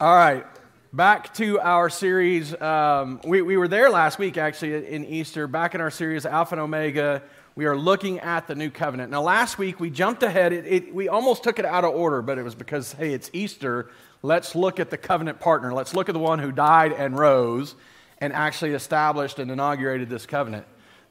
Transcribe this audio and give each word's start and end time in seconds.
All 0.00 0.14
right, 0.14 0.46
back 0.94 1.34
to 1.34 1.60
our 1.60 1.90
series. 1.90 2.58
Um, 2.58 3.20
we, 3.22 3.42
we 3.42 3.58
were 3.58 3.68
there 3.68 3.90
last 3.90 4.18
week, 4.18 4.38
actually, 4.38 4.86
in 4.86 5.04
Easter, 5.04 5.46
back 5.46 5.74
in 5.74 5.82
our 5.82 5.90
series, 5.90 6.24
Alpha 6.24 6.54
and 6.54 6.62
Omega. 6.62 7.22
We 7.54 7.66
are 7.66 7.76
looking 7.76 8.18
at 8.20 8.46
the 8.46 8.54
new 8.54 8.70
covenant. 8.70 9.10
Now, 9.10 9.20
last 9.20 9.58
week 9.58 9.78
we 9.78 9.90
jumped 9.90 10.22
ahead. 10.22 10.54
It, 10.54 10.64
it, 10.66 10.94
we 10.94 11.10
almost 11.10 11.42
took 11.42 11.58
it 11.58 11.66
out 11.66 11.84
of 11.84 11.94
order, 11.94 12.22
but 12.22 12.38
it 12.38 12.42
was 12.44 12.54
because, 12.54 12.94
hey, 12.94 13.12
it's 13.12 13.28
Easter. 13.34 13.90
Let's 14.22 14.54
look 14.54 14.80
at 14.80 14.88
the 14.88 14.96
covenant 14.96 15.38
partner. 15.38 15.70
Let's 15.74 15.92
look 15.92 16.08
at 16.08 16.14
the 16.14 16.18
one 16.18 16.38
who 16.38 16.50
died 16.50 16.94
and 16.94 17.14
rose 17.18 17.74
and 18.22 18.32
actually 18.32 18.72
established 18.72 19.38
and 19.38 19.50
inaugurated 19.50 20.08
this 20.08 20.24
covenant. 20.24 20.64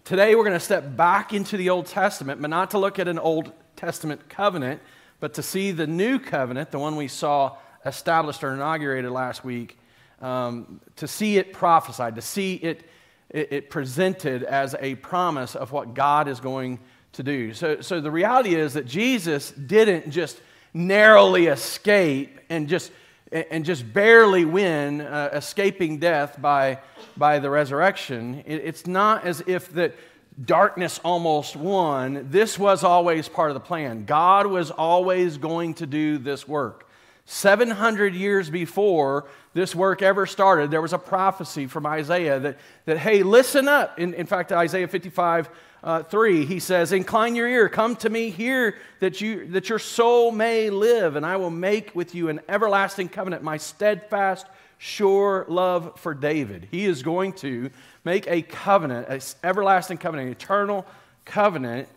Today 0.04 0.34
we're 0.34 0.46
going 0.46 0.54
to 0.54 0.60
step 0.60 0.98
back 0.98 1.32
into 1.32 1.58
the 1.58 1.70
Old 1.70 1.86
Testament, 1.86 2.42
but 2.42 2.50
not 2.50 2.72
to 2.72 2.80
look 2.80 2.98
at 2.98 3.08
an 3.08 3.20
Old 3.20 3.52
Testament 3.76 4.30
covenant, 4.30 4.82
but 5.20 5.36
to 5.36 5.44
see 5.44 5.70
the 5.70 5.86
new 5.86 6.18
covenant, 6.18 6.72
the 6.72 6.80
one 6.80 6.96
we 6.96 7.08
saw 7.08 7.56
established 7.86 8.44
or 8.44 8.54
inaugurated 8.54 9.12
last 9.12 9.44
week, 9.44 9.78
um, 10.22 10.82
to 10.98 11.08
see 11.08 11.38
it 11.38 11.54
prophesied, 11.54 12.16
to 12.16 12.22
see 12.22 12.56
it, 12.56 12.84
it, 13.30 13.52
it, 13.52 13.70
presented 13.70 14.44
as 14.44 14.76
a 14.80 14.96
promise 14.96 15.56
of 15.56 15.72
what 15.72 15.94
God 15.94 16.28
is 16.28 16.40
going 16.40 16.80
to 17.14 17.24
do. 17.24 17.54
So, 17.54 17.82
so 17.82 18.02
the 18.02 18.12
reality 18.12 18.56
is 18.56 18.74
that 18.74 18.86
Jesus 18.86 19.52
didn't 19.52 20.12
just 20.12 20.42
narrowly 20.74 21.48
escape 21.48 22.40
and 22.50 22.68
just, 22.68 22.92
and 23.32 23.64
just 23.64 23.92
barely 23.94 24.46
win, 24.46 25.02
uh, 25.02 25.30
escaping 25.34 26.00
death 26.00 26.40
by, 26.42 26.80
by 27.16 27.40
the 27.40 27.50
resurrection. 27.50 28.44
It, 28.46 28.62
it's 28.66 28.88
not 28.88 29.26
as 29.26 29.42
if 29.48 29.72
that 29.74 29.96
darkness 30.44 31.00
almost 31.04 31.56
won. 31.56 32.28
This 32.30 32.58
was 32.58 32.84
always 32.84 33.28
part 33.28 33.52
of 33.52 33.56
the 33.56 33.62
plan. 33.62 34.06
God 34.06 34.48
was 34.48 34.72
always 34.72 35.38
going 35.38 35.76
to 35.76 35.86
do 35.86 36.18
this 36.18 36.48
work. 36.48 36.89
700 37.32 38.16
years 38.16 38.50
before 38.50 39.28
this 39.54 39.76
work 39.76 40.02
ever 40.02 40.26
started, 40.26 40.72
there 40.72 40.82
was 40.82 40.94
a 40.94 40.98
prophecy 40.98 41.68
from 41.68 41.86
Isaiah 41.86 42.40
that, 42.40 42.58
that 42.86 42.98
hey, 42.98 43.22
listen 43.22 43.68
up. 43.68 44.00
In, 44.00 44.16
in 44.16 44.26
fact, 44.26 44.52
Isaiah 44.52 44.88
55 44.88 45.48
uh, 45.84 46.02
3, 46.02 46.46
he 46.48 46.60
says, 46.60 46.92
Incline 46.92 47.36
your 47.36 47.48
ear, 47.48 47.70
come 47.70 47.96
to 47.98 48.10
me, 48.10 48.32
hear 48.32 48.78
that, 49.00 49.22
you, 49.22 49.46
that 49.50 49.70
your 49.70 49.78
soul 49.78 50.32
may 50.32 50.72
live, 50.72 51.16
and 51.16 51.24
I 51.24 51.36
will 51.36 51.52
make 51.52 51.96
with 51.96 52.16
you 52.16 52.30
an 52.30 52.40
everlasting 52.50 53.10
covenant, 53.10 53.44
my 53.44 53.58
steadfast, 53.58 54.48
sure 54.80 55.46
love 55.48 56.00
for 56.00 56.16
David. 56.16 56.68
He 56.72 56.86
is 56.86 57.04
going 57.04 57.34
to 57.34 57.70
make 58.04 58.26
a 58.26 58.42
covenant, 58.42 59.08
an 59.08 59.22
everlasting 59.44 60.00
covenant, 60.00 60.30
an 60.30 60.32
eternal 60.32 60.84
covenant 61.26 61.90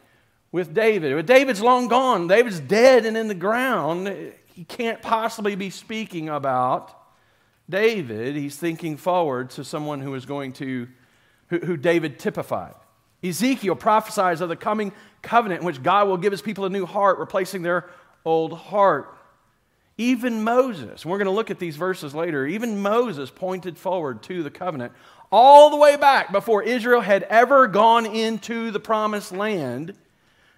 with 0.53 0.75
David. 0.75 1.15
But 1.17 1.25
David's 1.25 1.63
long 1.63 1.89
gone. 1.89 2.29
David's 2.29 2.61
dead 2.61 3.07
and 3.07 3.17
in 3.17 3.29
the 3.29 3.35
ground 3.35 4.35
he 4.55 4.65
can't 4.65 5.01
possibly 5.03 5.55
be 5.55 5.71
speaking 5.71 6.29
about 6.29 6.95
David. 7.69 8.37
He's 8.37 8.57
thinking 8.57 8.97
forward 8.97 9.51
to 9.51 9.65
someone 9.65 10.01
who 10.01 10.15
is 10.15 10.27
going 10.27 10.53
to, 10.55 10.89
who, 11.49 11.59
who 11.59 11.77
David 11.77 12.19
typified. 12.19 12.75
Ezekiel 13.23 13.77
prophesies 13.77 14.41
of 14.41 14.49
the 14.49 14.57
coming 14.57 14.93
covenant 15.23 15.61
in 15.61 15.67
which 15.67 15.83
God 15.83 16.09
will 16.09 16.17
give 16.17 16.33
his 16.33 16.43
people 16.43 16.65
a 16.65 16.71
new 16.71 16.87
heart, 16.87 17.19
replacing 17.19 17.63
their 17.63 17.89
old 18.25 18.53
heart. 18.53 19.17
Even 19.97 20.43
Moses, 20.43 21.07
we're 21.07 21.19
going 21.19 21.27
to 21.27 21.33
look 21.33 21.51
at 21.51 21.59
these 21.59 21.77
verses 21.77 22.15
later, 22.15 22.47
even 22.47 22.83
Moses 22.83 23.31
pointed 23.31 23.79
forward 23.79 24.23
to 24.25 24.43
the 24.43 24.51
covenant 24.51 24.93
all 25.31 25.71
the 25.71 25.77
way 25.77 25.97
back 25.97 26.33
before 26.33 26.63
Israel 26.63 27.01
had 27.01 27.23
ever 27.25 27.67
gone 27.69 28.07
into 28.07 28.71
the 28.71 28.81
promised 28.81 29.33
land. 29.33 29.95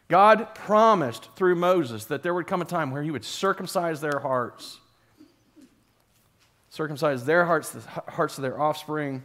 God 0.09 0.55
promised 0.55 1.31
through 1.35 1.55
Moses 1.57 2.05
that 2.07 2.23
there 2.23 2.35
would 2.35 2.47
come 2.47 2.61
a 2.61 2.67
time 2.67 2.91
where 2.91 3.03
he 3.03 3.11
would 3.11 3.25
circumcise 3.25 4.01
their 4.01 4.19
hearts, 4.19 4.79
circumcise 6.71 7.25
their 7.25 7.45
hearts, 7.45 7.71
the 7.71 7.81
hearts 8.11 8.37
of 8.37 8.43
their 8.43 8.61
offspring, 8.61 9.23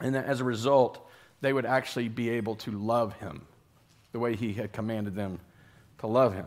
and 0.00 0.14
that 0.14 0.26
as 0.26 0.40
a 0.40 0.44
result, 0.44 1.00
they 1.40 1.52
would 1.52 1.66
actually 1.66 2.08
be 2.08 2.30
able 2.30 2.54
to 2.56 2.70
love 2.70 3.14
him 3.14 3.46
the 4.12 4.18
way 4.18 4.36
he 4.36 4.52
had 4.52 4.72
commanded 4.72 5.14
them 5.14 5.40
to 5.98 6.06
love 6.06 6.34
him. 6.34 6.46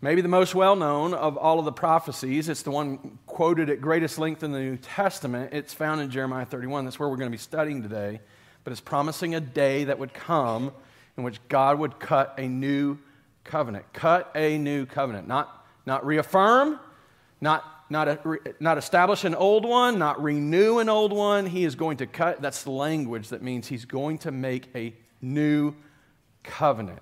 Maybe 0.00 0.20
the 0.20 0.28
most 0.28 0.54
well 0.54 0.76
known 0.76 1.14
of 1.14 1.38
all 1.38 1.58
of 1.58 1.64
the 1.64 1.72
prophecies, 1.72 2.50
it's 2.50 2.62
the 2.62 2.70
one 2.70 3.18
quoted 3.26 3.70
at 3.70 3.80
greatest 3.80 4.18
length 4.18 4.42
in 4.42 4.52
the 4.52 4.58
New 4.58 4.76
Testament. 4.76 5.54
It's 5.54 5.72
found 5.72 6.02
in 6.02 6.10
Jeremiah 6.10 6.44
31. 6.44 6.84
That's 6.84 6.98
where 6.98 7.08
we're 7.08 7.16
going 7.16 7.30
to 7.30 7.34
be 7.34 7.40
studying 7.40 7.82
today. 7.82 8.20
But 8.64 8.72
it's 8.72 8.82
promising 8.82 9.34
a 9.34 9.40
day 9.40 9.84
that 9.84 9.98
would 9.98 10.12
come 10.12 10.72
in 11.16 11.24
which 11.24 11.38
God 11.48 11.78
would 11.78 11.98
cut 11.98 12.34
a 12.38 12.48
new 12.48 12.98
covenant. 13.44 13.84
Cut 13.92 14.30
a 14.34 14.58
new 14.58 14.86
covenant. 14.86 15.28
Not, 15.28 15.66
not 15.86 16.04
reaffirm, 16.04 16.80
not, 17.40 17.64
not, 17.90 18.08
a, 18.08 18.38
not 18.60 18.78
establish 18.78 19.24
an 19.24 19.34
old 19.34 19.64
one, 19.64 19.98
not 19.98 20.22
renew 20.22 20.78
an 20.78 20.88
old 20.88 21.12
one. 21.12 21.46
He 21.46 21.64
is 21.64 21.74
going 21.74 21.98
to 21.98 22.06
cut. 22.06 22.40
That's 22.40 22.64
the 22.64 22.70
language 22.70 23.28
that 23.28 23.42
means 23.42 23.68
he's 23.68 23.84
going 23.84 24.18
to 24.18 24.30
make 24.30 24.68
a 24.74 24.94
new 25.20 25.74
covenant. 26.42 27.00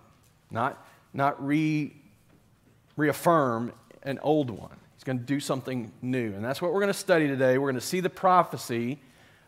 Not, 0.51 0.84
not 1.15 1.45
re, 1.45 1.95
reaffirm 2.97 3.72
an 4.03 4.19
old 4.22 4.51
one. 4.51 4.77
He's 4.95 5.05
going 5.05 5.19
to 5.19 5.25
do 5.25 5.41
something 5.41 5.91
new. 6.03 6.34
And 6.34 6.45
that's 6.45 6.61
what 6.61 6.72
we're 6.72 6.81
going 6.81 6.93
to 6.93 6.99
study 6.99 7.27
today. 7.27 7.59
We're 7.59 7.71
going 7.71 7.81
to 7.81 7.87
see 7.87 8.01
the 8.01 8.11
prophecy 8.11 9.01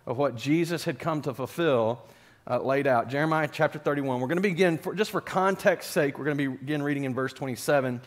of 0.07 0.17
what 0.17 0.37
Jesus 0.37 0.85
had 0.85 0.99
come 0.99 1.23
to 1.23 1.35
fulfill 1.35 2.03
uh, 2.49 2.60
laid 2.60 2.87
out. 2.87 3.09
Jeremiah 3.09 3.49
chapter 3.50 3.78
31. 3.78 4.21
We're 4.21 4.28
going 4.28 4.37
to 4.37 4.43
begin, 4.43 4.78
for, 4.78 4.94
just 4.94 5.10
for 5.10 5.21
context 5.21 5.91
sake, 5.91 6.19
we're 6.19 6.27
going 6.27 6.38
to 6.38 6.50
begin 6.50 6.82
reading 6.82 7.05
in 7.05 7.15
verse 7.15 7.32
27. 7.32 8.00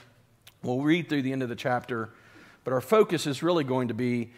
We'll 0.63 0.81
read 0.81 1.09
through 1.09 1.23
the 1.23 1.31
end 1.31 1.43
of 1.43 1.49
the 1.49 1.55
chapter, 1.55 2.09
but 2.63 2.73
our 2.73 2.81
focus 2.81 3.25
is 3.27 3.41
really 3.41 3.63
going 3.63 3.87
to 3.87 3.93
be 3.93 4.31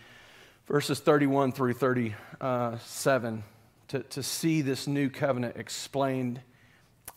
verses 0.67 0.99
31 0.99 1.51
through 1.51 1.73
37 1.73 3.43
to, 3.89 3.99
to 3.99 4.23
see 4.23 4.61
this 4.61 4.87
new 4.87 5.09
covenant 5.09 5.57
explained 5.57 6.39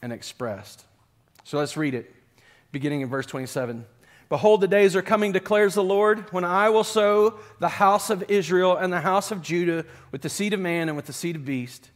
and 0.00 0.12
expressed. 0.12 0.84
So 1.44 1.58
let's 1.58 1.76
read 1.76 1.94
it, 1.94 2.12
beginning 2.72 3.02
in 3.02 3.08
verse 3.08 3.26
27. 3.26 3.84
Behold, 4.28 4.62
the 4.62 4.68
days 4.68 4.96
are 4.96 5.02
coming, 5.02 5.32
declares 5.32 5.74
the 5.74 5.84
Lord, 5.84 6.32
when 6.32 6.44
I 6.44 6.70
will 6.70 6.84
sow 6.84 7.38
the 7.58 7.68
house 7.68 8.08
of 8.08 8.24
Israel 8.30 8.76
and 8.76 8.90
the 8.90 9.02
house 9.02 9.30
of 9.30 9.42
Judah 9.42 9.84
with 10.10 10.22
the 10.22 10.30
seed 10.30 10.54
of 10.54 10.60
man 10.60 10.88
and 10.88 10.96
with 10.96 11.06
the 11.06 11.12
seed 11.12 11.36
of 11.36 11.44
beast 11.44 11.90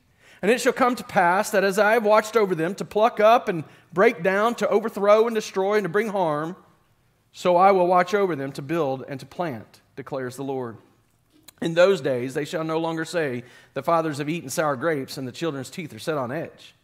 and 0.47 0.53
it 0.53 0.61
shall 0.61 0.73
come 0.73 0.95
to 0.95 1.03
pass 1.03 1.51
that 1.51 1.65
as 1.65 1.77
I 1.77 1.95
have 1.95 2.05
watched 2.05 2.37
over 2.37 2.55
them 2.55 2.77
to 2.77 2.84
pluck 2.84 3.19
up 3.19 3.49
and 3.49 3.65
break 3.93 4.23
down, 4.23 4.55
to 4.55 4.69
overthrow 4.69 5.27
and 5.27 5.34
destroy, 5.34 5.75
and 5.75 5.83
to 5.83 5.89
bring 5.89 6.07
harm, 6.07 6.55
so 7.33 7.57
I 7.57 7.73
will 7.73 7.89
watch 7.89 8.15
over 8.15 8.37
them 8.37 8.53
to 8.53 8.62
build 8.62 9.05
and 9.09 9.19
to 9.19 9.27
plant, 9.27 9.81
declares 9.97 10.37
the 10.37 10.45
Lord. 10.45 10.77
In 11.61 11.75
those 11.75 12.01
days 12.01 12.34
they 12.34 12.45
shall 12.45 12.62
no 12.62 12.79
longer 12.79 13.05
say, 13.05 13.43
The 13.75 13.83
fathers 13.83 14.19
have 14.19 14.29
eaten 14.29 14.49
sour 14.49 14.77
grapes, 14.77 15.19
and 15.19 15.27
the 15.27 15.33
children's 15.33 15.69
teeth 15.69 15.93
are 15.93 15.99
set 15.99 16.17
on 16.17 16.31
edge. 16.31 16.77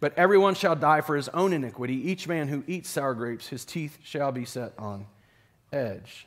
But 0.00 0.18
everyone 0.18 0.56
shall 0.56 0.74
die 0.74 1.00
for 1.00 1.14
his 1.14 1.28
own 1.28 1.52
iniquity. 1.52 2.10
Each 2.10 2.26
man 2.26 2.48
who 2.48 2.64
eats 2.66 2.88
sour 2.88 3.14
grapes, 3.14 3.46
his 3.46 3.64
teeth 3.64 3.98
shall 4.02 4.32
be 4.32 4.44
set 4.44 4.72
on 4.80 5.06
edge. 5.72 6.26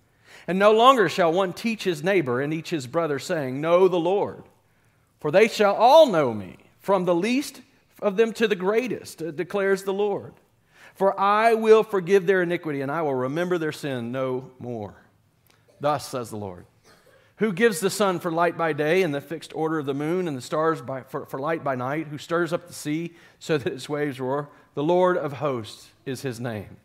And 0.47 0.57
no 0.57 0.71
longer 0.71 1.07
shall 1.07 1.31
one 1.31 1.53
teach 1.53 1.83
his 1.83 2.03
neighbor 2.03 2.41
and 2.41 2.53
each 2.53 2.69
his 2.69 2.87
brother, 2.87 3.19
saying, 3.19 3.61
Know 3.61 3.87
the 3.87 3.99
Lord. 3.99 4.43
For 5.19 5.31
they 5.31 5.47
shall 5.47 5.75
all 5.75 6.07
know 6.07 6.33
me, 6.33 6.57
from 6.79 7.05
the 7.05 7.15
least 7.15 7.61
of 8.01 8.17
them 8.17 8.33
to 8.33 8.47
the 8.47 8.55
greatest, 8.55 9.21
uh, 9.21 9.31
declares 9.31 9.83
the 9.83 9.93
Lord. 9.93 10.33
For 10.95 11.17
I 11.19 11.53
will 11.53 11.83
forgive 11.83 12.25
their 12.25 12.41
iniquity, 12.41 12.81
and 12.81 12.91
I 12.91 13.03
will 13.03 13.13
remember 13.13 13.57
their 13.57 13.71
sin 13.71 14.11
no 14.11 14.51
more. 14.59 14.95
Thus 15.79 16.07
says 16.07 16.29
the 16.29 16.37
Lord. 16.37 16.65
Who 17.37 17.53
gives 17.53 17.79
the 17.79 17.89
sun 17.89 18.19
for 18.19 18.31
light 18.31 18.57
by 18.57 18.73
day, 18.73 19.03
and 19.03 19.13
the 19.13 19.21
fixed 19.21 19.53
order 19.55 19.79
of 19.79 19.85
the 19.85 19.93
moon, 19.93 20.27
and 20.27 20.35
the 20.35 20.41
stars 20.41 20.81
by, 20.81 21.03
for, 21.03 21.25
for 21.25 21.39
light 21.39 21.63
by 21.63 21.75
night? 21.75 22.07
Who 22.07 22.17
stirs 22.17 22.53
up 22.53 22.67
the 22.67 22.73
sea 22.73 23.13
so 23.39 23.57
that 23.57 23.73
its 23.73 23.89
waves 23.89 24.19
roar? 24.19 24.49
The 24.73 24.83
Lord 24.83 25.17
of 25.17 25.33
hosts 25.33 25.89
is 26.05 26.21
his 26.21 26.39
name. 26.39 26.77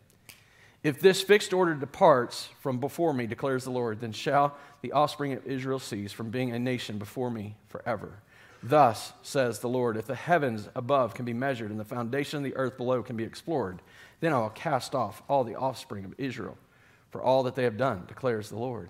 If 0.87 1.01
this 1.01 1.21
fixed 1.21 1.51
order 1.51 1.75
departs 1.75 2.47
from 2.61 2.79
before 2.79 3.13
me, 3.13 3.27
declares 3.27 3.65
the 3.65 3.71
Lord, 3.71 3.99
then 3.99 4.13
shall 4.13 4.55
the 4.81 4.93
offspring 4.93 5.33
of 5.33 5.45
Israel 5.45 5.79
cease 5.79 6.13
from 6.13 6.29
being 6.29 6.53
a 6.53 6.59
nation 6.59 6.97
before 6.97 7.29
me 7.29 7.57
forever. 7.67 8.19
Thus 8.63 9.11
says 9.21 9.59
the 9.59 9.67
Lord, 9.67 9.97
if 9.97 10.05
the 10.05 10.15
heavens 10.15 10.69
above 10.77 11.13
can 11.13 11.25
be 11.25 11.33
measured 11.33 11.71
and 11.71 11.79
the 11.79 11.83
foundation 11.83 12.37
of 12.37 12.45
the 12.45 12.55
earth 12.55 12.77
below 12.77 13.03
can 13.03 13.17
be 13.17 13.25
explored, 13.25 13.81
then 14.21 14.31
I 14.31 14.39
will 14.39 14.49
cast 14.49 14.95
off 14.95 15.21
all 15.27 15.43
the 15.43 15.55
offspring 15.55 16.05
of 16.05 16.13
Israel 16.17 16.57
for 17.11 17.21
all 17.21 17.43
that 17.43 17.55
they 17.55 17.63
have 17.63 17.75
done, 17.75 18.05
declares 18.07 18.47
the 18.47 18.57
Lord. 18.57 18.87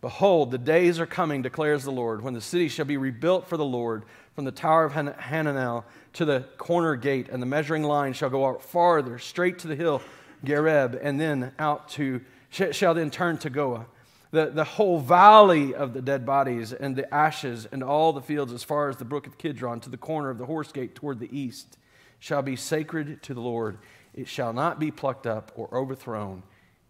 Behold, 0.00 0.50
the 0.50 0.56
days 0.56 0.98
are 0.98 1.04
coming, 1.04 1.42
declares 1.42 1.84
the 1.84 1.92
Lord, 1.92 2.22
when 2.22 2.32
the 2.32 2.40
city 2.40 2.68
shall 2.68 2.86
be 2.86 2.96
rebuilt 2.96 3.46
for 3.46 3.58
the 3.58 3.66
Lord, 3.66 4.04
from 4.34 4.46
the 4.46 4.50
tower 4.50 4.86
of 4.86 4.94
Han- 4.94 5.12
Hananel 5.18 5.84
to 6.14 6.24
the 6.24 6.46
corner 6.56 6.96
gate, 6.96 7.28
and 7.28 7.42
the 7.42 7.46
measuring 7.46 7.82
line 7.82 8.14
shall 8.14 8.30
go 8.30 8.46
out 8.46 8.62
farther, 8.62 9.18
straight 9.18 9.58
to 9.58 9.68
the 9.68 9.76
hill 9.76 10.00
Gareb, 10.44 10.98
and 11.02 11.20
then 11.20 11.52
out 11.58 11.88
to, 11.90 12.20
shall 12.50 12.94
then 12.94 13.10
turn 13.10 13.38
to 13.38 13.50
Goah. 13.50 13.86
The, 14.30 14.46
the 14.46 14.64
whole 14.64 14.98
valley 14.98 15.74
of 15.74 15.92
the 15.92 16.02
dead 16.02 16.26
bodies 16.26 16.72
and 16.72 16.96
the 16.96 17.12
ashes 17.14 17.68
and 17.70 17.84
all 17.84 18.12
the 18.12 18.20
fields 18.20 18.52
as 18.52 18.64
far 18.64 18.88
as 18.88 18.96
the 18.96 19.04
brook 19.04 19.28
of 19.28 19.38
Kidron 19.38 19.78
to 19.80 19.90
the 19.90 19.96
corner 19.96 20.28
of 20.28 20.38
the 20.38 20.46
horse 20.46 20.72
gate 20.72 20.96
toward 20.96 21.20
the 21.20 21.28
east 21.36 21.78
shall 22.18 22.42
be 22.42 22.56
sacred 22.56 23.22
to 23.22 23.34
the 23.34 23.40
Lord. 23.40 23.78
It 24.12 24.26
shall 24.26 24.52
not 24.52 24.80
be 24.80 24.90
plucked 24.90 25.26
up 25.26 25.52
or 25.54 25.72
overthrown 25.72 26.42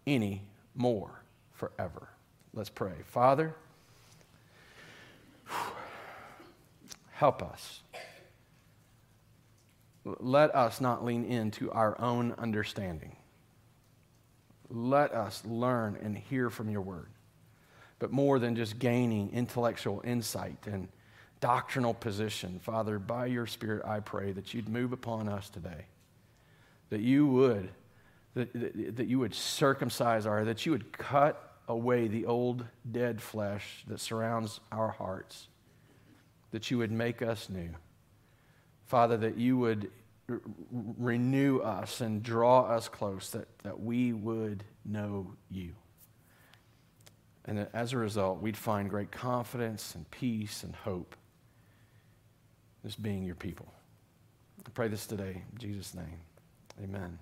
any 0.07 0.41
more 0.73 1.21
forever. 1.53 2.09
Let's 2.53 2.69
pray. 2.69 2.93
Father, 3.05 3.53
help 7.11 7.43
us. 7.43 7.81
Let 10.03 10.55
us 10.55 10.81
not 10.81 11.03
lean 11.03 11.25
into 11.25 11.71
our 11.71 11.99
own 11.99 12.33
understanding. 12.37 13.17
Let 14.69 15.13
us 15.13 15.43
learn 15.45 15.97
and 16.01 16.17
hear 16.17 16.49
from 16.49 16.69
your 16.69 16.81
word. 16.81 17.09
But 17.99 18.11
more 18.11 18.39
than 18.39 18.55
just 18.55 18.79
gaining 18.79 19.31
intellectual 19.31 20.01
insight 20.03 20.67
and 20.67 20.89
doctrinal 21.39 21.93
position, 21.93 22.59
Father, 22.59 22.99
by 22.99 23.27
your 23.27 23.47
Spirit, 23.47 23.85
I 23.85 23.99
pray 23.99 24.31
that 24.31 24.53
you'd 24.53 24.67
move 24.67 24.91
upon 24.91 25.29
us 25.29 25.49
today, 25.49 25.85
that 26.89 27.01
you 27.01 27.27
would, 27.27 27.69
that, 28.33 28.51
that, 28.53 28.95
that 28.97 29.07
you 29.07 29.19
would 29.19 29.33
circumcise 29.33 30.25
our, 30.25 30.43
that 30.45 30.65
you 30.65 30.71
would 30.71 30.91
cut 30.91 31.57
away 31.67 32.07
the 32.07 32.25
old 32.25 32.65
dead 32.91 33.21
flesh 33.21 33.83
that 33.87 33.99
surrounds 33.99 34.59
our 34.71 34.89
hearts, 34.89 35.47
that 36.51 36.69
you 36.69 36.77
would 36.77 36.91
make 36.91 37.21
us 37.21 37.49
new. 37.49 37.69
Father, 38.85 39.17
that 39.17 39.37
you 39.37 39.57
would 39.57 39.89
renew 40.27 41.59
us 41.59 42.01
and 42.01 42.23
draw 42.23 42.61
us 42.61 42.87
close, 42.89 43.29
that, 43.31 43.47
that 43.59 43.79
we 43.79 44.13
would 44.13 44.63
know 44.83 45.33
you. 45.49 45.73
And 47.45 47.67
as 47.73 47.93
a 47.93 47.97
result, 47.97 48.41
we'd 48.41 48.57
find 48.57 48.89
great 48.89 49.11
confidence 49.11 49.93
and 49.93 50.09
peace 50.09 50.63
and 50.63 50.75
hope 50.75 51.15
as 52.83 52.95
being 52.95 53.23
your 53.23 53.35
people. 53.35 53.71
I 54.65 54.69
pray 54.71 54.87
this 54.87 55.05
today 55.05 55.43
in 55.51 55.57
Jesus' 55.59 55.93
name. 55.93 56.19
Amen. 56.83 57.19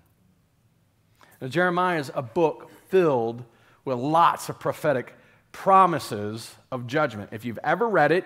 Now, 1.40 1.48
Jeremiah 1.48 1.98
is 1.98 2.10
a 2.14 2.22
book 2.22 2.70
filled 2.88 3.44
with 3.84 3.98
lots 3.98 4.48
of 4.48 4.58
prophetic 4.58 5.14
promises 5.52 6.54
of 6.72 6.86
judgment. 6.86 7.30
If 7.32 7.44
you've 7.44 7.58
ever 7.62 7.86
read 7.86 8.12
it, 8.12 8.24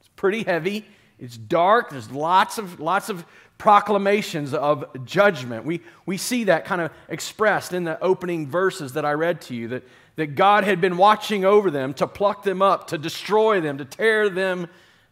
it's 0.00 0.08
pretty 0.16 0.42
heavy. 0.42 0.84
It's 1.18 1.36
dark. 1.36 1.90
There's 1.90 2.10
lots 2.10 2.58
of, 2.58 2.80
lots 2.80 3.08
of 3.08 3.24
proclamations 3.58 4.54
of 4.54 5.04
judgment. 5.04 5.64
We, 5.64 5.80
we 6.06 6.16
see 6.16 6.44
that 6.44 6.64
kind 6.64 6.80
of 6.80 6.92
expressed 7.08 7.72
in 7.72 7.84
the 7.84 8.00
opening 8.00 8.46
verses 8.46 8.92
that 8.92 9.04
I 9.04 9.12
read 9.12 9.40
to 9.42 9.54
you 9.54 9.68
that, 9.68 9.82
that 10.16 10.36
God 10.36 10.64
had 10.64 10.80
been 10.80 10.96
watching 10.96 11.44
over 11.44 11.70
them 11.70 11.92
to 11.94 12.06
pluck 12.06 12.44
them 12.44 12.62
up, 12.62 12.88
to 12.88 12.98
destroy 12.98 13.60
them, 13.60 13.78
to 13.78 13.84
tear 13.84 14.30
them 14.30 14.68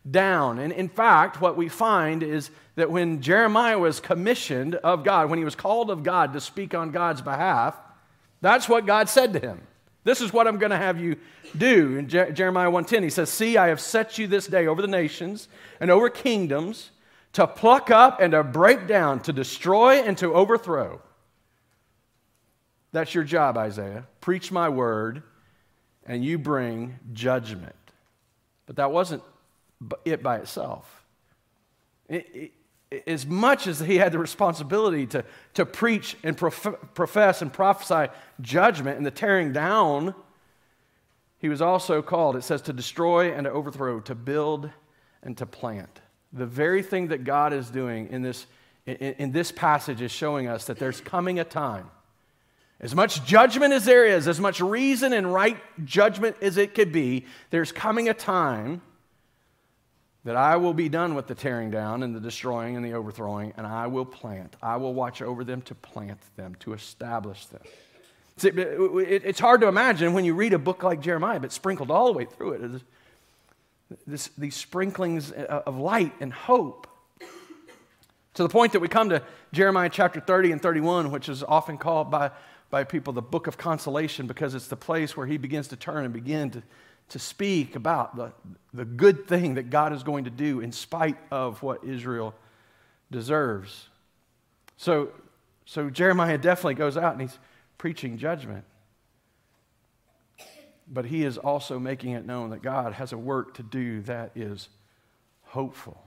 down. 0.08 0.60
And 0.60 0.72
in 0.72 0.88
fact, 0.88 1.40
what 1.40 1.56
we 1.56 1.68
find 1.68 2.22
is 2.22 2.50
that 2.76 2.90
when 2.90 3.20
Jeremiah 3.20 3.78
was 3.78 3.98
commissioned 3.98 4.76
of 4.76 5.02
God, 5.02 5.28
when 5.28 5.38
he 5.40 5.44
was 5.44 5.56
called 5.56 5.90
of 5.90 6.04
God 6.04 6.32
to 6.34 6.40
speak 6.40 6.74
on 6.74 6.92
God's 6.92 7.22
behalf, 7.22 7.74
that's 8.40 8.68
what 8.68 8.86
God 8.86 9.08
said 9.08 9.32
to 9.32 9.40
him. 9.40 9.60
This 10.04 10.20
is 10.20 10.32
what 10.32 10.46
I'm 10.46 10.58
going 10.58 10.70
to 10.70 10.76
have 10.76 11.00
you 11.00 11.16
do. 11.58 11.96
In 11.96 12.08
Je- 12.08 12.30
Jeremiah 12.30 12.70
1:10 12.70 13.02
he 13.02 13.10
says, 13.10 13.28
"See, 13.28 13.56
I 13.56 13.68
have 13.68 13.80
set 13.80 14.18
you 14.18 14.28
this 14.28 14.46
day 14.46 14.68
over 14.68 14.80
the 14.80 14.86
nations 14.86 15.48
and 15.80 15.90
over 15.90 16.08
kingdoms 16.08 16.92
to 17.36 17.46
pluck 17.46 17.90
up 17.90 18.20
and 18.20 18.32
to 18.32 18.42
break 18.44 18.86
down, 18.86 19.20
to 19.20 19.32
destroy 19.32 20.02
and 20.02 20.18
to 20.18 20.34
overthrow." 20.34 21.00
That's 22.92 23.14
your 23.14 23.24
job, 23.24 23.58
Isaiah. 23.58 24.06
Preach 24.20 24.50
my 24.50 24.68
word 24.68 25.22
and 26.06 26.24
you 26.24 26.38
bring 26.38 26.98
judgment. 27.12 27.74
But 28.64 28.76
that 28.76 28.90
wasn't 28.90 29.22
it 30.04 30.22
by 30.22 30.36
itself. 30.38 31.04
It, 32.08 32.52
it, 32.90 33.06
as 33.06 33.26
much 33.26 33.66
as 33.66 33.80
he 33.80 33.96
had 33.96 34.12
the 34.12 34.18
responsibility 34.18 35.06
to, 35.08 35.24
to 35.54 35.66
preach 35.66 36.16
and 36.22 36.36
prof- 36.36 36.94
profess 36.94 37.42
and 37.42 37.52
prophesy 37.52 38.10
judgment 38.40 38.96
and 38.96 39.04
the 39.04 39.10
tearing 39.10 39.52
down, 39.52 40.14
he 41.38 41.48
was 41.48 41.60
also 41.60 42.00
called, 42.00 42.36
it 42.36 42.44
says, 42.44 42.62
to 42.62 42.72
destroy 42.72 43.32
and 43.32 43.44
to 43.44 43.50
overthrow, 43.50 44.00
to 44.00 44.14
build 44.14 44.70
and 45.22 45.36
to 45.36 45.44
plant. 45.44 46.00
The 46.36 46.46
very 46.46 46.82
thing 46.82 47.08
that 47.08 47.24
God 47.24 47.52
is 47.52 47.70
doing 47.70 48.08
in 48.10 48.22
this, 48.22 48.46
in, 48.84 48.94
in 48.94 49.32
this 49.32 49.50
passage 49.50 50.02
is 50.02 50.12
showing 50.12 50.48
us 50.48 50.66
that 50.66 50.78
there's 50.78 51.00
coming 51.00 51.40
a 51.40 51.44
time. 51.44 51.90
As 52.78 52.94
much 52.94 53.24
judgment 53.24 53.72
as 53.72 53.86
there 53.86 54.04
is, 54.04 54.28
as 54.28 54.38
much 54.38 54.60
reason 54.60 55.14
and 55.14 55.32
right 55.32 55.56
judgment 55.84 56.36
as 56.42 56.58
it 56.58 56.74
could 56.74 56.92
be, 56.92 57.24
there's 57.50 57.72
coming 57.72 58.10
a 58.10 58.14
time 58.14 58.82
that 60.24 60.36
I 60.36 60.56
will 60.56 60.74
be 60.74 60.88
done 60.90 61.14
with 61.14 61.26
the 61.26 61.34
tearing 61.34 61.70
down 61.70 62.02
and 62.02 62.14
the 62.14 62.20
destroying 62.20 62.76
and 62.76 62.84
the 62.84 62.92
overthrowing, 62.92 63.54
and 63.56 63.66
I 63.66 63.86
will 63.86 64.04
plant. 64.04 64.56
I 64.60 64.76
will 64.76 64.92
watch 64.92 65.22
over 65.22 65.44
them 65.44 65.62
to 65.62 65.74
plant 65.74 66.18
them, 66.36 66.56
to 66.60 66.74
establish 66.74 67.46
them. 67.46 67.62
It's 68.42 69.40
hard 69.40 69.62
to 69.62 69.68
imagine 69.68 70.12
when 70.12 70.26
you 70.26 70.34
read 70.34 70.52
a 70.52 70.58
book 70.58 70.82
like 70.82 71.00
Jeremiah, 71.00 71.40
but 71.40 71.52
sprinkled 71.52 71.90
all 71.90 72.06
the 72.06 72.12
way 72.12 72.26
through 72.26 72.52
it. 72.52 72.82
This, 74.06 74.28
these 74.38 74.56
sprinklings 74.56 75.32
uh, 75.32 75.62
of 75.66 75.78
light 75.78 76.12
and 76.20 76.32
hope. 76.32 76.86
To 78.34 78.42
the 78.42 78.48
point 78.48 78.72
that 78.72 78.80
we 78.80 78.88
come 78.88 79.08
to 79.10 79.22
Jeremiah 79.52 79.88
chapter 79.88 80.20
30 80.20 80.52
and 80.52 80.62
31, 80.62 81.10
which 81.10 81.28
is 81.28 81.42
often 81.42 81.78
called 81.78 82.10
by, 82.10 82.32
by 82.68 82.84
people 82.84 83.12
the 83.12 83.22
book 83.22 83.46
of 83.46 83.56
consolation 83.56 84.26
because 84.26 84.54
it's 84.54 84.68
the 84.68 84.76
place 84.76 85.16
where 85.16 85.26
he 85.26 85.38
begins 85.38 85.68
to 85.68 85.76
turn 85.76 86.04
and 86.04 86.12
begin 86.12 86.50
to 86.50 86.62
to 87.10 87.18
speak 87.18 87.76
about 87.76 88.16
the, 88.16 88.32
the 88.74 88.84
good 88.84 89.26
thing 89.26 89.54
that 89.54 89.70
God 89.70 89.92
is 89.92 90.02
going 90.02 90.24
to 90.24 90.30
do 90.30 90.60
in 90.60 90.72
spite 90.72 91.16
of 91.30 91.62
what 91.62 91.84
Israel 91.84 92.34
deserves. 93.10 93.88
So, 94.76 95.10
so 95.64 95.88
Jeremiah 95.88 96.38
definitely 96.38 96.74
goes 96.74 96.96
out 96.96 97.12
and 97.12 97.22
he's 97.22 97.38
preaching 97.78 98.18
judgment. 98.18 98.64
But 100.88 101.06
he 101.06 101.24
is 101.24 101.36
also 101.38 101.78
making 101.78 102.12
it 102.12 102.24
known 102.24 102.50
that 102.50 102.62
God 102.62 102.92
has 102.92 103.12
a 103.12 103.18
work 103.18 103.54
to 103.54 103.62
do 103.62 104.02
that 104.02 104.32
is 104.36 104.68
hopeful. 105.42 106.00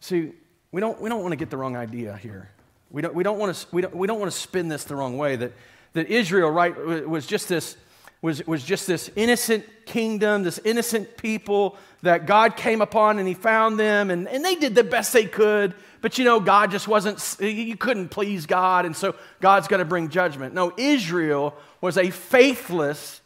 See, 0.00 0.32
we 0.70 0.80
don't, 0.80 1.00
we 1.00 1.08
don't 1.08 1.22
want 1.22 1.32
to 1.32 1.36
get 1.36 1.50
the 1.50 1.56
wrong 1.56 1.76
idea 1.76 2.16
here. 2.16 2.50
We 2.90 3.00
don't, 3.00 3.14
we 3.14 3.24
don't, 3.24 3.38
want, 3.38 3.56
to, 3.56 3.66
we 3.72 3.82
don't, 3.82 3.96
we 3.96 4.06
don't 4.06 4.20
want 4.20 4.30
to 4.30 4.38
spin 4.38 4.68
this 4.68 4.84
the 4.84 4.96
wrong 4.96 5.16
way 5.16 5.36
that, 5.36 5.52
that 5.94 6.08
Israel, 6.08 6.50
right, 6.50 6.76
was 7.08 7.26
just 7.26 7.48
this 7.48 7.76
was, 8.24 8.46
was 8.46 8.64
just 8.64 8.86
this 8.86 9.10
innocent 9.16 9.66
kingdom, 9.84 10.44
this 10.44 10.58
innocent 10.64 11.18
people 11.18 11.76
that 12.00 12.24
God 12.24 12.56
came 12.56 12.80
upon 12.80 13.18
and 13.18 13.28
He 13.28 13.34
found 13.34 13.78
them, 13.78 14.10
and, 14.10 14.26
and 14.26 14.42
they 14.42 14.54
did 14.54 14.74
the 14.74 14.82
best 14.82 15.12
they 15.12 15.26
could. 15.26 15.74
But 16.00 16.16
you 16.16 16.24
know, 16.24 16.40
God 16.40 16.70
just 16.70 16.88
wasn't, 16.88 17.22
you 17.38 17.76
couldn't 17.76 18.08
please 18.08 18.46
God, 18.46 18.86
and 18.86 18.96
so 18.96 19.14
God's 19.42 19.68
going 19.68 19.80
to 19.80 19.84
bring 19.84 20.08
judgment. 20.08 20.54
No, 20.54 20.72
Israel 20.78 21.54
was 21.82 21.98
a 21.98 22.08
faithless 22.08 23.20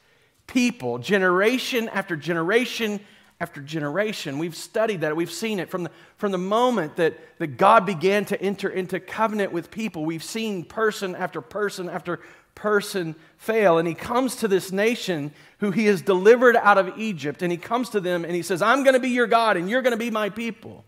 people, 0.49 0.99
generation 0.99 1.89
after 1.91 2.17
generation 2.17 2.99
after 3.41 3.61
generation. 3.61 4.39
We've 4.39 4.57
studied 4.57 5.03
that, 5.03 5.15
we've 5.15 5.31
seen 5.31 5.61
it 5.61 5.71
from 5.71 5.85
the, 5.85 5.91
from 6.17 6.33
the 6.33 6.39
moment 6.39 6.97
that, 6.97 7.15
that 7.39 7.57
God 7.57 7.87
began 7.87 8.25
to 8.27 8.43
enter 8.43 8.69
into 8.69 8.99
covenant 8.99 9.53
with 9.53 9.71
people. 9.71 10.05
We've 10.05 10.25
seen 10.25 10.65
person 10.65 11.15
after 11.15 11.41
person 11.41 11.89
after 11.89 12.19
person 12.59 13.15
fail. 13.37 13.79
And 13.79 13.89
he 13.89 13.95
comes 13.95 14.37
to 14.37 14.49
this 14.49 14.71
nation 14.73 15.33
who 15.59 15.71
he 15.71 15.87
has 15.87 16.03
delivered 16.03 16.57
out 16.57 16.77
of 16.77 16.99
Egypt, 16.99 17.43
and 17.43 17.51
he 17.51 17.59
comes 17.59 17.91
to 17.91 18.01
them 18.01 18.25
and 18.25 18.35
he 18.35 18.43
says, 18.43 18.61
I'm 18.61 18.83
going 18.83 18.95
to 18.95 19.01
be 19.01 19.11
your 19.11 19.27
God, 19.27 19.57
and 19.57 19.71
you're 19.71 19.83
going 19.83 19.93
to 19.93 19.97
be 19.97 20.11
my 20.11 20.29
people. 20.29 20.85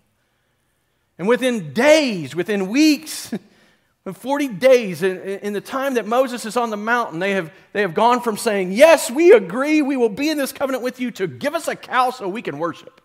And 1.19 1.29
within 1.29 1.73
days, 1.73 2.35
within 2.35 2.69
weeks, 2.69 3.33
in 4.07 4.15
40 4.15 4.49
days, 4.49 5.03
in, 5.03 5.19
in, 5.19 5.53
the 5.53 5.61
time 5.61 5.95
that 5.95 6.07
Moses 6.07 6.45
is 6.45 6.57
on 6.57 6.71
the 6.71 6.77
mountain, 6.77 7.19
they 7.19 7.33
have, 7.33 7.53
they 7.73 7.83
have 7.83 7.95
gone 7.95 8.21
from 8.21 8.37
saying, 8.37 8.73
Yes, 8.73 9.11
we 9.11 9.33
agree, 9.33 9.83
we 9.83 9.97
will 9.97 10.09
be 10.09 10.29
in 10.29 10.39
this 10.39 10.53
covenant 10.53 10.83
with 10.83 11.01
you, 11.01 11.11
to 11.13 11.27
give 11.27 11.55
us 11.55 11.69
a 11.69 11.77
cow 11.77 12.11
so 12.11 12.29
we 12.29 12.43
can 12.43 12.59
worship. 12.59 13.01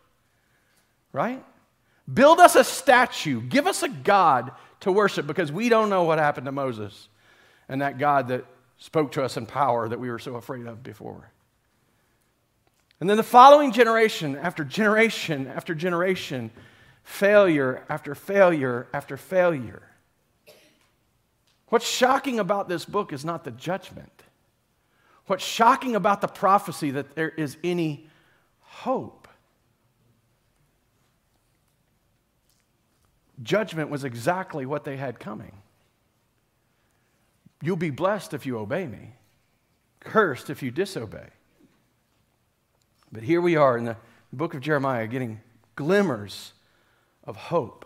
Right? 1.12 1.44
Build 2.12 2.40
us 2.40 2.56
a 2.56 2.64
statue, 2.64 3.42
give 3.42 3.68
us 3.68 3.84
a 3.84 3.90
God 3.90 4.52
to 4.82 4.92
worship 4.92 5.26
because 5.26 5.52
we 5.52 5.70
don't 5.70 5.90
know 5.90 6.04
what 6.04 6.20
happened 6.20 6.46
to 6.46 6.52
Moses 6.52 7.10
and 7.68 7.82
that 7.82 7.98
God 7.98 8.28
that 8.30 8.46
spoke 8.78 9.12
to 9.14 9.24
us 9.24 9.38
in 9.38 9.46
power 9.46 9.88
that 9.88 10.00
we 10.00 10.10
were 10.10 10.20
so 10.20 10.36
afraid 10.36 10.66
of 10.68 10.84
before. 10.84 11.32
And 13.00 13.10
then 13.10 13.18
the 13.18 13.24
following 13.24 13.72
generation 13.72 14.36
after 14.36 14.64
generation 14.64 15.48
after 15.48 15.76
generation, 15.76 16.52
failure 17.04 17.84
after 17.90 18.16
failure 18.16 18.88
after 18.94 19.18
failure. 19.18 19.84
What's 21.70 21.88
shocking 21.88 22.40
about 22.40 22.70
this 22.70 22.86
book 22.86 23.12
is 23.12 23.26
not 23.26 23.44
the 23.44 23.52
judgment. 23.52 24.24
What's 25.28 25.44
shocking 25.44 25.96
about 25.96 26.22
the 26.22 26.28
prophecy 26.28 26.92
that 26.92 27.16
there 27.16 27.30
is 27.30 27.58
any 27.64 28.08
hope? 28.62 29.28
Judgment 33.42 33.90
was 33.90 34.04
exactly 34.04 34.66
what 34.66 34.86
they 34.86 34.98
had 34.98 35.20
coming. 35.20 35.52
You'll 37.66 37.78
be 37.78 37.90
blessed 37.90 38.36
if 38.36 38.46
you 38.46 38.60
obey 38.60 38.86
me, 38.86 39.14
cursed 40.00 40.52
if 40.52 40.62
you 40.62 40.70
disobey. 40.70 41.30
But 43.12 43.24
here 43.24 43.42
we 43.42 43.56
are 43.56 43.76
in 43.76 43.86
the 43.86 43.98
book 44.32 44.54
of 44.54 44.62
Jeremiah 44.62 45.08
getting 45.08 45.42
glimmers 45.76 46.54
of 47.24 47.36
hope, 47.36 47.84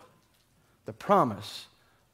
the 0.84 0.92
promise 0.92 1.64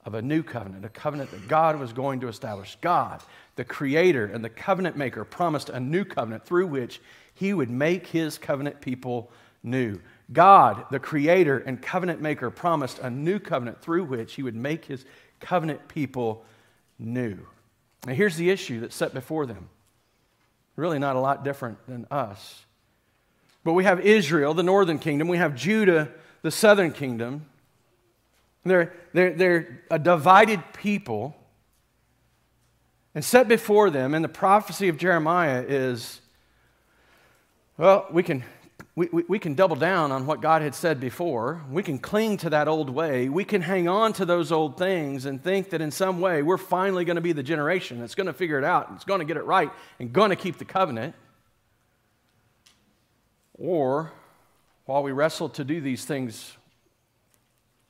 of 0.05 0.15
a 0.15 0.23
new 0.23 0.45
covenant, 0.45 0.85
a 0.85 0.89
covenant 0.89 1.33
that 1.33 1.49
God 1.49 1.81
was 1.81 1.93
going 1.93 2.21
to 2.21 2.29
establish. 2.29 2.79
God, 2.81 3.21
the 3.57 3.65
creator 3.65 4.27
and 4.27 4.45
the 4.45 4.49
covenant 4.49 4.97
maker, 4.97 5.25
promised 5.25 5.69
a 5.69 5.81
new 5.81 6.05
covenant 6.05 6.47
through 6.47 6.69
which 6.69 7.01
he 7.35 7.53
would 7.53 7.69
make 7.69 8.07
his 8.07 8.39
covenant 8.39 8.81
people 8.81 9.33
new. 9.65 10.01
God, 10.33 10.85
the 10.93 11.01
creator 11.01 11.59
and 11.59 11.83
covenant 11.83 12.21
maker, 12.23 12.49
promised 12.49 13.01
a 13.01 13.11
new 13.11 13.41
covenant 13.41 13.83
through 13.83 14.05
which 14.05 14.35
he 14.35 14.45
would 14.45 14.55
make 14.55 14.85
his 14.85 15.05
covenant 15.41 15.89
people 15.89 16.45
new. 17.01 17.39
Now, 18.07 18.15
here's 18.15 18.37
the 18.37 18.51
issue 18.51 18.81
that's 18.81 18.95
set 18.95 19.13
before 19.13 19.45
them. 19.47 19.69
Really, 20.77 20.99
not 20.99 21.17
a 21.17 21.21
lot 21.21 21.45
different 21.45 21.85
than 21.87 22.07
us. 22.11 22.65
But 23.65 23.73
we 23.73 23.83
have 23.85 24.01
Israel, 24.01 24.55
the 24.55 24.63
northern 24.63 25.01
kingdom, 25.01 25.27
we 25.27 25.39
have 25.39 25.57
Judah, 25.57 26.11
the 26.43 26.53
southern 26.53 26.93
kingdom. 26.93 27.47
They're, 28.65 28.95
they're, 29.13 29.35
they're 29.35 29.83
a 29.91 29.99
divided 29.99 30.63
people. 30.73 31.37
And 33.15 33.25
set 33.25 33.49
before 33.49 33.91
them 33.91 34.15
and 34.15 34.25
the 34.25 34.29
prophecy 34.29 34.89
of 34.89 34.99
Jeremiah 34.99 35.65
is 35.67 36.21
well, 37.79 38.07
we 38.11 38.23
can, 38.23 38.43
we, 38.97 39.09
we, 39.13 39.25
we, 39.29 39.39
can 39.39 39.55
double 39.55 39.77
down 39.77 40.11
on 40.11 40.25
what 40.25 40.41
God 40.41 40.63
had 40.63 40.75
said 40.75 40.99
before. 41.01 41.63
We 41.71 41.83
can 41.83 41.99
cling 41.99 42.39
to 42.39 42.51
that 42.51 42.67
old 42.67 42.89
way. 42.89 43.29
We 43.29 43.45
can 43.45 43.61
hang 43.61 43.89
on 43.89 44.15
to 44.15 44.25
those 44.25 44.51
old 44.51 44.79
things 44.79 45.27
and 45.27 45.45
think 45.45 45.69
that 45.71 45.83
in 45.83 45.91
some 45.91 46.19
way 46.19 46.43
we're 46.43 46.57
finally 46.57 47.05
going 47.05 47.17
to 47.17 47.21
be 47.21 47.33
the 47.33 47.43
generation 47.43 48.01
that's 48.01 48.15
going 48.15 48.27
to 48.27 48.33
figure 48.33 48.57
it 48.57 48.65
out, 48.65 48.89
and 48.89 48.97
it's 48.97 49.05
going 49.05 49.19
to 49.21 49.27
get 49.27 49.37
it 49.37 49.45
right, 49.45 49.71
and 50.01 50.15
going 50.15 50.31
to 50.31 50.37
keep 50.37 50.57
the 50.57 50.65
covenant. 50.65 51.15
Or, 53.59 54.13
while 54.87 55.03
we 55.03 55.13
wrestle 55.13 55.51
to 55.51 55.65
do 55.65 55.83
these 55.83 56.07
things 56.07 56.57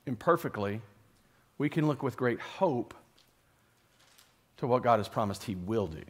imperfectly, 0.05 0.81
we 1.57 1.69
can 1.69 1.87
look 1.87 2.03
with 2.03 2.17
great 2.17 2.41
hope 2.41 2.93
to 4.57 4.67
what 4.67 4.83
God 4.83 4.99
has 4.99 5.07
promised 5.07 5.45
He 5.45 5.55
will 5.55 5.87
do, 5.87 6.03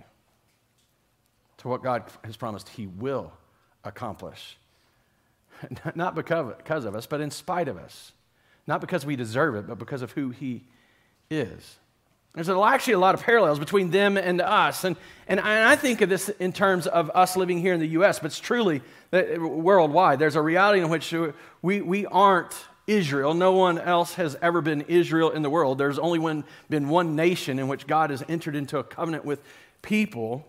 to 1.57 1.67
what 1.67 1.83
God 1.83 2.03
has 2.23 2.35
promised 2.35 2.69
He 2.69 2.87
will 2.87 3.31
accomplish. 3.83 4.57
Not 5.95 6.15
because 6.15 6.85
of 6.85 6.95
us, 6.95 7.05
but 7.05 7.21
in 7.21 7.31
spite 7.31 7.67
of 7.67 7.77
us. 7.77 8.11
Not 8.65 8.81
because 8.81 9.05
we 9.05 9.15
deserve 9.15 9.55
it, 9.55 9.67
but 9.67 9.79
because 9.79 10.01
of 10.01 10.11
who 10.11 10.29
He 10.29 10.63
is. 11.29 11.77
There's 12.33 12.49
actually 12.49 12.93
a 12.93 12.99
lot 12.99 13.15
of 13.15 13.23
parallels 13.23 13.57
between 13.57 13.89
them 13.89 14.15
and 14.15 14.41
us. 14.41 14.83
And, 14.83 14.95
and 15.27 15.39
I 15.39 15.75
think 15.75 16.01
of 16.01 16.09
this 16.09 16.29
in 16.29 16.53
terms 16.53 16.85
of 16.85 17.09
us 17.15 17.35
living 17.35 17.59
here 17.59 17.73
in 17.73 17.79
the 17.79 17.87
U.S., 17.89 18.19
but 18.19 18.27
it's 18.27 18.39
truly 18.39 18.81
uh, 19.11 19.23
worldwide. 19.39 20.19
There's 20.19 20.35
a 20.35 20.41
reality 20.41 20.81
in 20.81 20.89
which 20.89 21.15
we, 21.63 21.81
we 21.81 22.05
aren't 22.05 22.53
Israel. 22.85 23.33
No 23.33 23.53
one 23.53 23.79
else 23.79 24.13
has 24.15 24.37
ever 24.39 24.61
been 24.61 24.81
Israel 24.81 25.31
in 25.31 25.41
the 25.41 25.49
world. 25.49 25.79
There's 25.79 25.97
only 25.97 26.19
one, 26.19 26.43
been 26.69 26.89
one 26.89 27.15
nation 27.15 27.57
in 27.57 27.67
which 27.67 27.87
God 27.87 28.11
has 28.11 28.23
entered 28.29 28.55
into 28.55 28.77
a 28.77 28.83
covenant 28.83 29.25
with 29.25 29.41
people. 29.81 30.45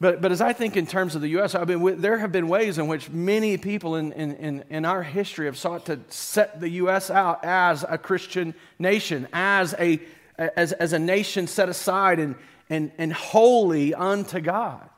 But, 0.00 0.20
but 0.20 0.30
as 0.30 0.40
I 0.40 0.52
think 0.52 0.76
in 0.76 0.86
terms 0.86 1.16
of 1.16 1.22
the 1.22 1.28
U.S., 1.30 1.56
I 1.56 1.64
mean, 1.64 2.00
there 2.00 2.18
have 2.18 2.30
been 2.30 2.46
ways 2.46 2.78
in 2.78 2.86
which 2.86 3.10
many 3.10 3.56
people 3.56 3.96
in, 3.96 4.12
in, 4.12 4.64
in 4.70 4.84
our 4.84 5.02
history 5.02 5.46
have 5.46 5.58
sought 5.58 5.86
to 5.86 5.98
set 6.08 6.60
the 6.60 6.68
U.S. 6.70 7.10
out 7.10 7.44
as 7.44 7.84
a 7.88 7.98
Christian 7.98 8.54
nation, 8.78 9.26
as 9.32 9.74
a, 9.76 10.00
as, 10.38 10.72
as 10.72 10.92
a 10.92 11.00
nation 11.00 11.48
set 11.48 11.68
aside 11.68 12.20
and, 12.20 12.36
and, 12.70 12.92
and 12.96 13.12
holy 13.12 13.92
unto 13.92 14.40
God. 14.40 14.88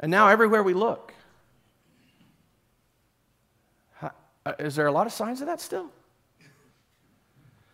And 0.00 0.10
now, 0.10 0.28
everywhere 0.28 0.62
we 0.62 0.72
look, 0.72 1.12
uh, 4.00 4.08
is 4.58 4.74
there 4.74 4.86
a 4.86 4.92
lot 4.92 5.06
of 5.06 5.12
signs 5.12 5.42
of 5.42 5.48
that 5.48 5.60
still? 5.60 5.90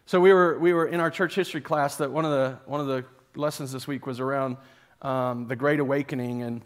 So 0.07 0.21
we 0.21 0.33
were, 0.33 0.59
we 0.59 0.73
were 0.73 0.87
in 0.87 0.99
our 0.99 1.11
church 1.11 1.37
history 1.37 1.61
class 1.61 1.97
that 1.97 2.11
one 2.11 2.25
of 2.25 2.33
the, 2.33 2.59
one 2.67 2.81
of 2.81 2.88
the 2.88 3.05
lessons 3.37 3.71
this 3.71 3.87
week 3.87 4.05
was 4.05 4.19
around 4.19 4.57
um, 5.02 5.47
the 5.49 5.56
Great 5.56 5.80
Awakening 5.80 6.42
and 6.42 6.62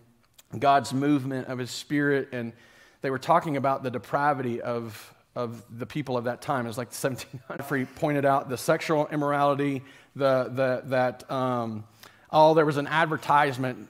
God's 0.59 0.95
movement 0.95 1.49
of 1.49 1.59
His 1.59 1.71
Spirit. 1.71 2.29
And 2.33 2.53
they 3.03 3.11
were 3.11 3.19
talking 3.19 3.57
about 3.57 3.83
the 3.83 3.91
depravity 3.91 4.63
of, 4.63 5.15
of 5.35 5.63
the 5.71 5.87
people 5.87 6.17
of 6.17 6.25
that 6.25 6.41
time. 6.41 6.67
It 6.67 6.69
was 6.69 6.79
like 6.79 6.91
the 6.91 7.09
1700s. 7.51 7.89
pointed 7.97 8.25
out 8.25 8.49
the 8.49 8.59
sexual 8.59 9.09
immorality, 9.09 9.83
the, 10.15 10.51
the, 10.53 10.83
that, 10.87 11.31
um, 11.31 11.85
oh, 12.31 12.55
there 12.55 12.67
was 12.67 12.77
an 12.77 12.87
advertisement 12.87 13.89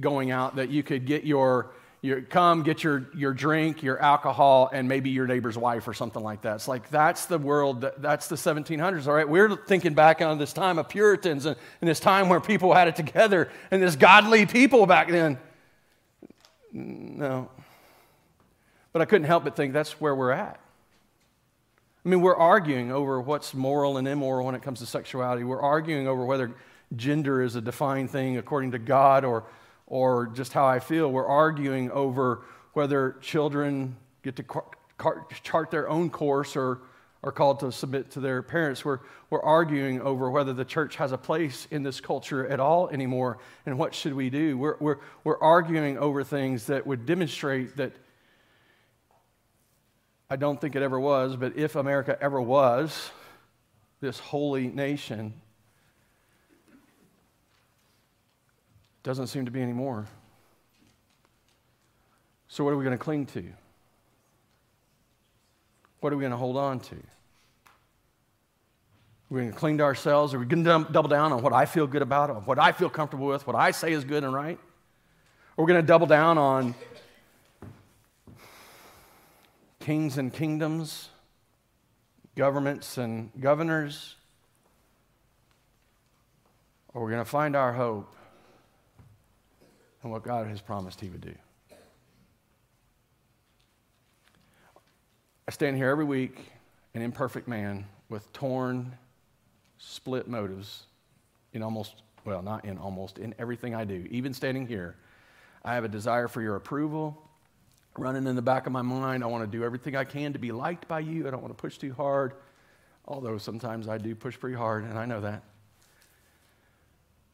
going 0.00 0.30
out 0.30 0.56
that 0.56 0.70
you 0.70 0.82
could 0.82 1.06
get 1.06 1.24
your, 1.24 1.70
your 2.02 2.20
come 2.20 2.64
get 2.64 2.82
your, 2.82 3.06
your 3.14 3.32
drink, 3.32 3.82
your 3.82 4.00
alcohol, 4.00 4.68
and 4.72 4.88
maybe 4.88 5.10
your 5.10 5.28
neighbor's 5.28 5.56
wife 5.56 5.86
or 5.86 5.94
something 5.94 6.22
like 6.22 6.42
that. 6.42 6.56
It's 6.56 6.66
like 6.66 6.90
that's 6.90 7.26
the 7.26 7.38
world, 7.38 7.82
that, 7.82 8.02
that's 8.02 8.26
the 8.26 8.34
1700s, 8.34 9.06
all 9.06 9.14
right? 9.14 9.28
We're 9.28 9.54
thinking 9.54 9.94
back 9.94 10.20
on 10.20 10.36
this 10.36 10.52
time 10.52 10.78
of 10.78 10.88
Puritans 10.88 11.46
and, 11.46 11.56
and 11.80 11.88
this 11.88 12.00
time 12.00 12.28
where 12.28 12.40
people 12.40 12.74
had 12.74 12.88
it 12.88 12.96
together 12.96 13.48
and 13.70 13.80
this 13.80 13.94
godly 13.94 14.46
people 14.46 14.84
back 14.84 15.08
then. 15.08 15.38
No. 16.72 17.48
But 18.92 19.02
I 19.02 19.04
couldn't 19.04 19.28
help 19.28 19.44
but 19.44 19.54
think 19.54 19.72
that's 19.72 20.00
where 20.00 20.14
we're 20.14 20.32
at. 20.32 20.58
I 22.04 22.08
mean, 22.08 22.20
we're 22.20 22.36
arguing 22.36 22.90
over 22.90 23.20
what's 23.20 23.54
moral 23.54 23.96
and 23.96 24.08
immoral 24.08 24.44
when 24.44 24.56
it 24.56 24.62
comes 24.62 24.80
to 24.80 24.86
sexuality. 24.86 25.44
We're 25.44 25.62
arguing 25.62 26.08
over 26.08 26.24
whether 26.24 26.50
gender 26.96 27.42
is 27.42 27.54
a 27.54 27.60
defined 27.60 28.10
thing 28.10 28.38
according 28.38 28.72
to 28.72 28.80
God 28.80 29.24
or, 29.24 29.44
or 29.92 30.28
just 30.28 30.54
how 30.54 30.64
I 30.64 30.78
feel. 30.78 31.12
We're 31.12 31.26
arguing 31.26 31.90
over 31.90 32.46
whether 32.72 33.16
children 33.20 33.94
get 34.22 34.36
to 34.36 34.44
chart 35.42 35.70
their 35.70 35.86
own 35.86 36.08
course 36.08 36.56
or 36.56 36.78
are 37.22 37.30
called 37.30 37.60
to 37.60 37.70
submit 37.70 38.10
to 38.12 38.20
their 38.20 38.42
parents. 38.42 38.86
We're, 38.86 39.00
we're 39.28 39.42
arguing 39.42 40.00
over 40.00 40.30
whether 40.30 40.54
the 40.54 40.64
church 40.64 40.96
has 40.96 41.12
a 41.12 41.18
place 41.18 41.68
in 41.70 41.82
this 41.82 42.00
culture 42.00 42.48
at 42.48 42.58
all 42.58 42.88
anymore 42.88 43.36
and 43.66 43.78
what 43.78 43.94
should 43.94 44.14
we 44.14 44.30
do. 44.30 44.56
We're, 44.56 44.78
we're, 44.80 44.96
we're 45.24 45.38
arguing 45.38 45.98
over 45.98 46.24
things 46.24 46.68
that 46.68 46.86
would 46.86 47.04
demonstrate 47.04 47.76
that 47.76 47.92
I 50.30 50.36
don't 50.36 50.58
think 50.58 50.74
it 50.74 50.82
ever 50.82 50.98
was, 50.98 51.36
but 51.36 51.58
if 51.58 51.76
America 51.76 52.16
ever 52.18 52.40
was 52.40 53.10
this 54.00 54.18
holy 54.18 54.68
nation, 54.68 55.34
doesn't 59.02 59.26
seem 59.26 59.44
to 59.44 59.50
be 59.50 59.60
anymore. 59.60 60.06
So, 62.48 62.64
what 62.64 62.72
are 62.72 62.76
we 62.76 62.84
going 62.84 62.96
to 62.96 63.02
cling 63.02 63.26
to? 63.26 63.44
What 66.00 66.12
are 66.12 66.16
we 66.16 66.20
going 66.20 66.32
to 66.32 66.36
hold 66.36 66.56
on 66.56 66.80
to? 66.80 66.96
We're 69.30 69.40
going 69.40 69.52
to 69.52 69.58
cling 69.58 69.78
to 69.78 69.84
ourselves. 69.84 70.34
Are 70.34 70.38
we 70.38 70.44
going 70.44 70.64
to 70.64 70.86
double 70.92 71.08
down 71.08 71.32
on 71.32 71.42
what 71.42 71.54
I 71.54 71.64
feel 71.64 71.86
good 71.86 72.02
about, 72.02 72.28
on 72.28 72.42
what 72.42 72.58
I 72.58 72.72
feel 72.72 72.90
comfortable 72.90 73.26
with, 73.26 73.46
what 73.46 73.56
I 73.56 73.70
say 73.70 73.92
is 73.92 74.04
good 74.04 74.24
and 74.24 74.34
right? 74.34 74.58
Or 75.56 75.64
we're 75.64 75.68
going 75.68 75.80
to 75.80 75.86
double 75.86 76.06
down 76.06 76.36
on 76.36 76.74
kings 79.80 80.18
and 80.18 80.32
kingdoms, 80.32 81.08
governments 82.36 82.98
and 82.98 83.30
governors, 83.40 84.16
or 86.92 87.02
we're 87.02 87.10
going 87.10 87.24
to 87.24 87.30
find 87.30 87.56
our 87.56 87.72
hope 87.72 88.14
in 90.04 90.10
what 90.10 90.22
God 90.22 90.46
has 90.46 90.60
promised 90.60 91.00
He 91.00 91.08
would 91.08 91.20
do. 91.20 91.34
I 95.46 95.50
stand 95.50 95.76
here 95.76 95.90
every 95.90 96.04
week, 96.04 96.52
an 96.94 97.02
imperfect 97.02 97.48
man 97.48 97.84
with 98.08 98.32
torn, 98.32 98.96
split 99.78 100.28
motives 100.28 100.84
in 101.52 101.62
almost, 101.62 102.02
well, 102.24 102.42
not 102.42 102.64
in 102.64 102.78
almost, 102.78 103.18
in 103.18 103.34
everything 103.38 103.74
I 103.74 103.84
do. 103.84 104.06
Even 104.10 104.32
standing 104.32 104.66
here, 104.66 104.96
I 105.64 105.74
have 105.74 105.84
a 105.84 105.88
desire 105.88 106.28
for 106.28 106.40
your 106.40 106.56
approval 106.56 107.28
running 107.98 108.26
in 108.26 108.36
the 108.36 108.42
back 108.42 108.66
of 108.66 108.72
my 108.72 108.82
mind. 108.82 109.22
I 109.22 109.26
want 109.26 109.44
to 109.44 109.58
do 109.58 109.64
everything 109.64 109.96
I 109.96 110.04
can 110.04 110.32
to 110.32 110.38
be 110.38 110.52
liked 110.52 110.88
by 110.88 111.00
you. 111.00 111.26
I 111.26 111.30
don't 111.30 111.42
want 111.42 111.56
to 111.56 111.60
push 111.60 111.76
too 111.78 111.92
hard, 111.92 112.34
although 113.06 113.38
sometimes 113.38 113.88
I 113.88 113.98
do 113.98 114.14
push 114.14 114.38
pretty 114.38 114.56
hard, 114.56 114.84
and 114.84 114.98
I 114.98 115.04
know 115.04 115.20
that. 115.20 115.42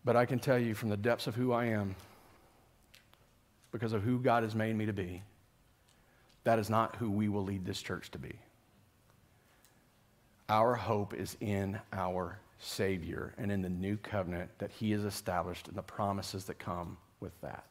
But 0.05 0.17
I 0.17 0.25
can 0.25 0.39
tell 0.39 0.59
you 0.59 0.75
from 0.75 0.89
the 0.89 0.97
depths 0.97 1.27
of 1.27 1.35
who 1.35 1.53
I 1.53 1.67
am, 1.67 1.95
because 3.73 3.93
of 3.93 4.03
who 4.03 4.19
God 4.19 4.43
has 4.43 4.55
made 4.55 4.77
me 4.77 4.87
to 4.87 4.93
be, 4.93 5.23
that 6.45 6.59
is 6.59 6.71
not 6.71 6.97
who 6.97 7.11
we 7.11 7.29
will 7.29 7.45
lead 7.45 7.65
this 7.65 7.83
church 7.83 8.11
to 8.13 8.19
be. 8.19 8.33
Our 10.49 10.75
hope 10.75 11.13
is 11.13 11.37
in 11.41 11.79
our 11.93 12.39
Savior 12.59 13.35
and 13.37 13.53
in 13.53 13.63
the 13.63 13.69
new 13.69 13.97
covenant 13.99 14.51
that 14.59 14.71
He 14.71 14.91
has 14.93 15.05
established 15.05 15.69
and 15.69 15.77
the 15.77 15.83
promises 15.83 16.45
that 16.45 16.59
come 16.59 16.97
with 17.21 17.39
that. 17.43 17.65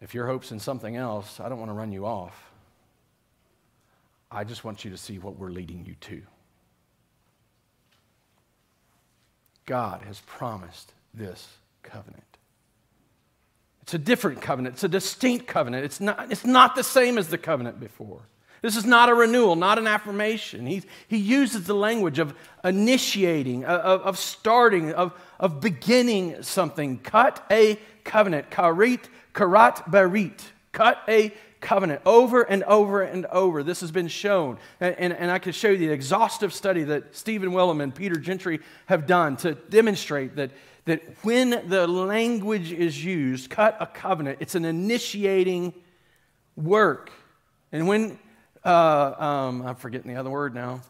If 0.00 0.14
your 0.14 0.26
hope's 0.26 0.52
in 0.52 0.60
something 0.60 0.96
else, 0.96 1.40
I 1.40 1.48
don't 1.48 1.58
want 1.58 1.70
to 1.70 1.74
run 1.74 1.92
you 1.92 2.06
off. 2.06 2.50
I 4.30 4.44
just 4.44 4.64
want 4.64 4.84
you 4.84 4.90
to 4.90 4.96
see 4.96 5.18
what 5.18 5.38
we're 5.38 5.50
leading 5.50 5.84
you 5.84 5.94
to. 6.02 6.22
God 9.66 10.02
has 10.02 10.20
promised 10.20 10.94
this 11.12 11.48
covenant. 11.82 12.24
It's 13.82 13.94
a 13.94 13.98
different 13.98 14.40
covenant, 14.40 14.74
it's 14.74 14.84
a 14.84 14.88
distinct 14.88 15.46
covenant. 15.46 15.84
It's 15.84 16.00
not, 16.00 16.30
it's 16.30 16.44
not 16.44 16.76
the 16.76 16.84
same 16.84 17.18
as 17.18 17.28
the 17.28 17.38
covenant 17.38 17.80
before. 17.80 18.22
This 18.62 18.76
is 18.76 18.84
not 18.84 19.08
a 19.08 19.14
renewal, 19.14 19.56
not 19.56 19.78
an 19.78 19.86
affirmation. 19.86 20.66
He, 20.66 20.82
he 21.08 21.16
uses 21.16 21.64
the 21.64 21.74
language 21.74 22.18
of 22.18 22.34
initiating, 22.62 23.64
uh, 23.64 23.68
of, 23.68 24.02
of 24.02 24.18
starting, 24.18 24.92
of, 24.92 25.14
of 25.38 25.60
beginning 25.60 26.42
something. 26.42 26.98
Cut 26.98 27.44
a 27.50 27.78
covenant. 28.04 28.50
Karit, 28.50 29.04
karat 29.32 29.76
barit. 29.90 30.40
Cut 30.72 30.98
a 31.08 31.32
covenant 31.60 32.02
over 32.04 32.42
and 32.42 32.62
over 32.64 33.02
and 33.02 33.26
over. 33.26 33.62
This 33.62 33.80
has 33.80 33.90
been 33.90 34.08
shown. 34.08 34.58
And, 34.78 34.94
and, 34.98 35.12
and 35.14 35.30
I 35.30 35.38
can 35.38 35.52
show 35.52 35.70
you 35.70 35.78
the 35.78 35.90
exhaustive 35.90 36.52
study 36.52 36.84
that 36.84 37.16
Stephen 37.16 37.50
Wellum 37.50 37.82
and 37.82 37.94
Peter 37.94 38.16
Gentry 38.16 38.60
have 38.86 39.06
done 39.06 39.36
to 39.38 39.54
demonstrate 39.54 40.36
that, 40.36 40.50
that 40.86 41.02
when 41.22 41.68
the 41.68 41.86
language 41.86 42.72
is 42.72 43.04
used, 43.04 43.50
cut 43.50 43.76
a 43.80 43.86
covenant, 43.86 44.38
it's 44.40 44.54
an 44.54 44.64
initiating 44.64 45.74
work. 46.56 47.10
And 47.72 47.86
when 47.86 48.18
uh, 48.64 49.14
um, 49.18 49.62
I'm 49.62 49.76
forgetting 49.76 50.12
the 50.12 50.18
other 50.18 50.30
word 50.30 50.54
now. 50.54 50.82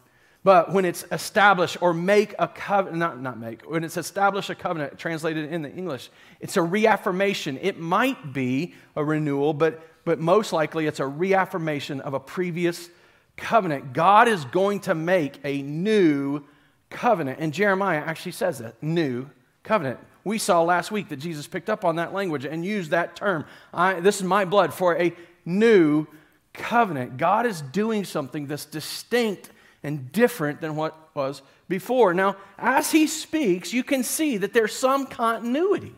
But 0.43 0.73
when 0.73 0.87
it's 0.87 1.05
established 1.13 1.83
or 1.83 1.93
make 1.93 2.35
a 2.39 2.49
covenant, 2.49 2.99
not, 2.99 3.21
not 3.21 3.39
make, 3.39 3.71
when 3.71 3.85
it's 3.85 3.99
establish 3.99 4.49
a 4.49 4.55
covenant, 4.55 4.99
translated 4.99 5.53
in 5.53 5.61
the 5.63 5.71
English, 5.71 6.09
it's 6.41 6.57
a 6.57 6.63
reaffirmation. 6.63 7.59
It 7.61 7.79
might 7.79 8.33
be 8.33 8.75
a 8.97 9.05
renewal, 9.05 9.53
but, 9.53 9.83
but 10.05 10.19
most 10.19 10.53
likely 10.53 10.87
it's 10.87 11.01
a 11.01 11.07
reaffirmation 11.07 12.01
of 12.01 12.15
a 12.15 12.21
previous 12.21 12.89
covenant. 13.37 13.93
God 13.93 14.29
is 14.29 14.47
going 14.47 14.81
to 14.81 14.95
make 14.95 15.39
a 15.45 15.61
new 15.61 16.43
covenant. 16.89 17.39
And 17.41 17.53
Jeremiah 17.53 17.99
actually 18.01 18.33
says 18.33 18.61
that 18.61 18.83
new 18.83 19.29
covenant. 19.71 20.01
We 20.25 20.39
saw 20.39 20.65
last 20.65 20.91
week 20.91 21.11
that 21.11 21.19
Jesus 21.19 21.47
picked 21.47 21.71
up 21.71 21.85
on 21.85 21.95
that 21.95 22.13
language 22.13 22.45
and 22.45 22.65
used 22.65 22.91
that 22.91 23.15
term. 23.15 23.45
I, 23.73 24.01
this 24.01 24.17
is 24.17 24.25
my 24.25 24.45
blood 24.45 24.75
for 24.75 25.01
a 25.01 25.15
new 25.45 26.09
covenant. 26.53 27.19
God 27.19 27.47
is 27.47 27.61
doing 27.61 28.05
something 28.05 28.49
that's 28.49 28.65
distinct 28.65 29.49
and 29.85 30.11
different 30.11 30.61
than 30.61 30.75
what 30.75 31.15
was 31.15 31.41
before. 31.69 32.13
Now, 32.15 32.37
as 32.59 32.91
he 32.91 33.07
speaks, 33.07 33.73
you 33.73 33.85
can 33.85 34.03
see 34.03 34.39
that 34.39 34.53
there's 34.53 34.75
some 34.75 35.07
continuity. 35.07 35.95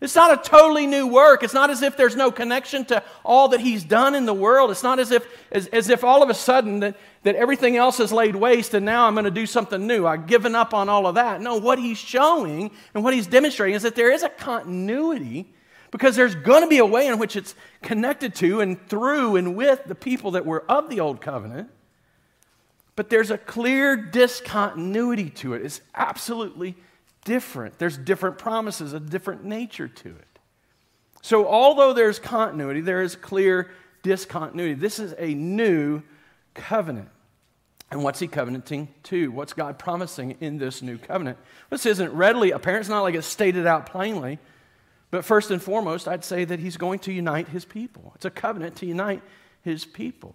It's 0.00 0.16
not 0.16 0.32
a 0.32 0.48
totally 0.48 0.88
new 0.88 1.06
work. 1.06 1.44
It's 1.44 1.54
not 1.54 1.70
as 1.70 1.82
if 1.82 1.96
there's 1.96 2.16
no 2.16 2.32
connection 2.32 2.84
to 2.86 3.04
all 3.24 3.48
that 3.50 3.60
he's 3.60 3.84
done 3.84 4.16
in 4.16 4.26
the 4.26 4.34
world. 4.34 4.72
It's 4.72 4.82
not 4.82 4.98
as 4.98 5.12
if, 5.12 5.24
as, 5.52 5.68
as 5.68 5.88
if 5.88 6.02
all 6.02 6.24
of 6.24 6.30
a 6.30 6.34
sudden 6.34 6.80
that, 6.80 6.96
that 7.28 7.36
everything 7.36 7.76
else 7.76 8.00
is 8.00 8.10
laid 8.10 8.34
waste 8.34 8.72
and 8.72 8.86
now 8.86 9.06
I'm 9.06 9.12
going 9.12 9.26
to 9.26 9.30
do 9.30 9.44
something 9.44 9.86
new. 9.86 10.06
I've 10.06 10.26
given 10.26 10.54
up 10.54 10.72
on 10.72 10.88
all 10.88 11.06
of 11.06 11.16
that. 11.16 11.42
No, 11.42 11.58
what 11.58 11.78
he's 11.78 11.98
showing 11.98 12.70
and 12.94 13.04
what 13.04 13.12
he's 13.12 13.26
demonstrating 13.26 13.74
is 13.76 13.82
that 13.82 13.94
there 13.94 14.10
is 14.10 14.22
a 14.22 14.30
continuity 14.30 15.52
because 15.90 16.16
there's 16.16 16.34
going 16.34 16.62
to 16.62 16.68
be 16.68 16.78
a 16.78 16.86
way 16.86 17.06
in 17.06 17.18
which 17.18 17.36
it's 17.36 17.54
connected 17.82 18.34
to 18.36 18.62
and 18.62 18.80
through 18.88 19.36
and 19.36 19.54
with 19.54 19.84
the 19.84 19.94
people 19.94 20.30
that 20.30 20.46
were 20.46 20.64
of 20.70 20.88
the 20.88 21.00
old 21.00 21.20
covenant. 21.20 21.68
But 22.96 23.10
there's 23.10 23.30
a 23.30 23.36
clear 23.36 23.94
discontinuity 23.94 25.28
to 25.28 25.52
it. 25.52 25.66
It's 25.66 25.82
absolutely 25.94 26.76
different. 27.26 27.78
There's 27.78 27.98
different 27.98 28.38
promises, 28.38 28.94
a 28.94 29.00
different 29.00 29.44
nature 29.44 29.86
to 29.86 30.08
it. 30.08 30.38
So, 31.20 31.46
although 31.46 31.92
there's 31.92 32.18
continuity, 32.18 32.80
there 32.80 33.02
is 33.02 33.16
clear 33.16 33.70
discontinuity. 34.02 34.72
This 34.72 34.98
is 34.98 35.14
a 35.18 35.34
new 35.34 36.02
covenant. 36.54 37.10
And 37.90 38.04
what's 38.04 38.18
he 38.18 38.28
covenanting 38.28 38.88
to? 39.04 39.30
What's 39.30 39.54
God 39.54 39.78
promising 39.78 40.36
in 40.40 40.58
this 40.58 40.82
new 40.82 40.98
covenant? 40.98 41.38
This 41.70 41.86
isn't 41.86 42.12
readily 42.12 42.50
apparent. 42.50 42.82
It's 42.82 42.90
not 42.90 43.02
like 43.02 43.14
it's 43.14 43.26
stated 43.26 43.66
out 43.66 43.86
plainly. 43.86 44.38
But 45.10 45.24
first 45.24 45.50
and 45.50 45.62
foremost, 45.62 46.06
I'd 46.06 46.24
say 46.24 46.44
that 46.44 46.60
he's 46.60 46.76
going 46.76 46.98
to 47.00 47.12
unite 47.12 47.48
his 47.48 47.64
people. 47.64 48.12
It's 48.14 48.26
a 48.26 48.30
covenant 48.30 48.76
to 48.76 48.86
unite 48.86 49.22
his 49.62 49.86
people. 49.86 50.34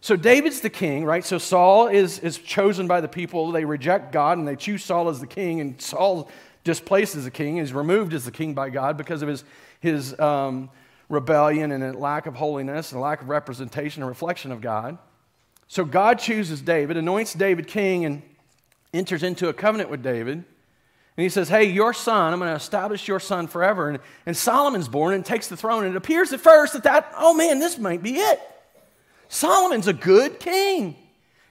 So 0.00 0.14
David's 0.14 0.60
the 0.60 0.70
king, 0.70 1.04
right? 1.04 1.24
So 1.24 1.38
Saul 1.38 1.88
is, 1.88 2.18
is 2.18 2.38
chosen 2.38 2.86
by 2.86 3.00
the 3.00 3.08
people. 3.08 3.50
They 3.50 3.64
reject 3.64 4.12
God 4.12 4.38
and 4.38 4.46
they 4.46 4.56
choose 4.56 4.84
Saul 4.84 5.08
as 5.08 5.20
the 5.20 5.26
king, 5.26 5.60
and 5.60 5.80
Saul 5.80 6.30
displaced 6.64 7.16
as 7.16 7.24
the 7.24 7.30
king. 7.30 7.56
He's 7.56 7.72
removed 7.72 8.12
as 8.12 8.24
the 8.24 8.30
king 8.30 8.54
by 8.54 8.70
God 8.70 8.96
because 8.96 9.22
of 9.22 9.28
his, 9.28 9.42
his 9.80 10.18
um, 10.20 10.70
rebellion 11.08 11.72
and 11.72 11.82
a 11.82 11.98
lack 11.98 12.26
of 12.26 12.36
holiness 12.36 12.92
and 12.92 12.98
a 13.00 13.02
lack 13.02 13.22
of 13.22 13.28
representation 13.28 14.02
and 14.02 14.08
reflection 14.08 14.52
of 14.52 14.60
God. 14.60 14.98
So 15.68 15.84
God 15.84 16.18
chooses 16.18 16.62
David, 16.62 16.96
anoints 16.96 17.34
David 17.34 17.66
king, 17.66 18.06
and 18.06 18.22
enters 18.94 19.22
into 19.22 19.48
a 19.48 19.52
covenant 19.52 19.90
with 19.90 20.02
David. 20.02 20.32
And 20.38 21.22
he 21.22 21.28
says, 21.28 21.48
Hey, 21.48 21.64
your 21.64 21.92
son, 21.92 22.32
I'm 22.32 22.38
going 22.38 22.50
to 22.50 22.56
establish 22.56 23.06
your 23.06 23.20
son 23.20 23.46
forever. 23.46 23.90
And, 23.90 23.98
and 24.24 24.36
Solomon's 24.36 24.88
born 24.88 25.14
and 25.14 25.24
takes 25.24 25.48
the 25.48 25.56
throne. 25.56 25.84
And 25.84 25.94
it 25.94 25.96
appears 25.96 26.32
at 26.32 26.40
first 26.40 26.72
that, 26.72 26.84
that, 26.84 27.12
oh 27.16 27.34
man, 27.34 27.58
this 27.58 27.76
might 27.78 28.02
be 28.02 28.16
it. 28.16 28.40
Solomon's 29.28 29.88
a 29.88 29.92
good 29.92 30.40
king. 30.40 30.96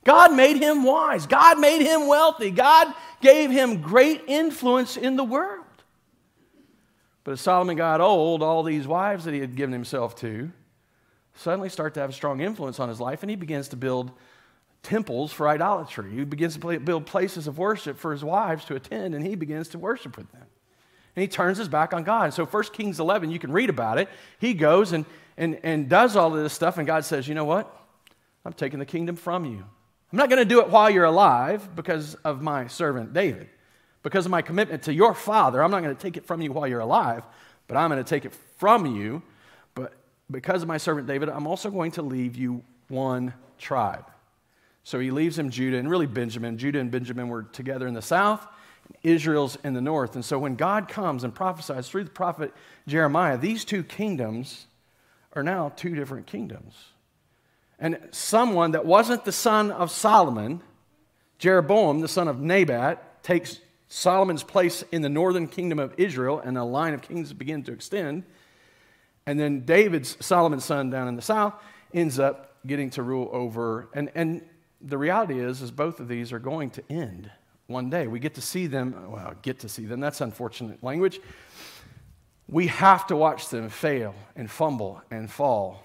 God 0.04 0.34
made 0.34 0.58
him 0.58 0.84
wise. 0.84 1.28
God 1.28 1.60
made 1.60 1.82
him 1.82 2.08
wealthy. 2.08 2.50
God 2.50 2.92
gave 3.22 3.52
him 3.52 3.82
great 3.82 4.24
influence 4.28 4.98
in 4.98 5.16
the 5.16 5.24
world. 5.24 5.66
But 7.24 7.34
as 7.34 7.42
Solomon 7.42 7.76
got 7.76 8.00
old, 8.00 8.42
all 8.42 8.64
these 8.64 8.88
wives 8.88 9.26
that 9.26 9.34
he 9.34 9.42
had 9.42 9.56
given 9.56 9.74
himself 9.74 10.16
to 10.22 10.52
suddenly 11.38 11.70
start 11.70 11.94
to 11.94 12.00
have 12.00 12.10
a 12.10 12.14
strong 12.14 12.42
influence 12.42 12.80
on 12.80 12.90
his 12.90 13.00
life, 13.00 13.24
and 13.24 13.30
he 13.30 13.36
begins 13.36 13.68
to 13.70 13.76
build 13.76 14.12
temples 14.84 15.32
for 15.32 15.48
idolatry. 15.48 16.12
He 16.12 16.24
begins 16.24 16.58
to 16.58 16.80
build 16.80 17.06
places 17.06 17.48
of 17.48 17.58
worship 17.58 17.98
for 17.98 18.12
his 18.12 18.24
wives 18.24 18.66
to 18.66 18.76
attend, 18.76 19.16
and 19.16 19.26
he 19.26 19.36
begins 19.36 19.70
to 19.70 19.80
worship 19.80 20.18
with 20.18 20.32
them. 20.32 20.46
And 21.16 21.22
he 21.22 21.28
turns 21.28 21.58
his 21.58 21.68
back 21.68 21.94
on 21.94 22.04
God. 22.04 22.26
And 22.26 22.34
so 22.34 22.46
1 22.46 22.64
Kings 22.74 23.00
11, 23.00 23.32
you 23.32 23.40
can 23.40 23.52
read 23.52 23.70
about 23.70 23.98
it. 23.98 24.08
He 24.40 24.54
goes 24.54 24.92
and, 24.92 25.06
and, 25.36 25.60
and 25.64 25.90
does 25.90 26.16
all 26.16 26.36
of 26.36 26.42
this 26.42 26.54
stuff, 26.54 26.78
and 26.78 26.86
God 26.86 27.06
says, 27.06 27.28
You 27.28 27.36
know 27.36 27.46
what? 27.46 27.74
I'm 28.46 28.54
taking 28.54 28.80
the 28.80 28.86
kingdom 28.86 29.16
from 29.16 29.46
you. 29.46 29.64
I'm 30.12 30.18
not 30.18 30.30
going 30.30 30.42
to 30.42 30.46
do 30.46 30.62
it 30.62 30.70
while 30.70 30.90
you're 30.90 31.06
alive 31.06 31.76
because 31.76 32.16
of 32.16 32.42
my 32.42 32.68
servant 32.68 33.14
David. 33.14 33.50
Because 34.04 34.26
of 34.26 34.32
my 34.32 34.42
commitment 34.42 34.84
to 34.84 34.94
your 34.94 35.14
father, 35.14 35.62
I'm 35.62 35.72
not 35.72 35.84
going 35.84 35.94
to 35.94 36.02
take 36.02 36.16
it 36.16 36.26
from 36.26 36.42
you 36.42 36.54
while 36.54 36.68
you're 36.68 36.80
alive, 36.80 37.24
but 37.68 37.76
I'm 37.76 37.90
going 37.90 38.02
to 38.02 38.10
take 38.10 38.24
it 38.24 38.34
from 38.58 38.86
you. 38.86 39.22
Because 40.30 40.62
of 40.62 40.68
my 40.68 40.78
servant 40.78 41.08
David, 41.08 41.30
I'm 41.30 41.48
also 41.48 41.70
going 41.70 41.92
to 41.92 42.02
leave 42.02 42.36
you 42.36 42.64
one 42.90 43.34
tribe. 43.58 44.06
So 44.84 45.00
he 45.00 45.12
leaves 45.12 45.38
him 45.38 45.50
Judah 45.50 45.78
and 45.78 45.90
really 45.90 46.06
Benjamin. 46.06 46.58
Judah 46.58 46.80
and 46.80 46.92
Benjamin 46.92 47.28
were 47.28 47.44
together 47.44 47.88
in 47.88 47.94
the 47.94 48.02
south, 48.02 48.46
Israel's 49.04 49.58
in 49.64 49.74
the 49.74 49.82
north. 49.82 50.16
And 50.16 50.24
so 50.24 50.40
when 50.40 50.56
God 50.56 50.88
comes 50.88 51.24
and 51.24 51.36
prophesies 51.36 51.90
through 51.90 52.06
the 52.06 52.10
prophet 52.10 52.54
Jeremiah, 52.88 53.38
these 53.38 53.66
two 53.66 53.84
kingdoms 53.84 54.68
are 55.34 55.44
now 55.44 55.74
two 55.76 55.94
different 55.94 56.26
kingdoms. 56.26 56.74
And 57.80 58.00
someone 58.12 58.72
that 58.72 58.86
wasn't 58.86 59.26
the 59.26 59.32
son 59.32 59.72
of 59.72 59.92
Solomon, 59.92 60.62
Jeroboam, 61.38 62.00
the 62.00 62.08
son 62.08 62.28
of 62.28 62.40
Nebat, 62.40 63.24
takes 63.24 63.60
Solomon's 63.88 64.44
place 64.44 64.84
in 64.92 65.02
the 65.02 65.10
northern 65.10 65.48
kingdom 65.48 65.80
of 65.80 65.94
Israel, 65.98 66.40
and 66.40 66.58
a 66.58 66.64
line 66.64 66.94
of 66.94 67.02
kings 67.02 67.34
begin 67.34 67.64
to 67.64 67.72
extend. 67.72 68.24
And 69.28 69.38
then 69.38 69.66
David's, 69.66 70.18
Solomon's 70.26 70.66
son 70.66 70.90
down 70.90 71.10
in 71.10 71.18
the 71.18 71.22
south, 71.22 71.54
ends 71.94 72.18
up 72.18 72.56
getting 72.66 72.90
to 72.92 73.04
rule 73.04 73.30
over. 73.34 73.90
And, 73.94 74.10
and 74.16 74.42
the 74.82 74.98
reality 74.98 75.38
is, 75.40 75.62
is 75.62 75.70
both 75.70 76.00
of 76.00 76.08
these 76.08 76.32
are 76.32 76.40
going 76.40 76.70
to 76.72 76.84
end 76.90 77.30
one 77.68 77.90
day. 77.90 78.08
We 78.08 78.20
get 78.20 78.36
to 78.36 78.42
see 78.42 78.68
them, 78.68 79.12
well, 79.12 79.34
get 79.42 79.60
to 79.60 79.70
see 79.70 79.86
them, 79.86 80.00
that's 80.00 80.22
unfortunate 80.22 80.82
language. 80.82 81.20
We 82.48 82.68
have 82.68 83.06
to 83.08 83.18
watch 83.18 83.50
them 83.50 83.68
fail 83.68 84.16
and 84.38 84.50
fumble 84.50 85.02
and 85.12 85.30
fall. 85.30 85.84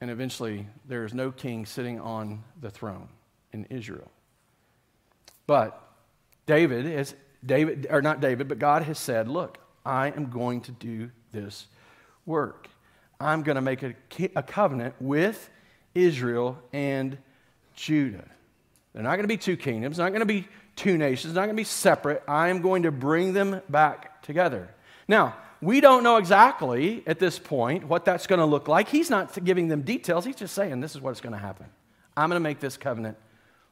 And 0.00 0.10
eventually, 0.10 0.66
there 0.88 1.04
is 1.04 1.12
no 1.12 1.30
king 1.30 1.66
sitting 1.66 2.00
on 2.00 2.42
the 2.62 2.70
throne 2.70 3.08
in 3.52 3.66
Israel. 3.66 4.10
But 5.46 5.78
David 6.46 6.86
is 6.86 7.14
David, 7.44 7.86
or 7.90 8.00
not 8.00 8.22
David, 8.22 8.48
but 8.48 8.58
God 8.58 8.84
has 8.84 8.98
said, 8.98 9.28
Look, 9.28 9.58
I 9.84 10.08
am 10.08 10.30
going 10.30 10.62
to 10.62 10.72
do 10.72 11.10
this 11.32 11.66
work. 12.30 12.68
I'm 13.20 13.42
going 13.42 13.56
to 13.56 13.60
make 13.60 13.82
a, 13.82 13.94
a 14.34 14.42
covenant 14.42 14.94
with 15.00 15.50
Israel 15.94 16.58
and 16.72 17.18
Judah. 17.74 18.24
They're 18.94 19.02
not 19.02 19.16
going 19.16 19.22
to 19.22 19.28
be 19.28 19.36
two 19.36 19.56
kingdoms, 19.56 19.98
not 19.98 20.08
going 20.10 20.20
to 20.20 20.26
be 20.26 20.48
two 20.76 20.96
nations, 20.96 21.34
not 21.34 21.42
going 21.42 21.56
to 21.56 21.60
be 21.60 21.64
separate. 21.64 22.22
I 22.26 22.48
am 22.48 22.62
going 22.62 22.84
to 22.84 22.90
bring 22.90 23.34
them 23.34 23.60
back 23.68 24.22
together. 24.22 24.74
Now, 25.06 25.36
we 25.60 25.80
don't 25.80 26.02
know 26.02 26.16
exactly 26.16 27.02
at 27.06 27.18
this 27.18 27.38
point 27.38 27.84
what 27.84 28.04
that's 28.04 28.26
going 28.26 28.38
to 28.38 28.46
look 28.46 28.66
like. 28.66 28.88
He's 28.88 29.10
not 29.10 29.44
giving 29.44 29.68
them 29.68 29.82
details, 29.82 30.24
he's 30.24 30.36
just 30.36 30.54
saying 30.54 30.80
this 30.80 30.94
is 30.94 31.00
what's 31.00 31.20
going 31.20 31.34
to 31.34 31.38
happen. 31.38 31.66
I'm 32.16 32.30
going 32.30 32.40
to 32.40 32.48
make 32.48 32.60
this 32.60 32.76
covenant 32.76 33.18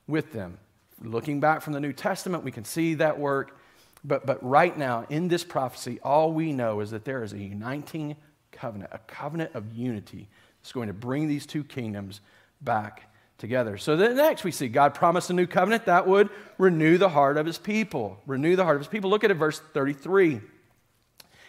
with 0.07 0.33
them. 0.33 0.59
Looking 1.03 1.41
back 1.41 1.63
from 1.63 1.73
the 1.73 1.81
New 1.81 1.93
Testament, 1.93 2.45
we 2.45 2.51
can 2.51 2.65
see 2.65 2.95
that 2.95 3.19
work. 3.19 3.57
But, 4.05 4.27
but 4.27 4.43
right 4.45 4.77
now, 4.77 5.07
in 5.09 5.29
this 5.29 5.45
prophecy, 5.45 5.99
all 6.03 6.33
we 6.33 6.53
know 6.53 6.81
is 6.81 6.91
that 6.91 7.05
there 7.05 7.23
is 7.25 7.33
a 7.33 7.39
uniting 7.39 8.17
covenant, 8.59 8.91
a 8.93 8.99
covenant 8.99 9.55
of 9.55 9.73
unity 9.73 10.29
that's 10.61 10.73
going 10.73 10.89
to 10.89 10.95
bring 10.95 11.29
these 11.29 11.47
two 11.47 11.65
kingdoms 11.65 12.21
back 12.61 13.11
together. 13.39 13.79
So 13.79 13.97
then 13.97 14.17
next 14.17 14.45
we 14.45 14.51
see 14.51 14.69
God 14.69 14.95
promised 14.95 15.31
a 15.31 15.33
new 15.33 15.47
covenant 15.47 15.87
that 15.87 16.07
would 16.07 16.29
renew 16.59 16.99
the 16.99 17.09
heart 17.09 17.37
of 17.37 17.47
his 17.47 17.59
people. 17.59 18.21
Renew 18.27 18.57
the 18.57 18.65
heart 18.65 18.77
of 18.77 18.83
his 18.83 18.89
people. 18.89 19.11
Look 19.11 19.25
at 19.25 19.31
it, 19.31 19.35
verse 19.35 19.61
33. 19.73 20.41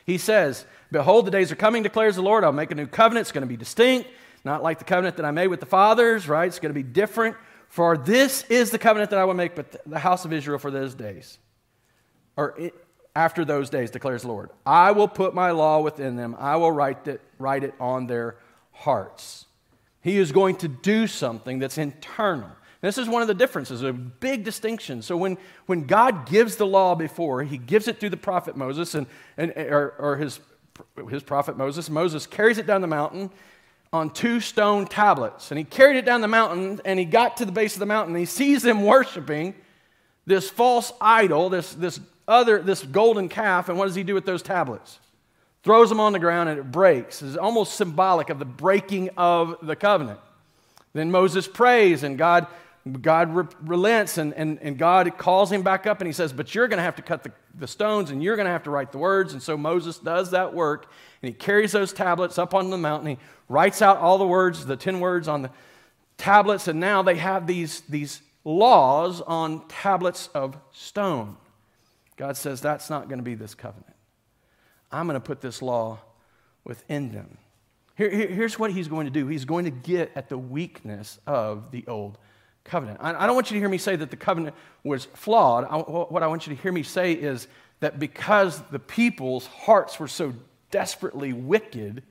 He 0.06 0.18
says, 0.18 0.66
Behold, 0.92 1.26
the 1.26 1.32
days 1.32 1.52
are 1.52 1.56
coming, 1.56 1.84
declares 1.84 2.16
the 2.16 2.22
Lord. 2.22 2.44
I'll 2.44 2.52
make 2.52 2.72
a 2.72 2.76
new 2.76 2.88
covenant. 2.88 3.24
It's 3.24 3.32
going 3.32 3.44
to 3.44 3.48
be 3.48 3.58
distinct, 3.58 4.10
not 4.44 4.64
like 4.64 4.80
the 4.80 4.86
covenant 4.86 5.18
that 5.18 5.26
I 5.26 5.32
made 5.32 5.48
with 5.48 5.60
the 5.60 5.66
fathers, 5.66 6.28
right? 6.28 6.48
It's 6.48 6.60
going 6.60 6.74
to 6.74 6.80
be 6.80 6.84
different. 6.84 7.36
For 7.68 7.98
this 7.98 8.44
is 8.50 8.72
the 8.72 8.80
covenant 8.80 9.12
that 9.12 9.20
I 9.20 9.26
will 9.26 9.36
make 9.36 9.56
with 9.56 9.78
the 9.86 10.00
house 10.00 10.26
of 10.26 10.34
Israel 10.34 10.58
for 10.58 10.72
those 10.72 10.96
days. 10.96 11.38
Or 12.36 12.56
it, 12.58 12.74
after 13.20 13.44
those 13.44 13.70
days, 13.70 13.92
declares 13.92 14.22
the 14.22 14.30
Lord. 14.30 14.50
I 14.66 14.92
will 14.92 15.10
put 15.10 15.36
my 15.36 15.52
law 15.52 15.82
within 15.82 16.16
them, 16.16 16.38
I 16.40 16.56
will 16.56 16.72
write 16.72 17.06
it, 17.06 17.20
write 17.38 17.66
it 17.66 17.74
on 17.78 18.08
their 18.08 18.38
hearts. 18.72 19.46
He 20.02 20.18
is 20.18 20.32
going 20.32 20.56
to 20.58 20.70
do 20.70 21.06
something 21.06 21.60
that's 21.60 21.78
internal. 21.78 22.50
This 22.80 22.98
is 22.98 23.10
one 23.10 23.22
of 23.22 23.28
the 23.28 23.34
differences, 23.34 23.84
a 23.84 23.92
big 23.92 24.46
distinction. 24.46 25.02
So 25.02 25.18
when, 25.18 25.38
when 25.66 25.86
God 25.86 26.30
gives 26.30 26.56
the 26.56 26.66
law 26.66 26.96
before, 26.96 27.44
he 27.44 27.58
gives 27.58 27.90
it 27.90 28.00
through 28.00 28.12
the 28.12 28.18
prophet 28.18 28.56
Moses 28.56 28.96
and, 28.96 29.06
and 29.36 29.52
or, 29.58 29.96
or 30.00 30.16
his, 30.16 30.40
his 31.10 31.22
prophet 31.22 31.58
Moses. 31.58 31.90
Moses 31.90 32.26
carries 32.26 32.58
it 32.58 32.66
down 32.66 32.80
the 32.80 32.88
mountain 32.88 33.32
on 33.92 34.12
two 34.12 34.40
stone 34.40 34.88
tablets. 34.88 35.52
And 35.52 35.58
he 35.58 35.66
carried 35.66 35.98
it 35.98 36.06
down 36.06 36.22
the 36.22 36.30
mountain 36.30 36.80
and 36.86 36.98
he 36.98 37.04
got 37.04 37.36
to 37.38 37.46
the 37.46 37.52
base 37.52 37.74
of 37.74 37.82
the 37.82 37.86
mountain 37.86 38.16
and 38.16 38.20
he 38.22 38.26
sees 38.26 38.62
them 38.62 38.82
worshiping 38.84 39.56
this 40.26 40.50
false 40.50 40.94
idol, 41.02 41.50
this, 41.50 41.74
this 41.74 42.00
other, 42.30 42.62
this 42.62 42.84
golden 42.84 43.28
calf. 43.28 43.68
And 43.68 43.78
what 43.78 43.88
does 43.88 43.96
he 43.96 44.04
do 44.04 44.14
with 44.14 44.26
those 44.26 44.42
tablets? 44.42 45.00
throws 45.64 45.90
them 45.90 46.00
on 46.00 46.14
the 46.14 46.20
ground, 46.20 46.50
and 46.50 46.60
it 46.60 46.72
breaks. 46.72 47.22
It's 47.22 47.38
almost 47.38 47.76
symbolic 47.76 48.30
of 48.30 48.40
the 48.40 48.46
breaking 48.46 49.10
of 49.18 49.58
the 49.62 49.76
covenant. 49.76 50.20
Then 50.94 51.12
Moses 51.12 51.48
prays, 51.48 52.04
and 52.04 52.18
God, 52.18 52.48
God 53.02 53.36
re- 53.36 53.46
relents, 53.62 54.18
and, 54.18 54.34
and, 54.34 54.58
and 54.62 54.78
God 54.78 55.18
calls 55.18 55.52
him 55.52 55.62
back 55.62 55.86
up, 55.86 56.00
and 56.00 56.08
he 56.08 56.14
says, 56.14 56.32
But 56.34 56.56
you're 56.56 56.68
going 56.68 56.78
to 56.78 56.84
have 56.84 56.96
to 56.96 57.02
cut 57.02 57.24
the, 57.24 57.32
the 57.58 57.68
stones, 57.68 58.10
and 58.10 58.24
you're 58.24 58.36
going 58.36 58.46
to 58.46 58.52
have 58.52 58.64
to 58.64 58.70
write 58.70 58.92
the 58.92 58.98
words. 58.98 59.34
And 59.34 59.44
so 59.44 59.58
Moses 59.58 59.98
does 59.98 60.32
that 60.32 60.54
work, 60.54 60.90
and 61.22 61.28
he 61.28 61.34
carries 61.34 61.74
those 61.74 61.94
tablets 61.94 62.38
up 62.38 62.54
on 62.54 62.70
the 62.70 62.78
mountain. 62.78 63.10
He 63.10 63.18
writes 63.50 63.82
out 63.82 63.98
all 63.98 64.18
the 64.18 64.28
words, 64.28 64.66
the 64.66 64.78
10 64.78 65.00
words 65.00 65.28
on 65.28 65.42
the 65.42 65.52
tablets, 66.18 66.68
and 66.68 66.80
now 66.80 67.02
they 67.02 67.16
have 67.16 67.48
these, 67.48 67.82
these 67.82 68.22
laws 68.46 69.22
on 69.22 69.68
tablets 69.68 70.30
of 70.34 70.56
stone. 70.72 71.36
God 72.20 72.36
says, 72.36 72.60
That's 72.60 72.90
not 72.90 73.08
going 73.08 73.18
to 73.18 73.24
be 73.24 73.34
this 73.34 73.56
covenant. 73.56 73.96
I'm 74.92 75.08
going 75.08 75.16
to 75.16 75.26
put 75.26 75.40
this 75.40 75.62
law 75.62 76.00
within 76.66 77.14
them. 77.14 77.38
Here, 77.96 78.10
here, 78.10 78.28
here's 78.28 78.60
what 78.60 78.72
he's 78.72 78.90
going 78.90 79.08
to 79.08 79.12
do 79.12 79.28
he's 79.28 79.46
going 79.46 79.66
to 79.66 79.72
get 79.72 80.12
at 80.16 80.28
the 80.28 80.38
weakness 80.38 81.18
of 81.26 81.72
the 81.72 81.86
old 81.88 82.18
covenant. 82.66 83.00
I, 83.02 83.24
I 83.24 83.26
don't 83.26 83.36
want 83.36 83.50
you 83.50 83.56
to 83.56 83.60
hear 83.60 83.70
me 83.70 83.78
say 83.78 83.96
that 83.96 84.12
the 84.12 84.18
covenant 84.18 84.54
was 84.84 85.06
flawed. 85.06 85.64
I, 85.64 85.78
what 85.78 86.22
I 86.22 86.28
want 86.28 86.46
you 86.46 86.54
to 86.56 86.62
hear 86.62 86.74
me 86.74 86.84
say 86.84 87.14
is 87.14 87.48
that 87.80 88.00
because 88.00 88.62
the 88.64 88.80
people's 88.80 89.48
hearts 89.48 89.98
were 89.98 90.10
so 90.10 90.34
desperately 90.72 91.32
wicked, 91.32 92.04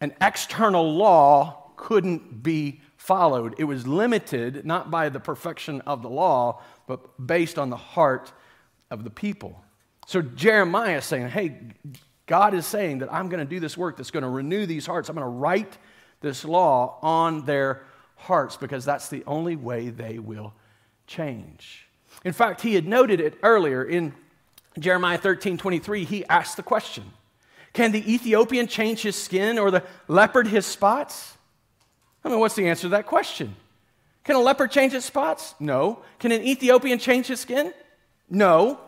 an 0.00 0.12
external 0.20 0.92
law 0.92 1.70
couldn't 1.76 2.42
be 2.42 2.80
followed. 2.96 3.54
It 3.58 3.64
was 3.64 3.86
limited 3.86 4.66
not 4.66 4.90
by 4.90 5.08
the 5.08 5.20
perfection 5.20 5.82
of 5.82 6.02
the 6.02 6.10
law, 6.10 6.60
but 6.88 7.24
based 7.24 7.60
on 7.60 7.70
the 7.70 7.76
heart 7.76 8.32
of 8.94 9.04
the 9.04 9.10
people. 9.10 9.62
So 10.06 10.22
Jeremiah 10.22 10.98
is 10.98 11.04
saying, 11.04 11.28
hey, 11.28 11.58
God 12.26 12.54
is 12.54 12.66
saying 12.66 12.98
that 12.98 13.12
I'm 13.12 13.28
going 13.28 13.44
to 13.44 13.48
do 13.48 13.60
this 13.60 13.76
work 13.76 13.96
that's 13.96 14.10
going 14.10 14.22
to 14.22 14.28
renew 14.28 14.64
these 14.64 14.86
hearts. 14.86 15.08
I'm 15.08 15.16
going 15.16 15.24
to 15.24 15.28
write 15.28 15.76
this 16.20 16.44
law 16.44 16.98
on 17.02 17.44
their 17.44 17.84
hearts 18.16 18.56
because 18.56 18.84
that's 18.84 19.08
the 19.08 19.22
only 19.26 19.56
way 19.56 19.90
they 19.90 20.18
will 20.18 20.54
change. 21.06 21.86
In 22.24 22.32
fact, 22.32 22.62
he 22.62 22.74
had 22.74 22.86
noted 22.86 23.20
it 23.20 23.34
earlier 23.42 23.84
in 23.84 24.14
Jeremiah 24.78 25.18
13 25.18 25.58
23. 25.58 26.04
He 26.04 26.24
asked 26.26 26.56
the 26.56 26.62
question 26.62 27.04
Can 27.72 27.92
the 27.92 28.12
Ethiopian 28.12 28.66
change 28.68 29.02
his 29.02 29.20
skin 29.20 29.58
or 29.58 29.70
the 29.70 29.82
leopard 30.08 30.46
his 30.46 30.64
spots? 30.64 31.36
I 32.24 32.30
mean, 32.30 32.40
what's 32.40 32.54
the 32.54 32.68
answer 32.68 32.82
to 32.82 32.88
that 32.90 33.06
question? 33.06 33.54
Can 34.22 34.36
a 34.36 34.40
leopard 34.40 34.70
change 34.70 34.94
his 34.94 35.04
spots? 35.04 35.54
No. 35.60 36.02
Can 36.18 36.32
an 36.32 36.42
Ethiopian 36.42 36.98
change 36.98 37.26
his 37.26 37.40
skin? 37.40 37.74
No 38.30 38.80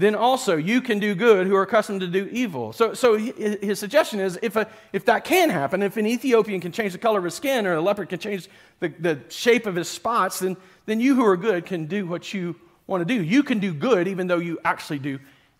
then 0.00 0.14
also 0.14 0.56
you 0.56 0.80
can 0.80 0.98
do 0.98 1.14
good 1.14 1.46
who 1.46 1.54
are 1.56 1.62
accustomed 1.62 2.00
to 2.00 2.06
do 2.06 2.28
evil. 2.32 2.72
So, 2.72 2.94
so 2.94 3.16
his 3.16 3.78
suggestion 3.78 4.20
is 4.20 4.38
if, 4.42 4.56
a, 4.56 4.68
if 4.92 5.04
that 5.06 5.24
can 5.24 5.50
happen, 5.50 5.82
if 5.82 5.96
an 5.96 6.06
Ethiopian 6.06 6.60
can 6.60 6.72
change 6.72 6.92
the 6.92 6.98
color 6.98 7.18
of 7.18 7.24
his 7.24 7.34
skin 7.34 7.66
or 7.66 7.74
a 7.74 7.80
leopard 7.80 8.08
can 8.08 8.18
change 8.18 8.48
the, 8.78 8.88
the 8.88 9.20
shape 9.28 9.66
of 9.66 9.74
his 9.74 9.88
spots, 9.88 10.38
then, 10.38 10.56
then 10.86 11.00
you 11.00 11.14
who 11.14 11.24
are 11.24 11.36
good 11.36 11.66
can 11.66 11.86
do 11.86 12.06
what 12.06 12.32
you 12.32 12.56
want 12.86 13.00
to 13.00 13.04
do. 13.04 13.22
You 13.22 13.42
can 13.42 13.58
do 13.58 13.74
good 13.74 14.08
even 14.08 14.26
though 14.26 14.38
you 14.38 14.58
actually 14.64 14.98
do 14.98 15.18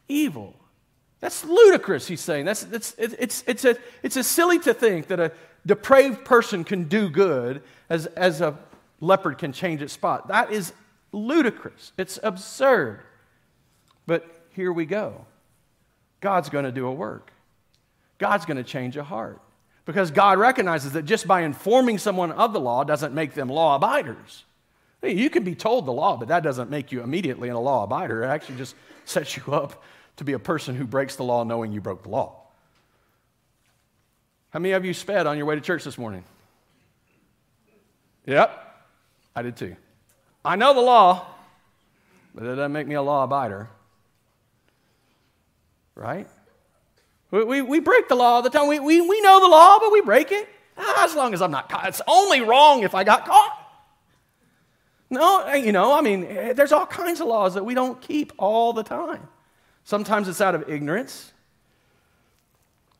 evil. 0.08 0.54
That's 1.20 1.44
ludicrous, 1.44 2.08
he's 2.08 2.20
saying. 2.20 2.46
That's, 2.46 2.64
that's, 2.64 2.94
it's, 2.98 3.44
it's, 3.46 3.64
a, 3.64 3.76
it's 4.02 4.16
a 4.16 4.24
silly 4.24 4.58
to 4.60 4.72
think 4.72 5.08
that 5.08 5.20
a 5.20 5.32
depraved 5.66 6.24
person 6.24 6.64
can 6.64 6.84
do 6.84 7.10
good 7.10 7.62
as, 7.90 8.06
as 8.06 8.40
a 8.40 8.58
leopard 9.00 9.38
can 9.38 9.52
change 9.52 9.82
its 9.82 9.92
spot. 9.92 10.28
That 10.28 10.50
is 10.50 10.72
ludicrous. 11.12 11.92
It's 11.98 12.18
absurd. 12.22 13.00
But 14.10 14.28
here 14.56 14.72
we 14.72 14.86
go. 14.86 15.24
God's 16.20 16.48
going 16.48 16.64
to 16.64 16.72
do 16.72 16.88
a 16.88 16.92
work. 16.92 17.30
God's 18.18 18.44
going 18.44 18.56
to 18.56 18.64
change 18.64 18.96
a 18.96 19.04
heart. 19.04 19.40
Because 19.84 20.10
God 20.10 20.36
recognizes 20.36 20.94
that 20.94 21.04
just 21.04 21.28
by 21.28 21.42
informing 21.42 21.96
someone 21.96 22.32
of 22.32 22.52
the 22.52 22.58
law 22.58 22.82
doesn't 22.82 23.14
make 23.14 23.34
them 23.34 23.48
law 23.48 23.76
abiders. 23.76 24.42
You 25.00 25.30
can 25.30 25.44
be 25.44 25.54
told 25.54 25.86
the 25.86 25.92
law, 25.92 26.16
but 26.16 26.26
that 26.26 26.42
doesn't 26.42 26.70
make 26.70 26.90
you 26.90 27.04
immediately 27.04 27.50
a 27.50 27.58
law 27.60 27.86
abider. 27.86 28.24
It 28.24 28.26
actually 28.26 28.56
just 28.56 28.74
sets 29.04 29.36
you 29.36 29.44
up 29.52 29.80
to 30.16 30.24
be 30.24 30.32
a 30.32 30.40
person 30.40 30.74
who 30.74 30.86
breaks 30.88 31.14
the 31.14 31.22
law 31.22 31.44
knowing 31.44 31.70
you 31.70 31.80
broke 31.80 32.02
the 32.02 32.08
law. 32.08 32.34
How 34.50 34.58
many 34.58 34.72
of 34.72 34.84
you 34.84 34.92
sped 34.92 35.28
on 35.28 35.36
your 35.36 35.46
way 35.46 35.54
to 35.54 35.60
church 35.60 35.84
this 35.84 35.96
morning? 35.96 36.24
Yep, 38.26 38.50
I 39.36 39.42
did 39.42 39.56
too. 39.56 39.76
I 40.44 40.56
know 40.56 40.74
the 40.74 40.80
law, 40.80 41.26
but 42.34 42.42
that 42.42 42.56
doesn't 42.56 42.72
make 42.72 42.88
me 42.88 42.96
a 42.96 43.02
law 43.02 43.24
abider 43.24 43.68
right? 46.00 46.26
We, 47.30 47.44
we, 47.44 47.62
we 47.62 47.80
break 47.80 48.08
the 48.08 48.16
law 48.16 48.36
all 48.36 48.42
the 48.42 48.50
time. 48.50 48.66
We, 48.66 48.80
we, 48.80 49.00
we 49.00 49.20
know 49.20 49.38
the 49.38 49.48
law, 49.48 49.78
but 49.78 49.92
we 49.92 50.00
break 50.00 50.32
it. 50.32 50.48
Ah, 50.76 51.04
as 51.04 51.14
long 51.14 51.34
as 51.34 51.42
I'm 51.42 51.50
not 51.50 51.68
caught. 51.68 51.86
It's 51.86 52.02
only 52.08 52.40
wrong 52.40 52.82
if 52.82 52.94
I 52.94 53.04
got 53.04 53.26
caught. 53.26 53.56
No, 55.10 55.40
eh, 55.40 55.56
you 55.56 55.72
know, 55.72 55.92
I 55.92 56.00
mean, 56.00 56.24
eh, 56.24 56.52
there's 56.54 56.72
all 56.72 56.86
kinds 56.86 57.20
of 57.20 57.26
laws 57.26 57.54
that 57.54 57.64
we 57.64 57.74
don't 57.74 58.00
keep 58.00 58.32
all 58.38 58.72
the 58.72 58.82
time. 58.82 59.28
Sometimes 59.84 60.26
it's 60.28 60.40
out 60.40 60.54
of 60.54 60.68
ignorance, 60.68 61.32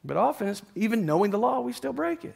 but 0.05 0.17
often 0.17 0.49
it's 0.49 0.63
even 0.75 1.07
knowing 1.07 1.31
the 1.31 1.39
law, 1.39 1.61
we 1.61 1.73
still 1.73 1.93
break 1.93 2.25
it. 2.25 2.35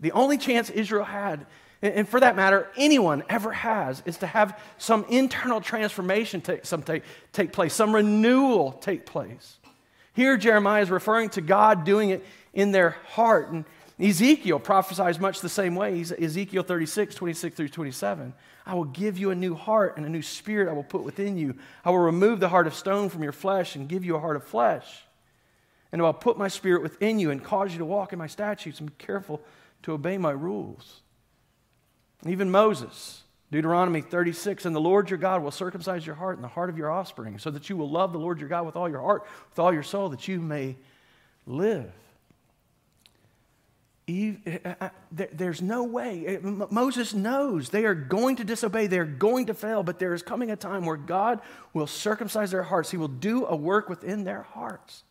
The 0.00 0.12
only 0.12 0.38
chance 0.38 0.70
Israel 0.70 1.04
had, 1.04 1.46
and 1.82 2.08
for 2.08 2.20
that 2.20 2.36
matter, 2.36 2.70
anyone 2.76 3.24
ever 3.28 3.52
has, 3.52 4.02
is 4.06 4.18
to 4.18 4.26
have 4.26 4.58
some 4.78 5.04
internal 5.08 5.60
transformation 5.60 6.40
take, 6.40 6.64
some 6.64 6.82
take, 6.82 7.02
take 7.32 7.52
place, 7.52 7.74
some 7.74 7.94
renewal 7.94 8.72
take 8.72 9.06
place. 9.06 9.58
Here, 10.16 10.38
Jeremiah 10.38 10.80
is 10.80 10.88
referring 10.88 11.28
to 11.30 11.42
God 11.42 11.84
doing 11.84 12.08
it 12.08 12.24
in 12.54 12.72
their 12.72 12.96
heart. 13.08 13.50
And 13.50 13.66
Ezekiel 14.00 14.58
prophesies 14.58 15.20
much 15.20 15.42
the 15.42 15.50
same 15.50 15.74
way. 15.74 15.94
He's 15.94 16.10
Ezekiel 16.10 16.62
36, 16.62 17.14
26 17.14 17.54
through 17.54 17.68
27. 17.68 18.32
I 18.64 18.74
will 18.74 18.86
give 18.86 19.18
you 19.18 19.30
a 19.30 19.34
new 19.34 19.54
heart 19.54 19.98
and 19.98 20.06
a 20.06 20.08
new 20.08 20.22
spirit 20.22 20.70
I 20.70 20.72
will 20.72 20.82
put 20.82 21.02
within 21.02 21.36
you. 21.36 21.54
I 21.84 21.90
will 21.90 21.98
remove 21.98 22.40
the 22.40 22.48
heart 22.48 22.66
of 22.66 22.72
stone 22.72 23.10
from 23.10 23.22
your 23.22 23.32
flesh 23.32 23.76
and 23.76 23.90
give 23.90 24.06
you 24.06 24.16
a 24.16 24.18
heart 24.18 24.36
of 24.36 24.44
flesh. 24.44 25.02
And 25.92 26.00
I'll 26.00 26.14
put 26.14 26.38
my 26.38 26.48
spirit 26.48 26.82
within 26.82 27.18
you 27.18 27.30
and 27.30 27.44
cause 27.44 27.72
you 27.72 27.78
to 27.78 27.84
walk 27.84 28.14
in 28.14 28.18
my 28.18 28.26
statutes 28.26 28.80
and 28.80 28.88
be 28.88 29.04
careful 29.04 29.42
to 29.82 29.92
obey 29.92 30.16
my 30.16 30.30
rules. 30.30 31.02
Even 32.26 32.50
Moses 32.50 33.22
Deuteronomy 33.52 34.00
36, 34.00 34.64
and 34.64 34.74
the 34.74 34.80
Lord 34.80 35.08
your 35.08 35.18
God 35.18 35.42
will 35.42 35.52
circumcise 35.52 36.04
your 36.04 36.16
heart 36.16 36.36
and 36.36 36.44
the 36.44 36.48
heart 36.48 36.68
of 36.68 36.76
your 36.76 36.90
offspring, 36.90 37.38
so 37.38 37.50
that 37.50 37.70
you 37.70 37.76
will 37.76 37.90
love 37.90 38.12
the 38.12 38.18
Lord 38.18 38.40
your 38.40 38.48
God 38.48 38.66
with 38.66 38.76
all 38.76 38.88
your 38.88 39.00
heart, 39.00 39.24
with 39.50 39.58
all 39.58 39.72
your 39.72 39.84
soul, 39.84 40.08
that 40.08 40.26
you 40.26 40.40
may 40.40 40.76
live. 41.46 41.92
Eve, 44.08 44.40
uh, 44.64 44.74
uh, 44.80 44.88
there's 45.10 45.60
no 45.60 45.82
way. 45.82 46.38
Moses 46.70 47.12
knows 47.12 47.70
they 47.70 47.84
are 47.84 47.94
going 47.94 48.36
to 48.36 48.44
disobey, 48.44 48.86
they're 48.86 49.04
going 49.04 49.46
to 49.46 49.54
fail, 49.54 49.82
but 49.82 49.98
there 49.98 50.14
is 50.14 50.22
coming 50.22 50.50
a 50.50 50.56
time 50.56 50.84
where 50.84 50.96
God 50.96 51.40
will 51.72 51.88
circumcise 51.88 52.52
their 52.52 52.62
hearts. 52.62 52.90
He 52.90 52.96
will 52.96 53.08
do 53.08 53.46
a 53.46 53.56
work 53.56 53.88
within 53.88 54.22
their 54.22 54.42
hearts 54.42 55.02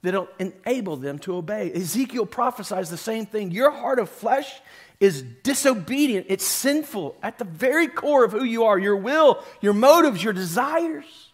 that'll 0.00 0.28
enable 0.38 0.96
them 0.96 1.18
to 1.20 1.36
obey. 1.36 1.72
Ezekiel 1.72 2.26
prophesies 2.26 2.88
the 2.88 2.96
same 2.96 3.26
thing. 3.26 3.50
Your 3.50 3.70
heart 3.70 3.98
of 3.98 4.08
flesh 4.08 4.60
is 5.02 5.22
disobedient, 5.42 6.26
it's 6.28 6.46
sinful 6.46 7.16
at 7.24 7.36
the 7.36 7.44
very 7.44 7.88
core 7.88 8.24
of 8.24 8.30
who 8.30 8.44
you 8.44 8.64
are. 8.64 8.78
Your 8.78 8.96
will, 8.96 9.42
your 9.60 9.72
motives, 9.72 10.22
your 10.22 10.32
desires. 10.32 11.32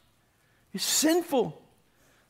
It's 0.73 0.85
sinful. 0.85 1.61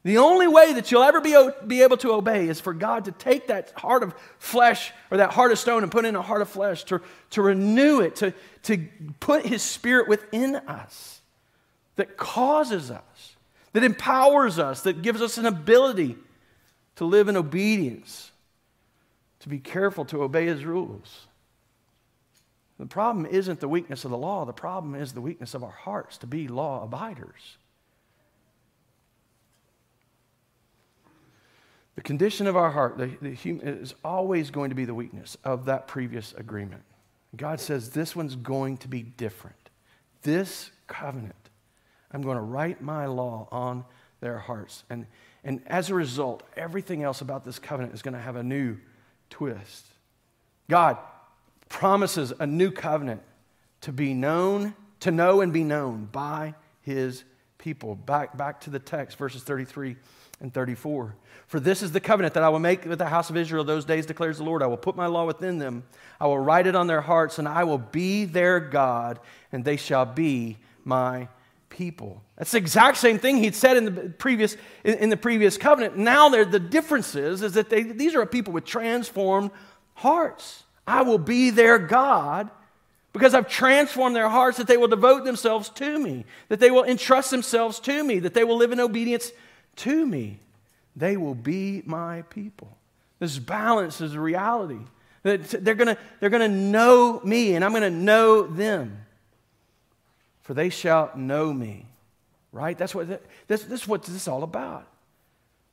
The 0.02 0.18
only 0.18 0.48
way 0.48 0.72
that 0.72 0.90
you'll 0.90 1.04
ever 1.04 1.20
be, 1.20 1.36
be 1.64 1.82
able 1.82 1.96
to 1.98 2.12
obey 2.12 2.48
is 2.48 2.60
for 2.60 2.74
God 2.74 3.04
to 3.04 3.12
take 3.12 3.46
that 3.46 3.72
heart 3.76 4.02
of 4.02 4.14
flesh 4.38 4.92
or 5.12 5.18
that 5.18 5.30
heart 5.30 5.52
of 5.52 5.60
stone 5.60 5.84
and 5.84 5.92
put 5.92 6.04
in 6.04 6.16
a 6.16 6.22
heart 6.22 6.42
of 6.42 6.48
flesh, 6.48 6.82
to, 6.84 7.00
to 7.30 7.42
renew 7.42 8.00
it, 8.00 8.16
to, 8.16 8.34
to 8.64 8.88
put 9.20 9.46
His 9.46 9.62
Spirit 9.62 10.08
within 10.08 10.56
us 10.56 11.20
that 11.94 12.16
causes 12.16 12.90
us, 12.90 13.36
that 13.74 13.84
empowers 13.84 14.58
us, 14.58 14.82
that 14.82 15.02
gives 15.02 15.22
us 15.22 15.38
an 15.38 15.46
ability 15.46 16.16
to 16.96 17.04
live 17.04 17.28
in 17.28 17.36
obedience, 17.36 18.32
to 19.38 19.48
be 19.48 19.60
careful 19.60 20.04
to 20.06 20.24
obey 20.24 20.46
His 20.46 20.64
rules. 20.64 21.27
The 22.78 22.86
problem 22.86 23.26
isn't 23.26 23.60
the 23.60 23.68
weakness 23.68 24.04
of 24.04 24.10
the 24.10 24.18
law, 24.18 24.44
the 24.44 24.52
problem 24.52 24.94
is 24.94 25.12
the 25.12 25.20
weakness 25.20 25.54
of 25.54 25.64
our 25.64 25.70
hearts 25.70 26.16
to 26.18 26.26
be 26.26 26.46
law 26.46 26.84
abiders. 26.84 27.58
The 31.96 32.02
condition 32.02 32.46
of 32.46 32.56
our 32.56 32.70
heart 32.70 32.96
the, 32.96 33.10
the 33.20 33.34
human, 33.34 33.66
is 33.66 33.94
always 34.04 34.52
going 34.52 34.70
to 34.70 34.76
be 34.76 34.84
the 34.84 34.94
weakness 34.94 35.36
of 35.42 35.64
that 35.64 35.88
previous 35.88 36.32
agreement. 36.34 36.82
God 37.36 37.58
says 37.58 37.90
this 37.90 38.14
one's 38.14 38.36
going 38.36 38.76
to 38.78 38.88
be 38.88 39.02
different. 39.02 39.56
This 40.22 40.70
covenant, 40.86 41.34
I'm 42.12 42.22
going 42.22 42.36
to 42.36 42.42
write 42.42 42.80
my 42.80 43.06
law 43.06 43.48
on 43.50 43.84
their 44.20 44.38
hearts. 44.38 44.84
And, 44.88 45.06
and 45.42 45.60
as 45.66 45.90
a 45.90 45.94
result, 45.94 46.44
everything 46.56 47.02
else 47.02 47.20
about 47.20 47.44
this 47.44 47.58
covenant 47.58 47.94
is 47.94 48.02
going 48.02 48.14
to 48.14 48.20
have 48.20 48.36
a 48.36 48.44
new 48.44 48.76
twist. 49.28 49.84
God 50.70 50.98
promises 51.68 52.32
a 52.38 52.46
new 52.46 52.70
covenant 52.70 53.22
to 53.82 53.92
be 53.92 54.14
known, 54.14 54.74
to 55.00 55.10
know 55.10 55.40
and 55.40 55.52
be 55.52 55.64
known 55.64 56.08
by 56.10 56.54
his 56.82 57.24
people. 57.58 57.94
Back, 57.94 58.36
back 58.36 58.60
to 58.62 58.70
the 58.70 58.78
text, 58.78 59.18
verses 59.18 59.42
33 59.42 59.96
and 60.40 60.52
34. 60.52 61.16
For 61.46 61.60
this 61.60 61.82
is 61.82 61.92
the 61.92 62.00
covenant 62.00 62.34
that 62.34 62.42
I 62.42 62.48
will 62.48 62.58
make 62.58 62.84
with 62.84 62.98
the 62.98 63.06
house 63.06 63.30
of 63.30 63.36
Israel 63.36 63.64
those 63.64 63.84
days, 63.84 64.06
declares 64.06 64.38
the 64.38 64.44
Lord. 64.44 64.62
I 64.62 64.66
will 64.66 64.76
put 64.76 64.96
my 64.96 65.06
law 65.06 65.26
within 65.26 65.58
them, 65.58 65.84
I 66.20 66.26
will 66.26 66.38
write 66.38 66.66
it 66.66 66.76
on 66.76 66.86
their 66.86 67.00
hearts, 67.00 67.38
and 67.38 67.48
I 67.48 67.64
will 67.64 67.78
be 67.78 68.24
their 68.24 68.60
God, 68.60 69.20
and 69.52 69.64
they 69.64 69.76
shall 69.76 70.06
be 70.06 70.58
my 70.84 71.28
people. 71.68 72.22
That's 72.36 72.52
the 72.52 72.58
exact 72.58 72.96
same 72.96 73.18
thing 73.18 73.38
he'd 73.38 73.54
said 73.54 73.76
in 73.76 73.84
the 73.84 73.90
previous, 73.90 74.56
in, 74.84 75.10
the 75.10 75.16
previous 75.16 75.56
covenant. 75.56 75.96
Now 75.96 76.28
the 76.28 76.58
difference 76.58 77.14
is, 77.14 77.42
is 77.42 77.52
that 77.54 77.70
they, 77.70 77.82
these 77.82 78.14
are 78.14 78.24
people 78.26 78.52
with 78.52 78.64
transformed 78.64 79.50
hearts. 79.94 80.64
I 80.88 81.02
will 81.02 81.18
be 81.18 81.50
their 81.50 81.78
God 81.78 82.48
because 83.12 83.34
I've 83.34 83.46
transformed 83.46 84.16
their 84.16 84.30
hearts 84.30 84.56
that 84.56 84.66
they 84.66 84.78
will 84.78 84.88
devote 84.88 85.24
themselves 85.24 85.68
to 85.70 85.98
me, 85.98 86.24
that 86.48 86.60
they 86.60 86.70
will 86.70 86.84
entrust 86.84 87.30
themselves 87.30 87.78
to 87.80 88.02
me, 88.02 88.20
that 88.20 88.32
they 88.32 88.42
will 88.42 88.56
live 88.56 88.72
in 88.72 88.80
obedience 88.80 89.30
to 89.76 90.06
me. 90.06 90.38
They 90.96 91.18
will 91.18 91.34
be 91.34 91.82
my 91.84 92.22
people. 92.22 92.74
This 93.18 93.38
balance 93.38 94.00
is 94.00 94.14
a 94.14 94.20
reality. 94.20 94.80
They're 95.22 95.36
going 95.74 95.94
to 95.94 95.98
they're 96.20 96.30
to 96.30 96.48
know 96.48 97.20
me, 97.22 97.54
and 97.54 97.64
I'm 97.64 97.72
going 97.72 97.82
to 97.82 97.90
know 97.90 98.44
them. 98.44 99.04
For 100.40 100.54
they 100.54 100.70
shall 100.70 101.12
know 101.14 101.52
me. 101.52 101.84
Right? 102.50 102.78
That's 102.78 102.94
what 102.94 103.20
is 103.48 103.86
what 103.86 104.04
this 104.04 104.14
is 104.14 104.26
all 104.26 104.42
about. 104.42 104.86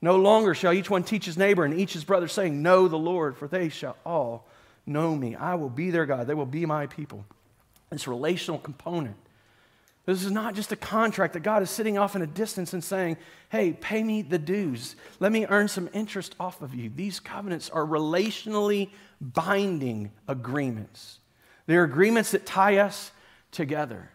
No 0.02 0.18
longer 0.18 0.54
shall 0.54 0.74
each 0.74 0.90
one 0.90 1.04
teach 1.04 1.26
his 1.26 1.38
neighbor 1.38 1.64
and 1.64 1.74
each 1.74 1.94
his 1.94 2.04
brother, 2.04 2.28
saying, 2.28 2.62
Know 2.62 2.90
the 2.90 2.98
Lord, 2.98 3.38
for 3.38 3.48
they 3.48 3.70
shall 3.70 3.96
all 4.06 4.46
know 4.86 5.16
me. 5.16 5.36
I 5.36 5.56
will 5.56 5.70
be 5.70 5.92
their 5.92 6.06
God. 6.06 6.28
They 6.28 6.34
will 6.34 6.46
be 6.46 6.66
my 6.66 6.88
people. 6.88 7.26
This 7.90 8.08
relational 8.08 8.60
component 8.60 9.16
this 10.06 10.24
is 10.24 10.32
not 10.32 10.54
just 10.54 10.72
a 10.72 10.76
contract 10.76 11.34
that 11.34 11.42
God 11.42 11.64
is 11.64 11.70
sitting 11.70 11.98
off 11.98 12.16
in 12.16 12.22
a 12.22 12.28
distance 12.28 12.74
and 12.74 12.84
saying, 12.84 13.18
hey, 13.50 13.74
pay 13.74 14.04
me 14.04 14.22
the 14.22 14.38
dues. 14.38 14.96
Let 15.20 15.32
me 15.32 15.48
earn 15.48 15.68
some 15.68 15.90
interest 15.94 16.36
off 16.40 16.62
of 16.62 16.76
you. 16.76 16.92
These 16.96 17.20
covenants 17.20 17.72
are 17.72 17.84
relationally 17.84 18.90
binding 19.20 20.12
agreements. 20.28 21.20
They're 21.66 21.84
agreements 21.84 22.32
that 22.32 22.46
tie 22.46 22.78
us 22.78 23.12
together. 23.50 24.12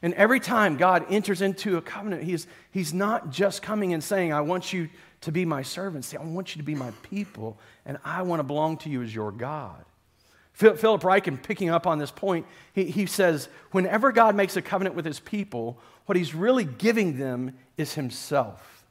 And 0.00 0.14
every 0.14 0.40
time 0.40 0.78
God 0.78 1.04
enters 1.10 1.42
into 1.42 1.76
a 1.76 1.82
covenant, 1.82 2.22
he's, 2.22 2.46
he's 2.70 2.94
not 2.94 3.30
just 3.30 3.60
coming 3.60 3.92
and 3.92 4.02
saying, 4.02 4.32
I 4.32 4.40
want 4.40 4.72
you 4.72 4.88
to 5.22 5.32
be 5.32 5.44
my 5.44 5.62
servants. 5.62 6.14
I 6.14 6.24
want 6.24 6.54
you 6.54 6.60
to 6.60 6.66
be 6.66 6.74
my 6.74 6.90
people, 7.02 7.58
and 7.84 7.98
I 8.04 8.22
want 8.22 8.40
to 8.40 8.44
belong 8.44 8.78
to 8.78 8.90
you 8.90 9.02
as 9.02 9.14
your 9.14 9.32
God. 9.32 9.84
Philip 10.54 11.02
Ryken, 11.02 11.42
picking 11.42 11.68
up 11.68 11.84
on 11.84 11.98
this 11.98 12.12
point, 12.12 12.46
he, 12.72 12.84
he 12.84 13.06
says, 13.06 13.48
whenever 13.72 14.12
God 14.12 14.36
makes 14.36 14.56
a 14.56 14.62
covenant 14.62 14.94
with 14.94 15.04
his 15.04 15.18
people, 15.18 15.80
what 16.06 16.16
he's 16.16 16.34
really 16.34 16.64
giving 16.64 17.18
them 17.18 17.54
is 17.76 17.94
himself. 17.94 18.84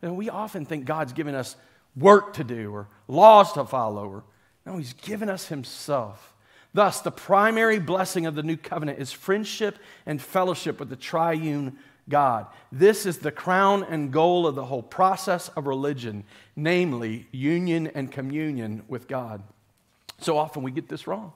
And 0.00 0.16
we 0.16 0.30
often 0.30 0.64
think 0.64 0.84
God's 0.84 1.12
giving 1.12 1.34
us 1.34 1.56
work 1.96 2.34
to 2.34 2.44
do 2.44 2.72
or 2.72 2.88
laws 3.08 3.52
to 3.54 3.64
follow. 3.64 4.08
Or, 4.08 4.24
no, 4.64 4.78
he's 4.78 4.92
given 4.92 5.28
us 5.28 5.48
himself. 5.48 6.34
Thus, 6.72 7.00
the 7.00 7.10
primary 7.10 7.80
blessing 7.80 8.26
of 8.26 8.36
the 8.36 8.44
new 8.44 8.56
covenant 8.56 9.00
is 9.00 9.10
friendship 9.10 9.76
and 10.06 10.22
fellowship 10.22 10.78
with 10.78 10.88
the 10.88 10.94
triune 10.94 11.78
God. 12.08 12.46
This 12.70 13.06
is 13.06 13.18
the 13.18 13.32
crown 13.32 13.82
and 13.82 14.12
goal 14.12 14.46
of 14.46 14.54
the 14.54 14.66
whole 14.66 14.82
process 14.82 15.48
of 15.48 15.66
religion, 15.66 16.22
namely 16.54 17.26
union 17.32 17.88
and 17.88 18.12
communion 18.12 18.84
with 18.86 19.08
God. 19.08 19.42
So 20.20 20.38
often 20.38 20.62
we 20.62 20.70
get 20.70 20.88
this 20.88 21.06
wrong. 21.06 21.32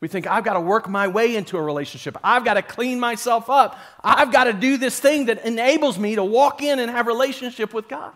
We 0.00 0.08
think, 0.08 0.26
I've 0.26 0.42
got 0.42 0.54
to 0.54 0.60
work 0.60 0.88
my 0.88 1.06
way 1.06 1.36
into 1.36 1.56
a 1.56 1.62
relationship. 1.62 2.18
I've 2.24 2.44
got 2.44 2.54
to 2.54 2.62
clean 2.62 2.98
myself 2.98 3.48
up. 3.48 3.78
I've 4.02 4.32
got 4.32 4.44
to 4.44 4.52
do 4.52 4.76
this 4.76 4.98
thing 4.98 5.26
that 5.26 5.44
enables 5.44 5.96
me 5.96 6.16
to 6.16 6.24
walk 6.24 6.60
in 6.60 6.80
and 6.80 6.90
have 6.90 7.06
relationship 7.06 7.72
with 7.72 7.86
God. 7.86 8.12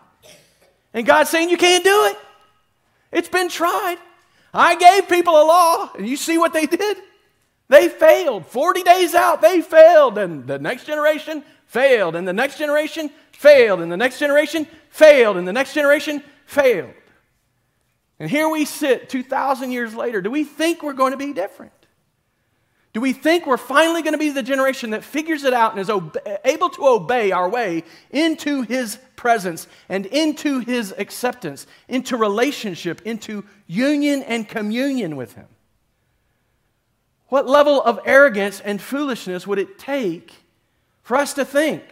And 0.93 1.05
God's 1.05 1.29
saying, 1.29 1.49
You 1.49 1.57
can't 1.57 1.85
do 1.85 2.05
it. 2.07 2.17
It's 3.13 3.29
been 3.29 3.47
tried. 3.47 3.97
I 4.53 4.75
gave 4.75 5.07
people 5.07 5.33
a 5.33 5.45
law, 5.45 5.91
and 5.97 6.07
you 6.07 6.17
see 6.17 6.37
what 6.37 6.51
they 6.51 6.65
did? 6.65 6.97
They 7.69 7.89
failed. 7.89 8.45
40 8.47 8.83
days 8.83 9.13
out, 9.13 9.41
they 9.41 9.61
failed. 9.61 10.17
And 10.17 10.47
the 10.47 10.59
next 10.59 10.85
generation 10.85 11.43
failed. 11.67 12.15
And 12.15 12.27
the 12.27 12.33
next 12.33 12.57
generation 12.57 13.11
failed. 13.31 13.81
And 13.81 13.91
the 13.91 13.97
next 13.97 14.19
generation 14.19 14.67
failed. 14.89 15.37
And 15.37 15.47
the 15.47 15.53
next 15.53 15.73
generation 15.73 16.23
failed. 16.45 16.93
And 18.19 18.29
here 18.29 18.49
we 18.49 18.65
sit 18.65 19.09
2,000 19.09 19.71
years 19.71 19.93
later. 19.93 20.21
Do 20.21 20.31
we 20.31 20.43
think 20.43 20.81
we're 20.81 20.93
going 20.93 21.11
to 21.11 21.17
be 21.17 21.33
different? 21.33 21.71
Do 22.93 23.01
we 23.01 23.13
think 23.13 23.45
we're 23.45 23.57
finally 23.57 24.01
going 24.01 24.13
to 24.13 24.17
be 24.17 24.31
the 24.31 24.41
generation 24.41 24.89
that 24.89 25.03
figures 25.03 25.43
it 25.43 25.53
out 25.53 25.71
and 25.71 25.79
is 25.79 25.91
able 26.43 26.69
to 26.69 26.87
obey 26.87 27.31
our 27.31 27.47
way 27.47 27.83
into 28.09 28.63
His 28.63 28.97
presence 29.15 29.67
and 29.87 30.07
into 30.07 30.59
His 30.59 30.95
acceptance, 30.97 31.67
into 31.87 32.17
relationship, 32.17 33.01
into 33.05 33.45
union 33.67 34.23
and 34.23 34.49
communion 34.49 35.15
with 35.15 35.33
Him? 35.33 35.45
What 37.27 37.47
level 37.47 37.83
of 37.83 37.99
arrogance 38.05 38.61
and 38.61 38.81
foolishness 38.81 39.45
would 39.45 39.59
it 39.59 39.77
take 39.77 40.33
for 41.03 41.17
us 41.17 41.33
to 41.33 41.45
think 41.45 41.83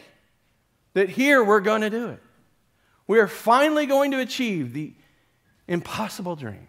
that 0.93 1.09
here 1.09 1.43
we're 1.43 1.59
going 1.59 1.81
to 1.81 1.89
do 1.91 2.07
it? 2.07 2.23
We 3.05 3.19
are 3.19 3.27
finally 3.27 3.85
going 3.85 4.09
to 4.09 4.19
achieve 4.21 4.73
the 4.73 4.93
impossible 5.67 6.35
dream. 6.35 6.67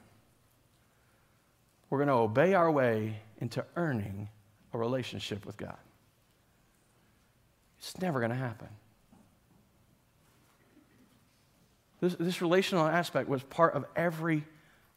We're 1.91 1.99
going 1.99 2.09
to 2.09 2.15
obey 2.15 2.55
our 2.55 2.71
way 2.71 3.21
into 3.39 3.65
earning 3.77 4.29
a 4.73 4.79
relationship 4.79 5.47
with 5.47 5.57
God. 5.57 5.77
It's 7.79 7.99
never 8.01 8.19
going 8.19 8.31
to 8.31 8.37
happen. 8.37 8.69
This, 12.01 12.15
this 12.19 12.43
relational 12.43 12.87
aspect 12.87 13.29
was 13.29 13.43
part 13.43 13.75
of 13.75 13.85
every 13.95 14.45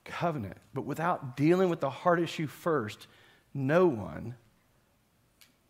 covenant, 0.05 0.57
but 0.73 0.85
without 0.85 1.37
dealing 1.37 1.69
with 1.69 1.79
the 1.79 1.89
heart 1.89 2.19
issue 2.19 2.47
first, 2.47 3.07
no 3.53 3.85
one, 3.87 4.35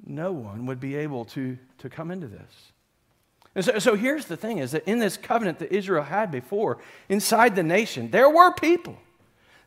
no 0.06 0.32
one 0.32 0.66
would 0.66 0.80
be 0.80 0.96
able 0.96 1.26
to, 1.26 1.58
to 1.80 1.90
come 1.90 2.12
into 2.12 2.28
this. 2.28 2.72
And 3.60 3.66
so, 3.66 3.78
so 3.78 3.96
here's 3.96 4.24
the 4.28 4.38
thing 4.38 4.60
is 4.60 4.72
that 4.72 4.88
in 4.88 5.00
this 5.00 5.18
covenant 5.18 5.60
that 5.60 5.74
Israel 5.74 6.04
had 6.04 6.32
before, 6.32 6.78
inside 7.10 7.58
the 7.58 7.64
nation, 7.64 8.10
there 8.10 8.30
were 8.30 8.54
people. 8.54 8.98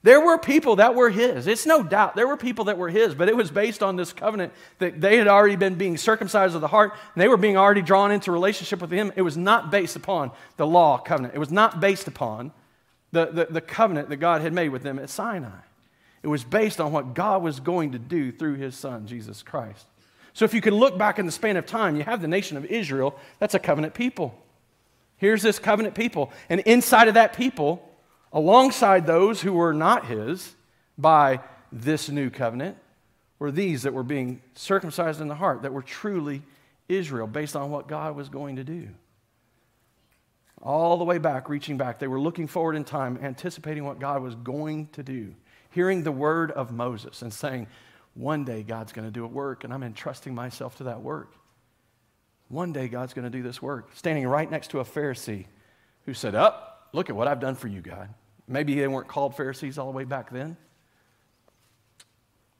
There 0.02 0.18
were 0.18 0.38
people 0.38 0.76
that 0.76 0.94
were 0.94 1.10
his. 1.10 1.46
It's 1.46 1.66
no 1.66 1.82
doubt 1.82 2.16
there 2.16 2.26
were 2.26 2.38
people 2.38 2.64
that 2.64 2.78
were 2.78 2.88
his, 2.88 3.14
but 3.14 3.28
it 3.28 3.36
was 3.36 3.50
based 3.50 3.82
on 3.82 3.96
this 3.96 4.14
covenant 4.14 4.54
that 4.78 4.98
they 4.98 5.18
had 5.18 5.28
already 5.28 5.56
been 5.56 5.74
being 5.74 5.98
circumcised 5.98 6.54
of 6.54 6.62
the 6.62 6.68
heart 6.68 6.94
and 7.14 7.20
they 7.20 7.28
were 7.28 7.36
being 7.36 7.58
already 7.58 7.82
drawn 7.82 8.10
into 8.10 8.32
relationship 8.32 8.80
with 8.80 8.90
him. 8.90 9.12
It 9.14 9.20
was 9.20 9.36
not 9.36 9.70
based 9.70 9.94
upon 9.94 10.30
the 10.56 10.66
law 10.66 10.96
covenant. 10.96 11.34
It 11.34 11.38
was 11.38 11.52
not 11.52 11.78
based 11.78 12.08
upon 12.08 12.50
the, 13.12 13.26
the, 13.26 13.44
the 13.50 13.60
covenant 13.60 14.08
that 14.08 14.16
God 14.16 14.40
had 14.40 14.54
made 14.54 14.70
with 14.70 14.82
them 14.82 14.98
at 14.98 15.10
Sinai. 15.10 15.50
It 16.22 16.28
was 16.28 16.44
based 16.44 16.80
on 16.80 16.92
what 16.92 17.12
God 17.12 17.42
was 17.42 17.60
going 17.60 17.92
to 17.92 17.98
do 17.98 18.32
through 18.32 18.54
his 18.54 18.74
son, 18.74 19.06
Jesus 19.06 19.42
Christ. 19.42 19.86
So 20.34 20.44
if 20.44 20.54
you 20.54 20.60
can 20.60 20.74
look 20.74 20.96
back 20.96 21.18
in 21.18 21.26
the 21.26 21.32
span 21.32 21.56
of 21.56 21.66
time, 21.66 21.96
you 21.96 22.04
have 22.04 22.22
the 22.22 22.28
nation 22.28 22.56
of 22.56 22.64
Israel. 22.66 23.18
That's 23.38 23.54
a 23.54 23.58
covenant 23.58 23.94
people. 23.94 24.34
Here's 25.16 25.42
this 25.42 25.58
covenant 25.58 25.94
people. 25.94 26.32
And 26.48 26.60
inside 26.60 27.08
of 27.08 27.14
that 27.14 27.36
people, 27.36 27.88
alongside 28.32 29.06
those 29.06 29.42
who 29.42 29.52
were 29.52 29.74
not 29.74 30.06
his 30.06 30.54
by 30.96 31.40
this 31.70 32.08
new 32.08 32.30
covenant 32.30 32.76
were 33.38 33.50
these 33.50 33.82
that 33.82 33.92
were 33.92 34.02
being 34.02 34.40
circumcised 34.54 35.20
in 35.20 35.28
the 35.28 35.34
heart, 35.34 35.62
that 35.62 35.72
were 35.72 35.82
truly 35.82 36.42
Israel 36.88 37.26
based 37.26 37.56
on 37.56 37.70
what 37.70 37.88
God 37.88 38.16
was 38.16 38.28
going 38.28 38.56
to 38.56 38.64
do. 38.64 38.88
All 40.62 40.96
the 40.96 41.04
way 41.04 41.18
back, 41.18 41.48
reaching 41.48 41.76
back, 41.76 41.98
they 41.98 42.06
were 42.06 42.20
looking 42.20 42.46
forward 42.46 42.76
in 42.76 42.84
time, 42.84 43.18
anticipating 43.20 43.84
what 43.84 43.98
God 43.98 44.22
was 44.22 44.36
going 44.36 44.86
to 44.92 45.02
do, 45.02 45.34
hearing 45.70 46.04
the 46.04 46.12
word 46.12 46.52
of 46.52 46.70
Moses 46.70 47.20
and 47.22 47.32
saying, 47.32 47.66
One 48.14 48.44
day 48.44 48.62
God's 48.62 48.92
going 48.92 49.06
to 49.06 49.12
do 49.12 49.24
a 49.24 49.28
work, 49.28 49.64
and 49.64 49.72
I'm 49.72 49.82
entrusting 49.82 50.34
myself 50.34 50.76
to 50.76 50.84
that 50.84 51.00
work. 51.00 51.34
One 52.48 52.72
day 52.72 52.88
God's 52.88 53.14
going 53.14 53.24
to 53.24 53.30
do 53.30 53.42
this 53.42 53.62
work. 53.62 53.90
Standing 53.94 54.26
right 54.26 54.50
next 54.50 54.68
to 54.72 54.80
a 54.80 54.84
Pharisee 54.84 55.46
who 56.04 56.12
said, 56.12 56.34
Up, 56.34 56.90
oh, 56.92 56.96
look 56.96 57.08
at 57.08 57.16
what 57.16 57.28
I've 57.28 57.40
done 57.40 57.54
for 57.54 57.68
you, 57.68 57.80
God. 57.80 58.10
Maybe 58.46 58.74
they 58.74 58.88
weren't 58.88 59.08
called 59.08 59.36
Pharisees 59.36 59.78
all 59.78 59.86
the 59.86 59.96
way 59.96 60.04
back 60.04 60.30
then, 60.30 60.56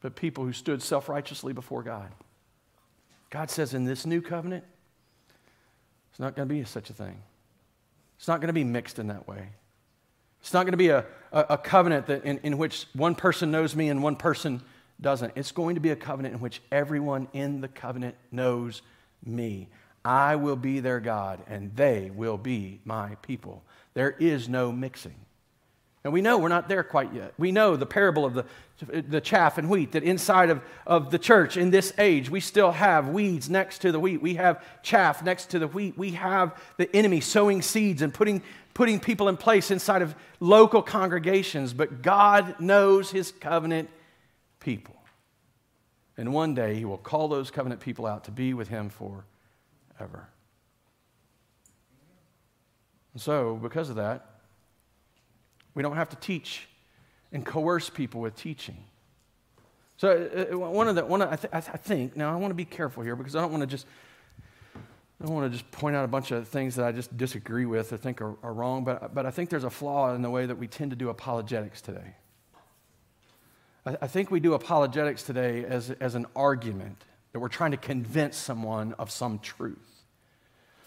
but 0.00 0.16
people 0.16 0.44
who 0.44 0.52
stood 0.52 0.82
self 0.82 1.08
righteously 1.08 1.52
before 1.52 1.82
God. 1.82 2.10
God 3.28 3.50
says 3.50 3.74
in 3.74 3.84
this 3.84 4.06
new 4.06 4.22
covenant, 4.22 4.64
it's 6.10 6.20
not 6.20 6.36
going 6.36 6.48
to 6.48 6.54
be 6.54 6.64
such 6.64 6.88
a 6.90 6.92
thing. 6.92 7.22
It's 8.18 8.28
not 8.28 8.40
going 8.40 8.48
to 8.48 8.54
be 8.54 8.64
mixed 8.64 8.98
in 8.98 9.08
that 9.08 9.26
way. 9.26 9.48
It's 10.40 10.52
not 10.52 10.64
going 10.64 10.72
to 10.72 10.78
be 10.78 10.88
a, 10.88 11.04
a, 11.32 11.46
a 11.50 11.58
covenant 11.58 12.06
that 12.06 12.24
in, 12.24 12.38
in 12.42 12.58
which 12.58 12.86
one 12.94 13.14
person 13.14 13.50
knows 13.50 13.76
me 13.76 13.88
and 13.88 14.02
one 14.02 14.16
person 14.16 14.62
doesn't. 15.02 15.32
It's 15.36 15.52
going 15.52 15.74
to 15.74 15.80
be 15.80 15.90
a 15.90 15.96
covenant 15.96 16.34
in 16.34 16.40
which 16.40 16.62
everyone 16.70 17.28
in 17.32 17.60
the 17.60 17.68
covenant 17.68 18.14
knows 18.30 18.82
me. 19.24 19.68
I 20.04 20.36
will 20.36 20.56
be 20.56 20.80
their 20.80 21.00
God, 21.00 21.40
and 21.46 21.74
they 21.76 22.10
will 22.14 22.38
be 22.38 22.80
my 22.84 23.16
people. 23.22 23.62
There 23.94 24.16
is 24.18 24.48
no 24.48 24.72
mixing. 24.72 25.14
And 26.04 26.12
we 26.12 26.20
know 26.20 26.38
we're 26.38 26.48
not 26.48 26.68
there 26.68 26.82
quite 26.82 27.14
yet. 27.14 27.32
We 27.38 27.52
know 27.52 27.76
the 27.76 27.86
parable 27.86 28.24
of 28.24 28.34
the, 28.34 28.44
the 29.02 29.20
chaff 29.20 29.58
and 29.58 29.70
wheat, 29.70 29.92
that 29.92 30.02
inside 30.02 30.50
of, 30.50 30.60
of 30.84 31.12
the 31.12 31.18
church 31.18 31.56
in 31.56 31.70
this 31.70 31.92
age, 31.96 32.28
we 32.28 32.40
still 32.40 32.72
have 32.72 33.08
weeds 33.08 33.48
next 33.48 33.78
to 33.82 33.92
the 33.92 34.00
wheat. 34.00 34.20
We 34.20 34.34
have 34.34 34.64
chaff 34.82 35.22
next 35.22 35.50
to 35.50 35.60
the 35.60 35.68
wheat. 35.68 35.96
We 35.96 36.12
have 36.12 36.60
the 36.76 36.94
enemy 36.96 37.20
sowing 37.20 37.62
seeds 37.62 38.02
and 38.02 38.12
putting, 38.12 38.42
putting 38.74 38.98
people 38.98 39.28
in 39.28 39.36
place 39.36 39.70
inside 39.70 40.02
of 40.02 40.16
local 40.40 40.82
congregations. 40.82 41.72
But 41.72 42.02
God 42.02 42.58
knows 42.58 43.12
his 43.12 43.30
covenant 43.30 43.88
people. 44.62 44.96
And 46.16 46.33
one 46.33 46.55
day 46.55 46.75
he 46.75 46.85
will 46.85 46.98
call 46.98 47.29
those 47.29 47.51
covenant 47.51 47.81
people 47.81 48.07
out 48.07 48.25
to 48.25 48.31
be 48.31 48.55
with 48.55 48.68
him 48.68 48.90
forever. 48.90 50.29
And 53.12 53.20
so, 53.20 53.57
because 53.57 53.90
of 53.90 53.96
that, 53.96 54.27
we 55.75 55.83
don't 55.83 55.96
have 55.96 56.11
to 56.11 56.16
teach 56.16 56.68
and 57.33 57.44
coerce 57.44 57.90
people 57.90 58.20
with 58.20 58.37
teaching. 58.37 58.77
So, 59.96 60.29
uh, 60.51 60.55
uh, 60.55 60.59
one 60.59 60.88
of 60.88 60.96
the, 60.96 61.05
one 61.05 61.22
of, 61.22 61.33
I, 61.33 61.37
th- 61.37 61.53
I 61.53 61.61
think, 61.61 62.16
now 62.16 62.33
I 62.33 62.37
want 62.37 62.51
to 62.51 62.57
be 62.57 62.64
careful 62.64 63.03
here 63.03 63.16
because 63.16 63.37
I 63.37 63.40
don't 63.40 63.51
want 63.53 63.62
to 63.62 63.66
just, 63.66 63.87
I 64.75 65.27
don't 65.27 65.35
want 65.35 65.51
to 65.51 65.57
just 65.57 65.70
point 65.70 65.94
out 65.94 66.05
a 66.05 66.09
bunch 66.09 66.31
of 66.31 66.48
things 66.48 66.75
that 66.77 66.85
I 66.85 66.92
just 66.92 67.16
disagree 67.16 67.66
with 67.66 67.92
or 67.92 67.96
think 67.96 68.20
are, 68.20 68.35
are 68.42 68.53
wrong, 68.53 68.85
but, 68.85 69.14
but 69.14 69.27
I 69.27 69.31
think 69.31 69.51
there's 69.51 69.64
a 69.64 69.70
flaw 69.70 70.14
in 70.14 70.22
the 70.22 70.31
way 70.31 70.46
that 70.46 70.59
we 70.59 70.66
tend 70.66 70.90
to 70.90 70.96
do 70.96 71.09
apologetics 71.09 71.81
today. 71.81 72.16
I, 73.85 74.07
think 74.07 74.31
we 74.31 74.38
do 74.38 74.55
apologetics 74.55 75.25
today 75.25 75.64
as, 75.64 75.90
as 75.90 76.14
an 76.14 76.27
argument 76.37 77.05
that 77.33 77.40
we're 77.40 77.49
trying 77.49 77.73
to 77.73 77.77
convince 77.77 78.37
someone 78.37 78.95
of 78.99 79.11
some 79.11 79.40
truth. 79.40 80.05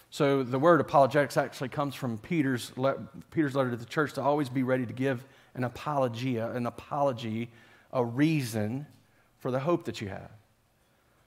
So 0.08 0.42
the 0.42 0.58
word 0.58 0.80
apologetics 0.80 1.36
actually 1.36 1.68
comes 1.68 1.94
from 1.94 2.16
Peter's, 2.16 2.72
le- 2.76 3.06
Peter's 3.30 3.54
letter 3.54 3.70
to 3.70 3.76
the 3.76 3.84
church 3.84 4.14
to 4.14 4.22
always 4.22 4.48
be 4.48 4.62
ready 4.62 4.86
to 4.86 4.94
give 4.94 5.24
an 5.54 5.64
apologia, 5.64 6.50
an 6.52 6.64
apology, 6.64 7.50
a 7.92 8.02
reason 8.02 8.86
for 9.40 9.50
the 9.50 9.60
hope 9.60 9.84
that 9.84 10.00
you 10.00 10.08
have. 10.08 10.30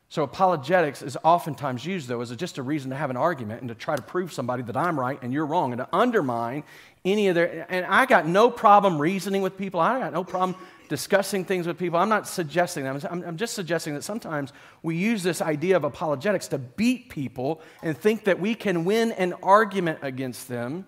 So 0.10 0.24
apologetics 0.24 1.04
is 1.04 1.18
oftentimes 1.24 1.86
used, 1.86 2.08
though, 2.08 2.22
as 2.22 2.32
a, 2.32 2.36
just 2.36 2.58
a 2.58 2.64
reason 2.64 2.90
to 2.90 2.96
have 2.96 3.12
an 3.12 3.18
argument 3.18 3.62
and 3.62 3.70
to 3.70 3.76
try 3.76 3.96
to 3.96 4.02
prove 4.02 4.34
somebody 4.34 4.64
that 4.64 4.76
I'm 4.76 5.00
right 5.00 5.22
and 5.22 5.32
you're 5.32 5.46
wrong 5.46 5.72
and 5.72 5.78
to 5.80 5.88
undermine 5.94 6.64
any 7.06 7.28
of 7.28 7.36
their. 7.36 7.68
And 7.70 7.86
I 7.86 8.08
got 8.08 8.26
no 8.26 8.50
problem 8.50 9.00
reasoning 9.00 9.44
with 9.44 9.56
people. 9.56 9.80
I 9.80 10.00
got 10.00 10.12
no 10.12 10.24
problem 10.24 10.58
discussing 10.90 11.46
things 11.46 11.68
with 11.68 11.78
people. 11.78 12.00
I'm 12.00 12.10
not 12.10 12.28
suggesting 12.28 12.86
that. 12.86 13.06
I'm, 13.06 13.24
I'm, 13.24 13.38
just 13.38 13.54
suggesting 13.54 13.94
that 13.94 14.04
sometimes 14.04 14.52
we 14.82 14.96
use 14.96 15.22
this 15.22 15.44
idea 15.44 15.78
of 15.78 15.84
apologetics 15.84 16.48
to 16.48 16.58
beat 16.58 17.10
people 17.10 17.62
and 17.84 17.96
think 17.96 18.24
that 18.24 18.40
we 18.40 18.56
can 18.56 18.86
win 18.86 19.12
an 19.12 19.34
argument 19.44 20.00
against 20.02 20.48
them 20.48 20.88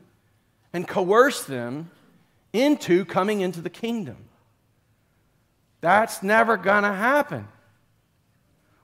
and 0.74 0.88
coerce 0.88 1.44
them 1.44 1.92
into 2.54 3.06
coming 3.06 3.42
into 3.42 3.62
the 3.62 3.70
kingdom. 3.70 4.18
That's 5.82 6.24
never 6.24 6.58
going 6.58 6.84
to 6.84 6.94
happen. 6.94 7.48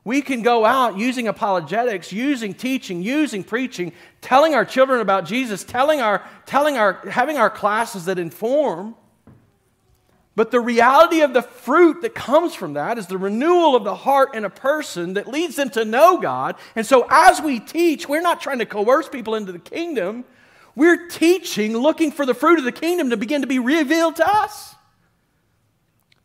We 0.08 0.22
can 0.22 0.42
go 0.42 0.64
out 0.64 0.98
using 0.98 1.28
apologetics, 1.28 2.14
using 2.14 2.54
teaching, 2.54 3.02
using 3.02 3.44
preaching, 3.44 3.92
telling 4.22 4.56
our 4.56 4.64
children 4.64 5.02
about 5.02 5.26
Jesus, 5.26 5.66
telling 5.66 6.00
our, 6.00 6.26
telling 6.46 6.78
our, 6.78 6.94
having 7.10 7.36
our 7.36 7.50
classes 7.50 8.06
that 8.06 8.18
inform. 8.18 8.96
But 10.34 10.52
the 10.52 10.62
reality 10.62 11.20
of 11.20 11.34
the 11.34 11.42
fruit 11.42 12.04
that 12.04 12.16
comes 12.16 12.56
from 12.56 12.76
that 12.76 12.98
is 12.98 13.08
the 13.08 13.18
renewal 13.18 13.76
of 13.76 13.84
the 13.84 13.96
heart 13.96 14.34
in 14.34 14.46
a 14.46 14.50
person 14.50 15.16
that 15.16 15.28
leads 15.28 15.58
them 15.58 15.72
to 15.72 15.84
know 15.84 16.22
God. 16.22 16.56
And 16.78 16.86
so, 16.86 17.06
as 17.10 17.42
we 17.42 17.60
teach, 17.60 18.08
we're 18.08 18.22
not 18.22 18.40
trying 18.40 18.60
to 18.60 18.66
coerce 18.66 19.10
people 19.10 19.36
into 19.36 19.52
the 19.52 19.60
kingdom. 19.60 20.24
We're 20.74 21.10
teaching, 21.10 21.76
looking 21.76 22.14
for 22.14 22.26
the 22.26 22.34
fruit 22.34 22.60
of 22.60 22.64
the 22.64 22.72
kingdom 22.72 23.10
to 23.10 23.18
begin 23.18 23.42
to 23.42 23.48
be 23.48 23.60
revealed 23.60 24.16
to 24.16 24.26
us. 24.26 24.77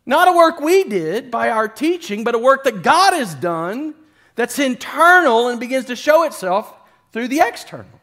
Not 0.05 0.29
a 0.29 0.33
work 0.33 0.61
we 0.61 0.85
did 0.85 1.31
by 1.31 1.51
our 1.51 1.69
teaching, 1.69 2.25
but 2.25 2.35
a 2.35 2.39
work 2.39 2.65
that 2.65 2.83
God 2.83 3.13
has 3.13 3.35
done 3.35 3.95
that's 4.35 4.59
internal 4.59 5.49
and 5.49 5.61
begins 5.61 5.87
to 5.87 5.97
show 5.97 6.25
itself 6.25 6.73
through 7.13 7.29
the 7.29 7.41
external. 7.41 8.01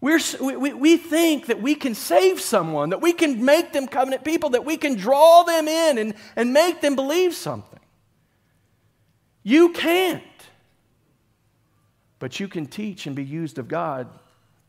We're, 0.00 0.20
we, 0.40 0.72
we 0.72 0.96
think 0.96 1.46
that 1.46 1.60
we 1.60 1.74
can 1.74 1.94
save 1.94 2.40
someone, 2.40 2.90
that 2.90 3.00
we 3.00 3.12
can 3.12 3.44
make 3.44 3.72
them 3.72 3.88
covenant 3.88 4.24
people, 4.24 4.50
that 4.50 4.64
we 4.64 4.76
can 4.76 4.94
draw 4.94 5.42
them 5.42 5.68
in 5.68 5.98
and, 5.98 6.14
and 6.36 6.52
make 6.52 6.80
them 6.80 6.94
believe 6.94 7.34
something. 7.34 7.80
You 9.42 9.70
can't. 9.70 10.22
But 12.18 12.40
you 12.40 12.48
can 12.48 12.66
teach 12.66 13.06
and 13.06 13.16
be 13.16 13.24
used 13.24 13.58
of 13.58 13.68
God 13.68 14.08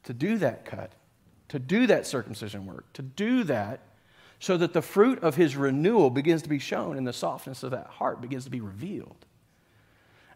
to 0.04 0.14
do 0.14 0.38
that 0.40 0.66
cut, 0.66 0.92
to 1.50 1.60
do 1.60 1.88
that 1.88 2.08
circumcision 2.08 2.66
work, 2.66 2.92
to 2.94 3.02
do 3.02 3.44
that 3.46 3.82
so 4.40 4.58
that 4.58 4.74
the 4.74 4.82
fruit 4.82 5.20
of 5.24 5.36
his 5.36 5.56
renewal 5.56 6.10
begins 6.10 6.44
to 6.44 6.50
be 6.50 6.60
shown 6.60 6.98
and 6.98 7.08
the 7.08 7.14
softness 7.14 7.64
of 7.64 7.72
that 7.72 7.88
heart 7.88 8.22
begins 8.22 8.44
to 8.46 8.52
be 8.52 8.62
revealed. 8.62 9.26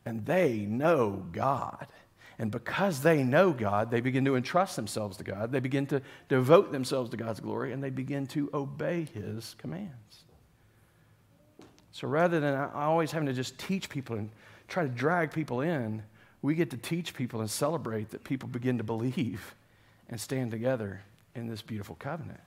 And 0.05 0.25
they 0.25 0.59
know 0.59 1.25
God. 1.31 1.87
And 2.39 2.49
because 2.49 3.01
they 3.01 3.23
know 3.23 3.51
God, 3.51 3.91
they 3.91 4.01
begin 4.01 4.25
to 4.25 4.35
entrust 4.35 4.75
themselves 4.75 5.17
to 5.17 5.23
God. 5.23 5.51
They 5.51 5.59
begin 5.59 5.85
to 5.87 6.01
devote 6.27 6.71
themselves 6.71 7.11
to 7.11 7.17
God's 7.17 7.39
glory 7.39 7.71
and 7.71 7.83
they 7.83 7.91
begin 7.91 8.25
to 8.27 8.49
obey 8.53 9.07
his 9.13 9.55
commands. 9.59 10.23
So 11.91 12.07
rather 12.07 12.39
than 12.39 12.55
always 12.55 13.11
having 13.11 13.27
to 13.27 13.33
just 13.33 13.59
teach 13.59 13.89
people 13.89 14.15
and 14.15 14.31
try 14.67 14.83
to 14.83 14.89
drag 14.89 15.31
people 15.31 15.61
in, 15.61 16.01
we 16.41 16.55
get 16.55 16.71
to 16.71 16.77
teach 16.77 17.13
people 17.13 17.41
and 17.41 17.49
celebrate 17.49 18.09
that 18.09 18.23
people 18.23 18.49
begin 18.49 18.79
to 18.79 18.83
believe 18.83 19.53
and 20.09 20.19
stand 20.19 20.49
together 20.49 21.01
in 21.35 21.47
this 21.47 21.61
beautiful 21.61 21.95
covenant. 21.99 22.39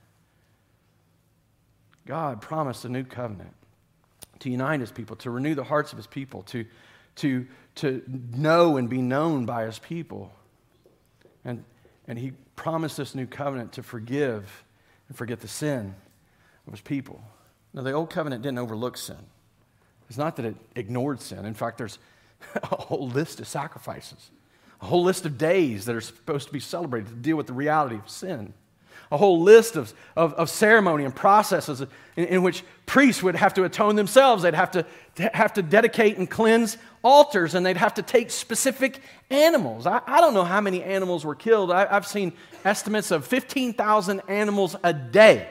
God 2.05 2.41
promised 2.41 2.85
a 2.85 2.89
new 2.89 3.03
covenant 3.03 3.53
to 4.39 4.49
unite 4.49 4.79
his 4.79 4.91
people, 4.91 5.15
to 5.17 5.31
renew 5.31 5.55
the 5.55 5.63
hearts 5.63 5.91
of 5.91 5.97
his 5.97 6.07
people, 6.07 6.43
to, 6.43 6.65
to, 7.17 7.47
to 7.75 8.03
know 8.07 8.77
and 8.77 8.89
be 8.89 9.01
known 9.01 9.45
by 9.45 9.65
his 9.65 9.79
people. 9.79 10.31
And, 11.43 11.63
and 12.07 12.19
he 12.19 12.33
promised 12.55 12.97
this 12.97 13.15
new 13.15 13.25
covenant 13.25 13.73
to 13.73 13.83
forgive 13.83 14.63
and 15.07 15.17
forget 15.17 15.39
the 15.39 15.47
sin 15.47 15.95
of 16.67 16.73
his 16.73 16.81
people. 16.81 17.21
Now, 17.73 17.81
the 17.81 17.91
old 17.91 18.09
covenant 18.09 18.41
didn't 18.41 18.59
overlook 18.59 18.97
sin. 18.97 19.17
It's 20.07 20.17
not 20.17 20.35
that 20.35 20.45
it 20.45 20.55
ignored 20.75 21.21
sin. 21.21 21.45
In 21.45 21.53
fact, 21.53 21.77
there's 21.77 21.97
a 22.55 22.75
whole 22.75 23.09
list 23.09 23.39
of 23.39 23.47
sacrifices, 23.47 24.31
a 24.81 24.85
whole 24.85 25.03
list 25.03 25.25
of 25.25 25.37
days 25.37 25.85
that 25.85 25.95
are 25.95 26.01
supposed 26.01 26.47
to 26.47 26.53
be 26.53 26.59
celebrated 26.59 27.09
to 27.09 27.15
deal 27.15 27.37
with 27.37 27.47
the 27.47 27.53
reality 27.53 27.95
of 27.95 28.09
sin 28.09 28.53
a 29.11 29.17
whole 29.17 29.41
list 29.41 29.75
of, 29.75 29.93
of, 30.15 30.33
of 30.33 30.49
ceremony 30.49 31.05
and 31.05 31.15
processes 31.15 31.81
in, 32.15 32.25
in, 32.25 32.43
which 32.43 32.63
priests 32.85 33.21
would 33.21 33.35
have 33.35 33.53
to 33.53 33.63
atone 33.63 33.95
themselves. 33.95 34.43
They'd 34.43 34.53
have 34.53 34.71
to, 34.71 34.85
have 35.33 35.53
to 35.53 35.61
dedicate 35.61 36.17
and 36.17 36.29
cleanse 36.29 36.77
altars, 37.03 37.53
and 37.55 37.65
they'd 37.65 37.77
have 37.77 37.93
to 37.95 38.01
take 38.01 38.31
specific 38.31 38.99
animals. 39.29 39.85
I, 39.85 40.01
I 40.07 40.21
don't 40.21 40.33
know 40.33 40.43
how 40.43 40.61
many 40.61 40.83
animals 40.83 41.23
were 41.23 41.35
killed. 41.35 41.71
I, 41.71 41.85
have 41.85 42.07
seen 42.07 42.33
estimates 42.63 43.11
of 43.11 43.25
15,000 43.27 44.21
animals 44.27 44.75
a 44.83 44.93
day 44.93 45.47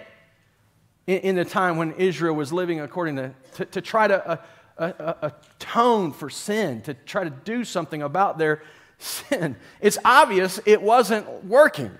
in, 1.06 1.18
in, 1.18 1.36
the 1.36 1.44
time 1.44 1.76
when 1.76 1.92
Israel 1.92 2.34
was 2.34 2.52
living 2.52 2.80
according 2.80 3.16
to, 3.16 3.34
to, 3.54 3.64
to 3.66 3.80
try 3.80 4.08
to 4.08 4.28
uh, 4.28 4.36
uh, 4.76 4.92
uh, 4.98 5.30
atone 5.60 6.12
for 6.12 6.28
sin, 6.28 6.82
to 6.82 6.94
try 6.94 7.22
to 7.22 7.30
do 7.30 7.64
something 7.64 8.02
about 8.02 8.38
their 8.38 8.62
sin. 8.98 9.56
It's 9.80 9.98
obvious 10.04 10.58
it 10.66 10.82
wasn't 10.82 11.44
working. 11.44 11.92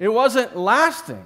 It 0.00 0.08
wasn't 0.08 0.56
lasting. 0.56 1.24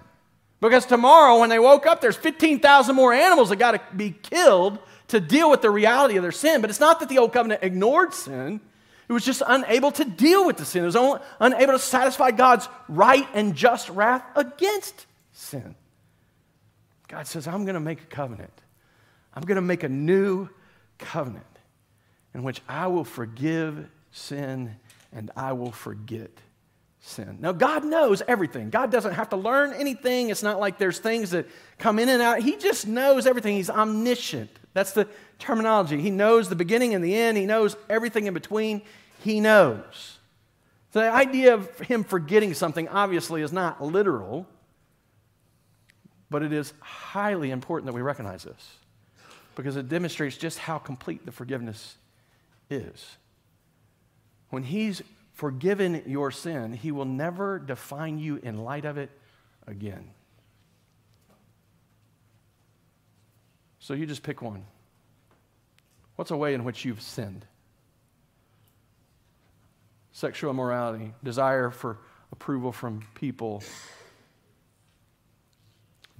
Because 0.60 0.84
tomorrow, 0.84 1.40
when 1.40 1.48
they 1.48 1.58
woke 1.58 1.86
up, 1.86 2.00
there's 2.00 2.16
15,000 2.16 2.94
more 2.94 3.12
animals 3.14 3.48
that 3.48 3.56
got 3.56 3.72
to 3.72 3.80
be 3.96 4.10
killed 4.10 4.78
to 5.08 5.20
deal 5.20 5.48
with 5.48 5.62
the 5.62 5.70
reality 5.70 6.16
of 6.16 6.22
their 6.22 6.32
sin. 6.32 6.60
But 6.60 6.70
it's 6.70 6.80
not 6.80 7.00
that 7.00 7.08
the 7.08 7.18
old 7.18 7.32
covenant 7.32 7.62
ignored 7.62 8.12
sin, 8.12 8.60
it 9.08 9.12
was 9.12 9.24
just 9.24 9.42
unable 9.46 9.92
to 9.92 10.04
deal 10.04 10.46
with 10.46 10.56
the 10.56 10.64
sin. 10.64 10.82
It 10.82 10.86
was 10.86 10.96
only 10.96 11.20
unable 11.38 11.74
to 11.74 11.78
satisfy 11.78 12.30
God's 12.30 12.68
right 12.88 13.28
and 13.34 13.54
just 13.54 13.90
wrath 13.90 14.24
against 14.34 15.06
sin. 15.32 15.74
God 17.08 17.26
says, 17.26 17.46
I'm 17.46 17.64
going 17.64 17.74
to 17.74 17.80
make 17.80 18.00
a 18.00 18.06
covenant. 18.06 18.52
I'm 19.34 19.42
going 19.42 19.56
to 19.56 19.62
make 19.62 19.82
a 19.82 19.88
new 19.88 20.48
covenant 20.98 21.44
in 22.34 22.42
which 22.42 22.62
I 22.66 22.86
will 22.86 23.04
forgive 23.04 23.86
sin 24.10 24.76
and 25.12 25.30
I 25.36 25.52
will 25.52 25.72
forget 25.72 26.30
sin. 27.04 27.36
Now, 27.40 27.52
God 27.52 27.84
knows 27.84 28.22
everything. 28.26 28.70
God 28.70 28.90
doesn't 28.90 29.12
have 29.12 29.28
to 29.30 29.36
learn 29.36 29.74
anything. 29.74 30.30
It's 30.30 30.42
not 30.42 30.58
like 30.58 30.78
there's 30.78 30.98
things 30.98 31.30
that 31.30 31.46
come 31.78 31.98
in 31.98 32.08
and 32.08 32.22
out. 32.22 32.40
He 32.40 32.56
just 32.56 32.86
knows 32.86 33.26
everything. 33.26 33.56
He's 33.56 33.68
omniscient. 33.68 34.50
That's 34.72 34.92
the 34.92 35.06
terminology. 35.38 36.00
He 36.00 36.10
knows 36.10 36.48
the 36.48 36.56
beginning 36.56 36.94
and 36.94 37.04
the 37.04 37.14
end, 37.14 37.36
He 37.36 37.46
knows 37.46 37.76
everything 37.88 38.26
in 38.26 38.34
between. 38.34 38.82
He 39.22 39.40
knows. 39.40 40.18
So 40.92 41.00
the 41.00 41.10
idea 41.10 41.54
of 41.54 41.78
Him 41.80 42.04
forgetting 42.04 42.54
something 42.54 42.88
obviously 42.88 43.42
is 43.42 43.52
not 43.52 43.82
literal, 43.82 44.46
but 46.30 46.42
it 46.42 46.52
is 46.52 46.72
highly 46.80 47.50
important 47.50 47.86
that 47.86 47.94
we 47.94 48.02
recognize 48.02 48.44
this 48.44 48.78
because 49.56 49.76
it 49.76 49.88
demonstrates 49.88 50.36
just 50.36 50.58
how 50.58 50.78
complete 50.78 51.26
the 51.26 51.32
forgiveness 51.32 51.96
is. 52.70 53.16
When 54.48 54.62
He's 54.62 55.02
forgiven 55.34 56.02
your 56.06 56.30
sin, 56.30 56.72
He 56.72 56.90
will 56.90 57.04
never 57.04 57.58
define 57.58 58.18
you 58.18 58.36
in 58.36 58.58
light 58.58 58.84
of 58.84 58.96
it 58.96 59.10
again. 59.66 60.10
So 63.80 63.92
you 63.92 64.06
just 64.06 64.22
pick 64.22 64.40
one. 64.40 64.64
What's 66.16 66.30
a 66.30 66.36
way 66.36 66.54
in 66.54 66.64
which 66.64 66.84
you've 66.84 67.02
sinned? 67.02 67.44
Sexual 70.12 70.52
immorality, 70.52 71.12
desire 71.24 71.70
for 71.70 71.98
approval 72.30 72.70
from 72.70 73.04
people, 73.16 73.62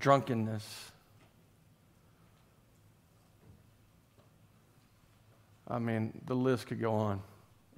drunkenness. 0.00 0.90
I 5.68 5.78
mean, 5.78 6.20
the 6.26 6.34
list 6.34 6.66
could 6.66 6.80
go 6.80 6.92
on 6.92 7.22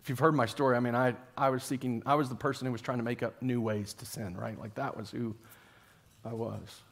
if 0.06 0.10
you've 0.10 0.20
heard 0.20 0.36
my 0.36 0.46
story, 0.46 0.76
I 0.76 0.78
mean, 0.78 0.94
I, 0.94 1.16
I 1.36 1.50
was 1.50 1.64
seeking, 1.64 2.00
I 2.06 2.14
was 2.14 2.28
the 2.28 2.36
person 2.36 2.64
who 2.64 2.70
was 2.70 2.80
trying 2.80 2.98
to 2.98 3.04
make 3.04 3.24
up 3.24 3.42
new 3.42 3.60
ways 3.60 3.92
to 3.94 4.06
sin, 4.06 4.36
right? 4.36 4.56
Like 4.56 4.76
that 4.76 4.96
was 4.96 5.10
who 5.10 5.34
I 6.24 6.32
was. 6.32 6.82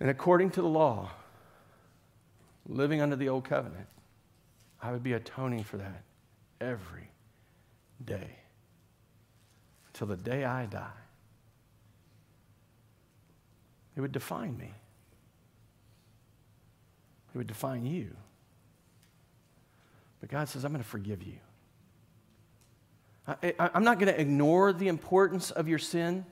And 0.00 0.10
according 0.10 0.50
to 0.50 0.60
the 0.60 0.68
law, 0.68 1.08
living 2.68 3.00
under 3.00 3.16
the 3.16 3.30
old 3.30 3.46
covenant, 3.46 3.86
I 4.82 4.92
would 4.92 5.02
be 5.02 5.14
atoning 5.14 5.64
for 5.64 5.78
that 5.78 6.02
every 6.60 7.08
day 8.04 8.36
until 9.86 10.08
the 10.08 10.16
day 10.18 10.44
I 10.44 10.66
die. 10.66 10.90
It 13.96 14.02
would 14.02 14.12
define 14.12 14.58
me, 14.58 14.74
it 17.34 17.38
would 17.38 17.46
define 17.46 17.86
you. 17.86 18.14
But 20.24 20.30
God 20.30 20.48
says, 20.48 20.64
I'm 20.64 20.72
going 20.72 20.82
to 20.82 20.88
forgive 20.88 21.22
you. 21.22 21.36
I, 23.28 23.52
am 23.74 23.84
not 23.84 23.98
going 23.98 24.10
to 24.10 24.18
ignore 24.18 24.72
the 24.72 24.88
importance 24.88 25.50
of 25.50 25.68
your 25.68 25.78
sin. 25.78 26.24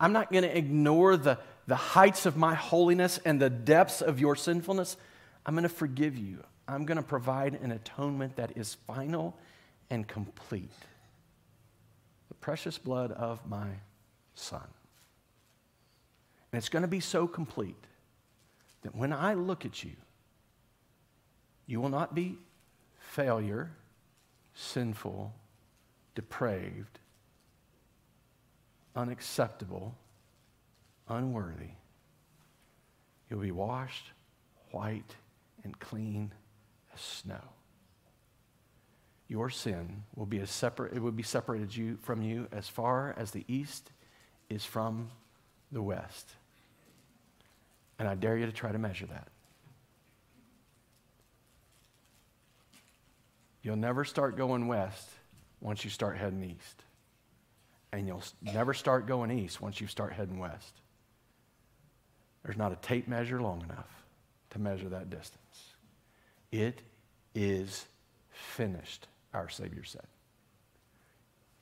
I'm 0.00 0.14
not 0.14 0.32
going 0.32 0.44
to 0.44 0.56
ignore 0.56 1.18
the, 1.18 1.38
the 1.66 1.76
heights 1.76 2.24
of 2.24 2.38
my 2.38 2.54
holiness 2.54 3.20
and 3.22 3.38
the 3.38 3.50
depths 3.50 4.00
of 4.00 4.18
your 4.18 4.34
sinfulness. 4.34 4.96
I'm 5.44 5.52
going 5.52 5.64
to 5.64 5.68
forgive 5.68 6.16
you. 6.16 6.42
I'm 6.66 6.86
going 6.86 6.96
to 6.96 7.02
provide 7.02 7.52
an 7.56 7.70
atonement 7.70 8.36
that 8.36 8.56
is 8.56 8.78
final 8.86 9.36
and 9.90 10.08
complete. 10.08 10.72
The 12.28 12.34
precious 12.36 12.78
blood 12.78 13.12
of 13.12 13.46
my 13.46 13.68
Son. 14.34 14.66
And 16.50 16.58
it's 16.58 16.70
going 16.70 16.80
to 16.80 16.88
be 16.88 17.00
so 17.00 17.26
complete 17.26 17.76
that 18.80 18.94
when 18.96 19.12
I 19.12 19.34
look 19.34 19.66
at 19.66 19.84
you, 19.84 19.96
you 21.66 21.78
will 21.78 21.90
not 21.90 22.14
be 22.14 22.38
failure, 23.12 23.70
sinful, 24.54 25.34
depraved, 26.14 26.98
unacceptable, 28.96 29.94
unworthy, 31.10 31.72
you'll 33.28 33.40
be 33.40 33.50
washed 33.50 34.06
white 34.70 35.16
and 35.62 35.78
clean 35.78 36.32
as 36.94 37.00
snow. 37.02 37.42
Your 39.28 39.50
sin 39.50 40.04
will 40.16 40.26
be 40.26 40.40
as 40.40 40.50
separate, 40.50 40.94
it 40.94 41.02
will 41.02 41.12
be 41.12 41.22
separated 41.22 41.76
you 41.76 41.98
from 42.00 42.22
you 42.22 42.48
as 42.50 42.66
far 42.66 43.14
as 43.18 43.32
the 43.32 43.44
east 43.46 43.92
is 44.48 44.64
from 44.64 45.10
the 45.70 45.82
west. 45.82 46.30
And 47.98 48.08
I 48.08 48.14
dare 48.14 48.38
you 48.38 48.46
to 48.46 48.52
try 48.52 48.72
to 48.72 48.78
measure 48.78 49.06
that. 49.06 49.28
You'll 53.62 53.76
never 53.76 54.04
start 54.04 54.36
going 54.36 54.66
west 54.66 55.08
once 55.60 55.84
you 55.84 55.90
start 55.90 56.16
heading 56.16 56.42
east. 56.42 56.82
And 57.92 58.06
you'll 58.06 58.22
never 58.42 58.74
start 58.74 59.06
going 59.06 59.30
east 59.30 59.60
once 59.60 59.80
you 59.80 59.86
start 59.86 60.12
heading 60.12 60.38
west. 60.38 60.74
There's 62.42 62.56
not 62.56 62.72
a 62.72 62.76
tape 62.76 63.06
measure 63.06 63.40
long 63.40 63.62
enough 63.62 64.04
to 64.50 64.58
measure 64.58 64.88
that 64.88 65.10
distance. 65.10 65.74
It 66.50 66.82
is 67.34 67.86
finished, 68.30 69.06
our 69.32 69.48
Savior 69.48 69.84
said. 69.84 70.06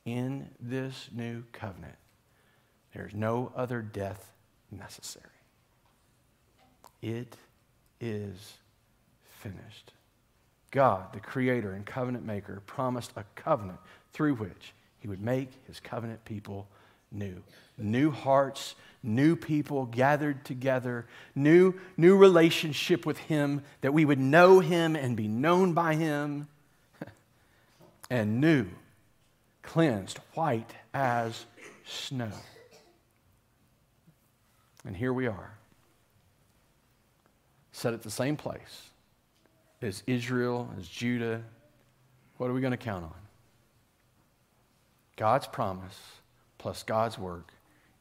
In 0.07 0.49
this 0.59 1.11
new 1.13 1.45
covenant, 1.53 1.97
there's 2.95 3.15
no 3.15 3.53
other 3.55 3.83
death 3.83 4.33
necessary. 4.71 5.27
It 7.03 7.37
is 8.01 8.55
finished. 9.41 9.93
God, 10.71 11.13
the 11.13 11.21
creator 11.21 11.73
and 11.73 11.85
covenant 11.85 12.25
maker, 12.25 12.63
promised 12.67 13.13
a 13.17 13.25
covenant 13.35 13.79
through 14.13 14.35
which 14.35 14.73
he 14.99 15.09
would 15.09 15.21
make 15.21 15.51
his 15.67 15.81
covenant 15.81 16.25
people 16.25 16.69
new. 17.11 17.43
New 17.77 18.11
hearts, 18.11 18.77
new 19.03 19.35
people 19.35 19.87
gathered 19.87 20.45
together, 20.45 21.07
new, 21.35 21.75
new 21.97 22.17
relationship 22.17 23.05
with 23.05 23.19
him, 23.19 23.63
that 23.81 23.93
we 23.93 24.05
would 24.05 24.19
know 24.19 24.61
him 24.61 24.95
and 24.95 25.17
be 25.17 25.27
known 25.27 25.73
by 25.73 25.95
him, 25.95 26.47
and 28.11 28.41
new, 28.41 28.67
cleansed, 29.63 30.19
white 30.35 30.73
as 30.95 31.47
snow. 31.85 32.31
And 34.85 34.97
here 34.97 35.13
we 35.13 35.27
are, 35.27 35.59
set 37.73 37.93
at 37.93 38.03
the 38.03 38.11
same 38.11 38.37
place 38.37 38.90
as 39.83 40.03
Israel, 40.07 40.69
as 40.79 40.89
Judah, 40.89 41.43
what 42.37 42.51
are 42.51 42.53
we 42.53 42.61
going 42.61 42.73
to 42.73 42.77
count 42.77 43.05
on? 43.05 43.15
God's 45.17 45.47
promise 45.47 45.99
plus 46.59 46.83
God's 46.83 47.19
work 47.19 47.53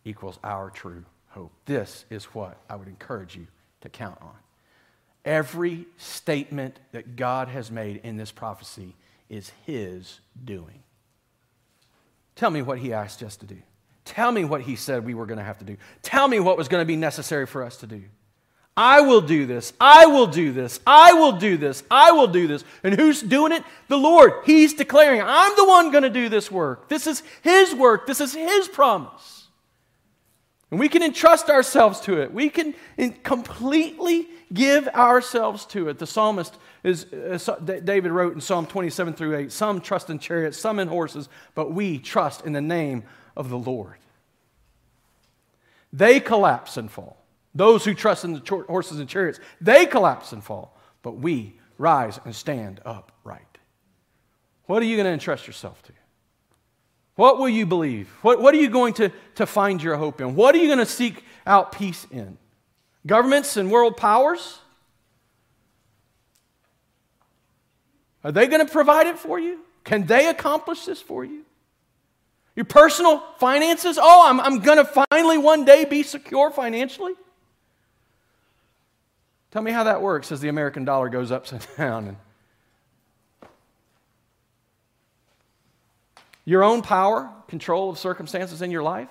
equals 0.06 0.40
our 0.44 0.70
true 0.70 1.06
hope. 1.30 1.52
This 1.66 2.06
is 2.10 2.26
what 2.26 2.58
I 2.70 2.76
would 2.76 2.88
encourage 2.88 3.36
you 3.36 3.48
to 3.82 3.90
count 3.90 4.18
on. 4.22 4.36
Every 5.26 5.86
statement 5.98 6.80
that 6.92 7.16
God 7.16 7.50
has 7.50 7.70
made 7.70 8.02
in 8.04 8.18
this 8.18 8.32
prophecy 8.32 8.96
is 9.30 9.52
His 9.66 10.20
doing. 10.44 10.82
Tell 12.36 12.50
me 12.50 12.62
what 12.62 12.80
He 12.80 12.94
asked 12.94 13.22
us 13.22 13.36
to 13.38 13.46
do. 13.46 13.58
Tell 14.06 14.32
me 14.32 14.46
what 14.46 14.62
He 14.62 14.76
said 14.76 15.06
we 15.06 15.14
were 15.14 15.26
going 15.26 15.38
to 15.38 15.44
have 15.44 15.60
to 15.60 15.66
do. 15.66 15.78
Tell 16.02 16.28
me 16.28 16.40
what 16.40 16.58
was 16.58 16.68
going 16.68 16.82
to 16.82 16.86
be 16.86 16.96
necessary 16.96 17.46
for 17.46 17.64
us 17.64 17.78
to 17.78 17.88
do. 17.88 18.04
I 18.78 19.02
will 19.02 19.22
do 19.22 19.46
this. 19.46 19.74
I 19.80 20.06
will 20.06 20.28
do 20.28 20.54
this. 20.54 20.80
I 20.88 21.14
will 21.14 21.34
do 21.34 21.58
this. 21.58 21.84
I 21.92 22.12
will 22.12 22.28
do 22.28 22.48
this. 22.48 22.64
And 22.84 22.96
who's 22.96 23.22
doing 23.22 23.52
it? 23.52 23.64
The 23.90 23.98
Lord. 23.98 24.32
He's 24.46 24.74
declaring, 24.74 25.22
I'm 25.22 25.56
the 25.58 25.66
one 25.66 25.92
going 25.92 26.04
to 26.04 26.10
do 26.10 26.30
this 26.30 26.50
work. 26.50 26.88
This 26.88 27.06
is 27.06 27.22
His 27.42 27.76
work. 27.76 28.08
This 28.08 28.22
is 28.22 28.34
His 28.34 28.70
promise. 28.70 29.48
And 30.72 30.80
we 30.80 30.88
can 30.88 31.04
entrust 31.04 31.50
ourselves 31.50 32.00
to 32.02 32.22
it. 32.22 32.34
We 32.34 32.50
can 32.50 32.74
completely 33.24 34.28
give 34.54 34.88
ourselves 34.90 35.66
to 35.68 35.90
it. 35.90 36.00
The 36.00 36.08
psalmist 36.08 36.56
is, 36.84 37.06
uh, 37.12 37.56
David 37.84 38.12
wrote 38.12 38.34
in 38.34 38.42
Psalm 38.42 38.66
27 38.66 39.14
through 39.14 39.36
8 39.36 39.52
Some 39.52 39.82
trust 39.82 40.10
in 40.10 40.20
chariots, 40.20 40.58
some 40.58 40.80
in 40.80 40.88
horses, 40.88 41.28
but 41.56 41.72
we 41.72 42.00
trust 42.00 42.46
in 42.46 42.54
the 42.54 42.62
name 42.62 43.04
of 43.36 43.50
the 43.50 43.58
Lord. 43.58 43.96
They 45.92 46.20
collapse 46.20 46.78
and 46.78 46.90
fall. 46.90 47.19
Those 47.56 47.84
who 47.84 47.94
trust 47.94 48.26
in 48.26 48.34
the 48.34 48.64
horses 48.68 49.00
and 49.00 49.10
chariots, 49.10 49.40
they 49.60 49.86
collapse 49.86 50.32
and 50.32 50.44
fall, 50.44 50.78
but 51.02 51.18
we 51.18 51.60
rise 51.78 52.20
and 52.26 52.36
stand 52.36 52.80
upright. 52.86 53.58
What 54.66 54.84
are 54.84 54.86
you 54.86 54.96
going 54.96 55.06
to 55.06 55.12
entrust 55.12 55.48
yourself 55.48 55.82
to? 55.84 55.94
What 57.16 57.40
will 57.40 57.50
you 57.50 57.66
believe? 57.66 58.08
What, 58.22 58.42
what 58.42 58.54
are 58.54 58.58
you 58.60 58.70
going 58.70 58.94
to, 58.94 59.12
to 59.36 59.46
find 59.46 59.82
your 59.82 59.98
hope 59.98 60.22
in? 60.22 60.36
What 60.36 60.56
are 60.56 60.60
you 60.60 60.68
going 60.68 60.80
to 60.80 60.86
seek 60.86 61.26
out 61.46 61.72
peace 61.72 62.06
in? 62.12 62.38
Governments 63.06 63.58
and 63.58 63.72
world 63.72 63.98
powers? 63.98 64.60
Are 68.24 68.32
they 68.32 68.48
going 68.48 68.66
to 68.66 68.72
provide 68.72 69.08
it 69.08 69.18
for 69.18 69.40
you? 69.40 69.60
Can 69.84 70.06
they 70.06 70.28
accomplish 70.28 70.86
this 70.86 71.02
for 71.02 71.26
you? 71.26 71.44
Your 72.56 72.66
personal 72.66 73.24
finances? 73.38 73.98
Oh, 74.00 74.28
I'm, 74.30 74.40
I'm 74.40 74.60
going 74.60 74.78
to 74.78 75.04
finally 75.10 75.38
one 75.38 75.66
day 75.66 75.86
be 75.86 76.04
secure 76.04 76.52
financially? 76.52 77.14
Tell 79.52 79.64
me 79.64 79.72
how 79.72 79.86
that 79.86 80.02
works 80.02 80.32
as 80.32 80.42
the 80.42 80.50
American 80.50 80.86
dollar 80.86 81.10
goes 81.10 81.30
down. 81.78 82.08
And 82.08 82.18
your 86.46 86.64
own 86.64 86.82
power, 86.82 87.30
control 87.48 87.90
of 87.90 87.98
circumstances 87.98 88.62
in 88.62 88.72
your 88.72 88.84
life? 88.84 89.10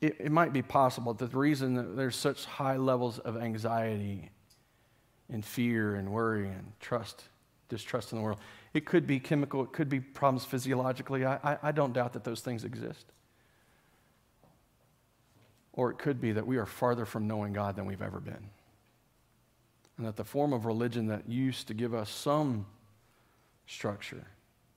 It, 0.00 0.16
it, 0.18 0.32
might 0.32 0.52
be 0.52 0.62
possible 0.62 1.14
that 1.14 1.30
the 1.30 1.38
reason 1.38 1.74
that 1.74 1.96
there's 1.96 2.16
such 2.16 2.44
high 2.44 2.76
levels 2.76 3.20
of 3.20 3.36
anxiety 3.36 4.30
and 5.30 5.44
fear 5.44 5.94
and 5.94 6.10
worry 6.10 6.48
and 6.48 6.72
trust, 6.80 7.22
distrust 7.68 8.10
in 8.10 8.18
the 8.18 8.24
world 8.24 8.40
it 8.74 8.86
could 8.86 9.06
be 9.06 9.20
chemical, 9.20 9.62
it 9.62 9.72
could 9.72 9.88
be 9.88 10.00
problems 10.00 10.44
physiologically. 10.44 11.24
I, 11.24 11.36
I, 11.42 11.58
I 11.64 11.72
don't 11.72 11.92
doubt 11.92 12.14
that 12.14 12.24
those 12.24 12.40
things 12.40 12.64
exist. 12.64 13.06
Or 15.74 15.90
it 15.90 15.98
could 15.98 16.20
be 16.20 16.32
that 16.32 16.46
we 16.46 16.56
are 16.56 16.66
farther 16.66 17.04
from 17.04 17.26
knowing 17.26 17.52
God 17.52 17.76
than 17.76 17.86
we've 17.86 18.02
ever 18.02 18.20
been. 18.20 18.50
And 19.96 20.06
that 20.06 20.16
the 20.16 20.24
form 20.24 20.52
of 20.52 20.64
religion 20.64 21.06
that 21.08 21.28
used 21.28 21.68
to 21.68 21.74
give 21.74 21.94
us 21.94 22.10
some 22.10 22.66
structure 23.66 24.26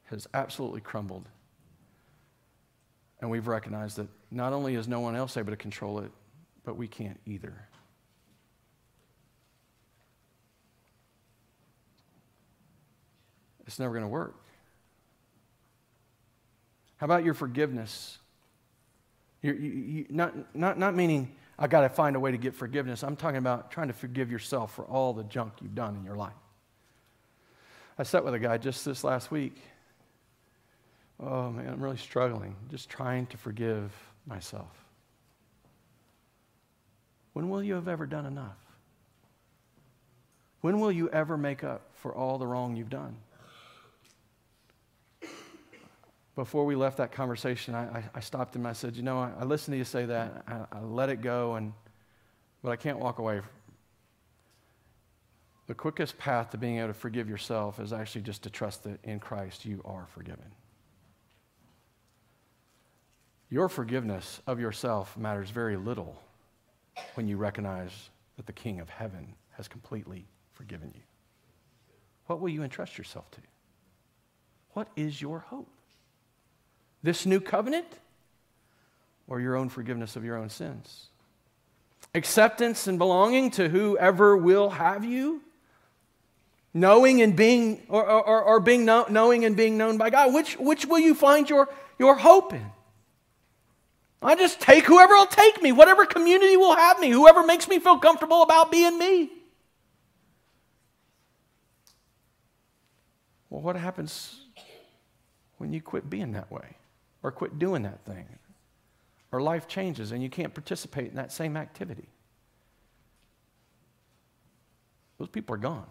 has 0.05 0.27
absolutely 0.33 0.81
crumbled. 0.81 1.27
And 3.21 3.29
we've 3.29 3.47
recognized 3.47 3.97
that 3.97 4.07
not 4.29 4.53
only 4.53 4.75
is 4.75 4.87
no 4.87 4.99
one 4.99 5.15
else 5.15 5.37
able 5.37 5.51
to 5.51 5.57
control 5.57 5.99
it, 5.99 6.11
but 6.63 6.75
we 6.75 6.87
can't 6.87 7.19
either. 7.25 7.67
It's 13.67 13.79
never 13.79 13.93
going 13.93 14.05
to 14.05 14.09
work. 14.09 14.35
How 16.97 17.05
about 17.05 17.23
your 17.23 17.33
forgiveness? 17.33 18.17
You, 19.41 19.53
you, 19.53 20.05
not, 20.09 20.55
not, 20.55 20.79
not 20.79 20.95
meaning 20.95 21.35
I 21.57 21.67
got 21.67 21.81
to 21.81 21.89
find 21.89 22.15
a 22.15 22.19
way 22.19 22.31
to 22.31 22.37
get 22.37 22.53
forgiveness. 22.53 23.03
I'm 23.03 23.15
talking 23.15 23.37
about 23.37 23.71
trying 23.71 23.87
to 23.87 23.93
forgive 23.93 24.31
yourself 24.31 24.73
for 24.73 24.85
all 24.85 25.13
the 25.13 25.23
junk 25.23 25.53
you've 25.61 25.75
done 25.75 25.95
in 25.95 26.03
your 26.03 26.15
life. 26.15 26.33
I 27.97 28.03
sat 28.03 28.25
with 28.25 28.33
a 28.33 28.39
guy 28.39 28.57
just 28.57 28.83
this 28.83 29.03
last 29.03 29.31
week. 29.31 29.55
Oh 31.19 31.49
man, 31.49 31.69
I'm 31.69 31.81
really 31.81 31.97
struggling, 31.97 32.55
just 32.69 32.89
trying 32.89 33.25
to 33.27 33.37
forgive 33.37 33.93
myself. 34.27 34.67
When 37.31 37.49
will 37.49 37.63
you 37.63 37.75
have 37.75 37.87
ever 37.87 38.05
done 38.05 38.25
enough? 38.25 38.57
When 40.59 40.79
will 40.79 40.91
you 40.91 41.09
ever 41.09 41.37
make 41.37 41.63
up 41.63 41.91
for 41.93 42.13
all 42.13 42.37
the 42.37 42.47
wrong 42.47 42.75
you've 42.75 42.89
done? 42.89 43.15
Before 46.35 46.65
we 46.65 46.75
left 46.75 46.97
that 46.97 47.11
conversation, 47.11 47.73
I, 47.73 48.03
I, 48.13 48.19
stopped 48.19 48.55
him. 48.55 48.65
I 48.65 48.73
said, 48.73 48.95
You 48.95 49.03
know, 49.03 49.19
I, 49.19 49.31
I 49.39 49.43
listened 49.45 49.73
to 49.73 49.77
you 49.77 49.85
say 49.85 50.05
that. 50.05 50.43
I, 50.47 50.77
I, 50.77 50.81
let 50.81 51.09
it 51.09 51.21
go, 51.21 51.55
and, 51.55 51.73
but 52.61 52.71
I 52.71 52.75
can't 52.75 52.99
walk 52.99 53.19
away. 53.19 53.39
The 55.67 55.73
quickest 55.73 56.17
path 56.17 56.51
to 56.51 56.57
being 56.57 56.77
able 56.77 56.89
to 56.89 56.93
forgive 56.93 57.29
yourself 57.29 57.79
is 57.79 57.93
actually 57.93 58.21
just 58.21 58.43
to 58.43 58.49
trust 58.49 58.83
that 58.83 59.03
in 59.03 59.19
Christ 59.19 59.65
you 59.65 59.81
are 59.85 60.07
forgiven. 60.13 60.51
Your 63.49 63.69
forgiveness 63.69 64.41
of 64.45 64.59
yourself 64.59 65.17
matters 65.17 65.49
very 65.49 65.77
little 65.77 66.21
when 67.13 67.27
you 67.27 67.37
recognize 67.37 68.09
that 68.35 68.45
the 68.45 68.53
King 68.53 68.79
of 68.79 68.89
heaven 68.89 69.33
has 69.51 69.67
completely 69.67 70.25
forgiven 70.51 70.91
you. 70.93 71.01
What 72.27 72.41
will 72.41 72.49
you 72.49 72.63
entrust 72.63 72.97
yourself 72.97 73.31
to? 73.31 73.39
What 74.73 74.89
is 74.95 75.21
your 75.21 75.39
hope? 75.39 75.69
This 77.05 77.25
new 77.25 77.39
covenant 77.39 77.87
or 79.27 79.39
your 79.39 79.55
own 79.55 79.69
forgiveness 79.69 80.15
of 80.15 80.25
your 80.25 80.37
own 80.37 80.49
sins? 80.49 81.07
Acceptance 82.13 82.87
and 82.87 82.97
belonging 82.97 83.51
to 83.51 83.69
whoever 83.69 84.35
will 84.35 84.71
have 84.71 85.05
you? 85.05 85.41
Knowing 86.73 87.21
and 87.21 87.35
being, 87.35 87.83
or, 87.87 88.05
or, 88.05 88.43
or 88.43 88.59
being 88.59 88.83
know, 88.83 89.05
knowing 89.09 89.45
and 89.45 89.55
being 89.55 89.77
known 89.77 89.97
by 89.97 90.09
God? 90.09 90.33
Which, 90.33 90.57
which 90.59 90.85
will 90.85 90.99
you 90.99 91.15
find 91.15 91.49
your, 91.49 91.69
your 91.97 92.15
hope 92.15 92.53
in? 92.53 92.71
I 94.21 94.35
just 94.35 94.59
take 94.59 94.85
whoever 94.85 95.13
will 95.13 95.27
take 95.27 95.61
me, 95.61 95.71
whatever 95.71 96.05
community 96.05 96.57
will 96.57 96.75
have 96.75 96.99
me, 96.99 97.11
whoever 97.11 97.45
makes 97.45 97.67
me 97.67 97.79
feel 97.79 97.97
comfortable 97.99 98.41
about 98.41 98.71
being 98.71 98.97
me. 98.97 99.29
Well, 103.49 103.61
what 103.61 103.75
happens 103.75 104.41
when 105.57 105.71
you 105.71 105.81
quit 105.81 106.09
being 106.09 106.33
that 106.33 106.51
way? 106.51 106.75
Or 107.25 107.31
quit 107.31 107.57
doing 107.57 107.81
that 107.81 108.05
thing. 108.05 108.27
Or 109.31 109.41
life 109.41 109.67
changes 109.67 110.11
and 110.11 110.21
you 110.21 110.29
can't 110.29 110.53
participate 110.53 111.09
in 111.09 111.15
that 111.15 111.31
same 111.31 111.57
activity. 111.57 112.07
Those 115.17 115.29
people 115.29 115.55
are 115.55 115.57
gone. 115.57 115.87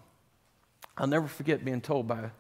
I'll 0.96 1.08
never 1.08 1.26
forget 1.26 1.64
being 1.64 1.80
told 1.80 2.06
by, 2.06 2.30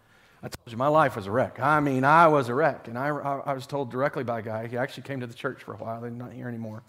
I 0.44 0.48
told 0.48 0.70
you, 0.70 0.76
my 0.76 0.86
life 0.86 1.16
was 1.16 1.26
a 1.26 1.32
wreck. 1.32 1.58
I 1.58 1.80
mean, 1.80 2.04
I 2.04 2.28
was 2.28 2.48
a 2.48 2.54
wreck. 2.54 2.86
And 2.86 2.96
I, 2.96 3.08
I, 3.08 3.38
I 3.38 3.52
was 3.54 3.66
told 3.66 3.90
directly 3.90 4.22
by 4.22 4.38
a 4.38 4.42
guy, 4.42 4.68
he 4.68 4.76
actually 4.76 5.02
came 5.02 5.18
to 5.18 5.26
the 5.26 5.34
church 5.34 5.64
for 5.64 5.74
a 5.74 5.76
while, 5.76 6.04
he's 6.04 6.12
not 6.12 6.32
here 6.32 6.46
anymore. 6.46 6.84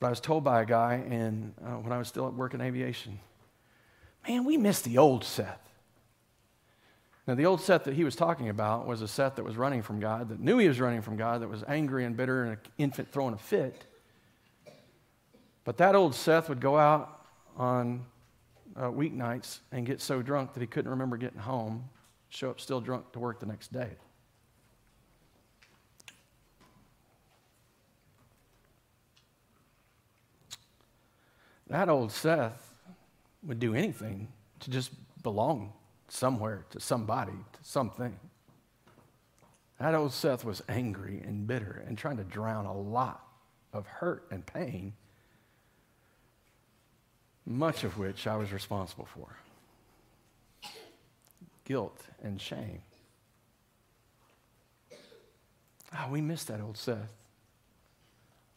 But 0.00 0.08
I 0.08 0.10
was 0.10 0.20
told 0.20 0.44
by 0.44 0.60
a 0.60 0.66
guy 0.66 1.02
and, 1.08 1.54
uh, 1.64 1.76
when 1.76 1.90
I 1.90 1.96
was 1.96 2.08
still 2.08 2.26
at 2.26 2.34
work 2.34 2.52
in 2.52 2.60
aviation, 2.60 3.18
man, 4.28 4.44
we 4.44 4.58
miss 4.58 4.82
the 4.82 4.98
old 4.98 5.24
Seth. 5.24 5.67
Now, 7.28 7.34
the 7.34 7.44
old 7.44 7.60
Seth 7.60 7.84
that 7.84 7.92
he 7.92 8.04
was 8.04 8.16
talking 8.16 8.48
about 8.48 8.86
was 8.86 9.02
a 9.02 9.06
Seth 9.06 9.36
that 9.36 9.44
was 9.44 9.58
running 9.58 9.82
from 9.82 10.00
God, 10.00 10.30
that 10.30 10.40
knew 10.40 10.56
he 10.56 10.66
was 10.66 10.80
running 10.80 11.02
from 11.02 11.18
God, 11.18 11.42
that 11.42 11.48
was 11.48 11.62
angry 11.68 12.06
and 12.06 12.16
bitter 12.16 12.44
and 12.44 12.52
an 12.52 12.58
infant 12.78 13.12
throwing 13.12 13.34
a 13.34 13.38
fit. 13.38 13.84
But 15.62 15.76
that 15.76 15.94
old 15.94 16.14
Seth 16.14 16.48
would 16.48 16.58
go 16.58 16.78
out 16.78 17.26
on 17.54 18.06
uh, 18.74 18.84
weeknights 18.84 19.58
and 19.72 19.84
get 19.84 20.00
so 20.00 20.22
drunk 20.22 20.54
that 20.54 20.60
he 20.60 20.66
couldn't 20.66 20.90
remember 20.90 21.18
getting 21.18 21.38
home, 21.38 21.90
show 22.30 22.48
up 22.48 22.60
still 22.62 22.80
drunk 22.80 23.12
to 23.12 23.18
work 23.18 23.40
the 23.40 23.46
next 23.46 23.74
day. 23.74 23.90
That 31.66 31.90
old 31.90 32.10
Seth 32.10 32.72
would 33.42 33.60
do 33.60 33.74
anything 33.74 34.28
to 34.60 34.70
just 34.70 34.92
belong 35.22 35.74
somewhere 36.08 36.64
to 36.70 36.80
somebody, 36.80 37.32
to 37.32 37.58
something. 37.62 38.18
That 39.78 39.94
old 39.94 40.12
Seth 40.12 40.44
was 40.44 40.62
angry 40.68 41.22
and 41.24 41.46
bitter 41.46 41.84
and 41.86 41.96
trying 41.96 42.16
to 42.16 42.24
drown 42.24 42.66
a 42.66 42.76
lot 42.76 43.24
of 43.72 43.86
hurt 43.86 44.26
and 44.30 44.44
pain, 44.44 44.94
much 47.46 47.84
of 47.84 47.96
which 47.96 48.26
I 48.26 48.36
was 48.36 48.52
responsible 48.52 49.06
for. 49.14 49.36
Guilt 51.64 52.00
and 52.22 52.40
shame. 52.40 52.82
Oh, 55.94 56.10
we 56.10 56.20
miss 56.20 56.44
that 56.44 56.60
old 56.60 56.76
Seth. 56.76 57.12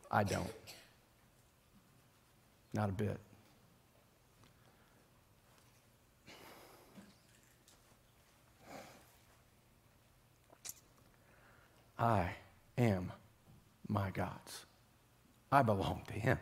I 0.10 0.24
don't. 0.24 0.52
Not 2.74 2.90
a 2.90 2.94
bit. 2.94 3.20
I 12.02 12.32
am 12.80 13.12
my 13.88 14.10
God's. 14.10 14.66
I 15.52 15.62
belong 15.62 16.02
to 16.08 16.14
Him 16.14 16.40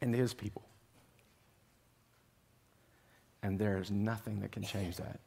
and 0.00 0.14
His 0.14 0.32
people. 0.32 0.62
And 3.42 3.58
there 3.58 3.78
is 3.78 3.90
nothing 3.90 4.40
that 4.40 4.52
can 4.52 4.62
change 4.62 4.96
that. 4.98 5.18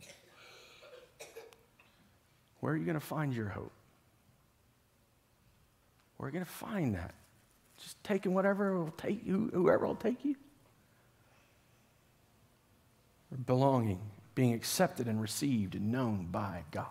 Where 2.62 2.74
are 2.74 2.78
you 2.78 2.86
going 2.86 3.00
to 3.00 3.06
find 3.06 3.34
your 3.34 3.50
hope? 3.50 3.74
Where 6.16 6.28
are 6.28 6.30
you 6.30 6.34
going 6.34 6.46
to 6.46 6.52
find 6.52 6.96
that? 6.96 7.16
Just 7.82 8.02
taking 8.04 8.34
whatever 8.34 8.78
will 8.78 8.94
take 8.96 9.26
you, 9.26 9.50
whoever 9.54 9.86
will 9.88 9.96
take 9.96 10.24
you? 10.24 10.36
Belonging 13.46 14.00
being 14.36 14.54
accepted 14.54 15.08
and 15.08 15.22
received 15.22 15.76
and 15.76 15.92
known 15.92 16.28
by 16.32 16.64
God. 16.72 16.86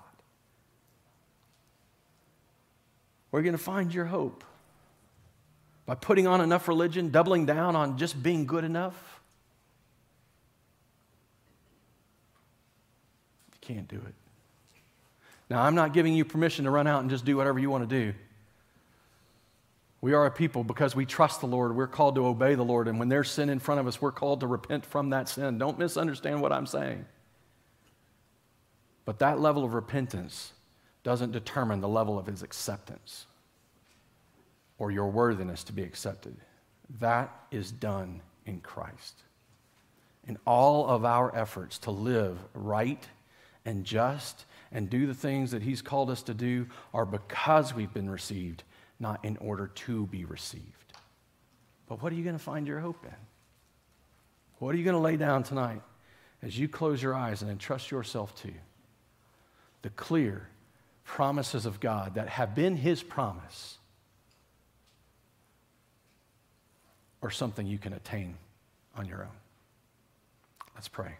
Are 3.33 3.39
you 3.39 3.45
going 3.45 3.57
to 3.57 3.63
find 3.63 3.95
your 3.95 4.07
hope? 4.07 4.45
By 5.87 5.95
putting 5.95 6.27
on 6.27 6.41
enough 6.41 6.69
religion, 6.69 7.11
doubling 7.11 7.47
down 7.47 7.77
on 7.77 7.97
just 7.97 8.21
being 8.23 8.47
good 8.47 8.65
enough? 8.65 9.21
You 13.53 13.75
can't 13.75 13.89
do 13.89 13.97
it. 13.97 14.15
Now, 15.49 15.63
I'm 15.63 15.75
not 15.75 15.93
giving 15.93 16.15
you 16.15 16.25
permission 16.25 16.65
to 16.65 16.71
run 16.71 16.87
out 16.87 17.01
and 17.01 17.11
just 17.11 17.25
do 17.25 17.37
whatever 17.37 17.59
you 17.59 17.71
want 17.71 17.89
to 17.89 18.03
do. 18.05 18.15
We 20.01 20.15
are 20.15 20.25
a 20.27 20.31
people 20.31 20.65
because 20.65 20.97
we 20.97 21.05
trust 21.05 21.41
the 21.41 21.47
Lord. 21.47 21.77
We're 21.77 21.87
called 21.87 22.15
to 22.15 22.27
obey 22.27 22.55
the 22.55 22.65
Lord. 22.65 22.89
And 22.89 22.99
when 22.99 23.09
there's 23.09 23.31
sin 23.31 23.51
in 23.51 23.59
front 23.59 23.81
of 23.81 23.87
us, 23.87 24.01
we're 24.01 24.13
called 24.13 24.41
to 24.41 24.47
repent 24.47 24.87
from 24.87 25.11
that 25.11 25.29
sin. 25.29 25.59
Don't 25.59 25.79
misunderstand 25.79 26.41
what 26.41 26.53
I'm 26.53 26.67
saying. 26.67 27.05
But 29.05 29.19
that 29.21 29.41
level 29.41 29.65
of 29.65 29.75
repentance 29.75 30.53
doesn't 31.03 31.33
determine 31.33 31.81
the 31.81 31.89
level 31.89 32.19
of 32.19 32.27
his 32.27 32.43
acceptance 32.43 33.27
or 34.79 34.91
your 34.91 35.09
worthiness 35.09 35.65
to 35.65 35.73
be 35.73 35.83
accepted. 35.83 36.37
That 36.99 37.31
is 37.51 37.71
done 37.71 38.21
in 38.47 38.61
Christ. 38.61 39.23
In 40.27 40.39
all 40.47 40.87
of 40.87 41.05
our 41.05 41.35
efforts 41.35 41.79
to 41.79 41.91
live 41.91 42.39
right 42.55 43.07
and 43.65 43.85
just 43.85 44.45
and 44.73 44.89
do 44.89 45.07
the 45.07 45.15
things 45.15 45.51
that 45.51 45.63
he's 45.63 45.83
called 45.83 46.11
us 46.11 46.23
to 46.25 46.35
do 46.35 46.67
are 46.95 47.05
because 47.05 47.75
we've 47.75 47.93
been 47.93 48.11
received 48.11 48.63
not 48.99 49.25
in 49.25 49.37
order 49.39 49.69
to 49.69 50.07
be 50.07 50.25
received. 50.25 50.65
But 51.89 52.03
what 52.03 52.13
are 52.13 52.15
you 52.15 52.23
going 52.23 52.37
to 52.37 52.43
find 52.43 52.67
your 52.67 52.81
hope 52.81 53.05
in? 53.05 53.17
What 54.59 54.75
are 54.75 54.79
you 54.79 54.85
going 54.85 54.97
to 54.97 55.01
lay 55.01 55.17
down 55.17 55.43
tonight 55.43 55.83
as 56.43 56.59
you 56.59 56.69
close 56.69 57.03
your 57.03 57.15
eyes 57.15 57.43
and 57.43 57.51
entrust 57.51 57.91
yourself 57.91 58.35
to 58.43 58.53
the 59.83 59.91
clear 59.91 60.49
promises 61.05 61.67
of 61.67 61.81
God 61.81 62.15
that 62.15 62.29
have 62.29 62.55
been 62.55 62.77
His 62.77 63.03
promise 63.03 63.79
or 67.23 67.31
something 67.31 67.67
you 67.67 67.79
can 67.79 67.93
attain 67.93 68.37
on 68.97 69.07
your 69.07 69.23
own? 69.23 69.39
Let's 70.75 70.89
pray. 70.89 71.15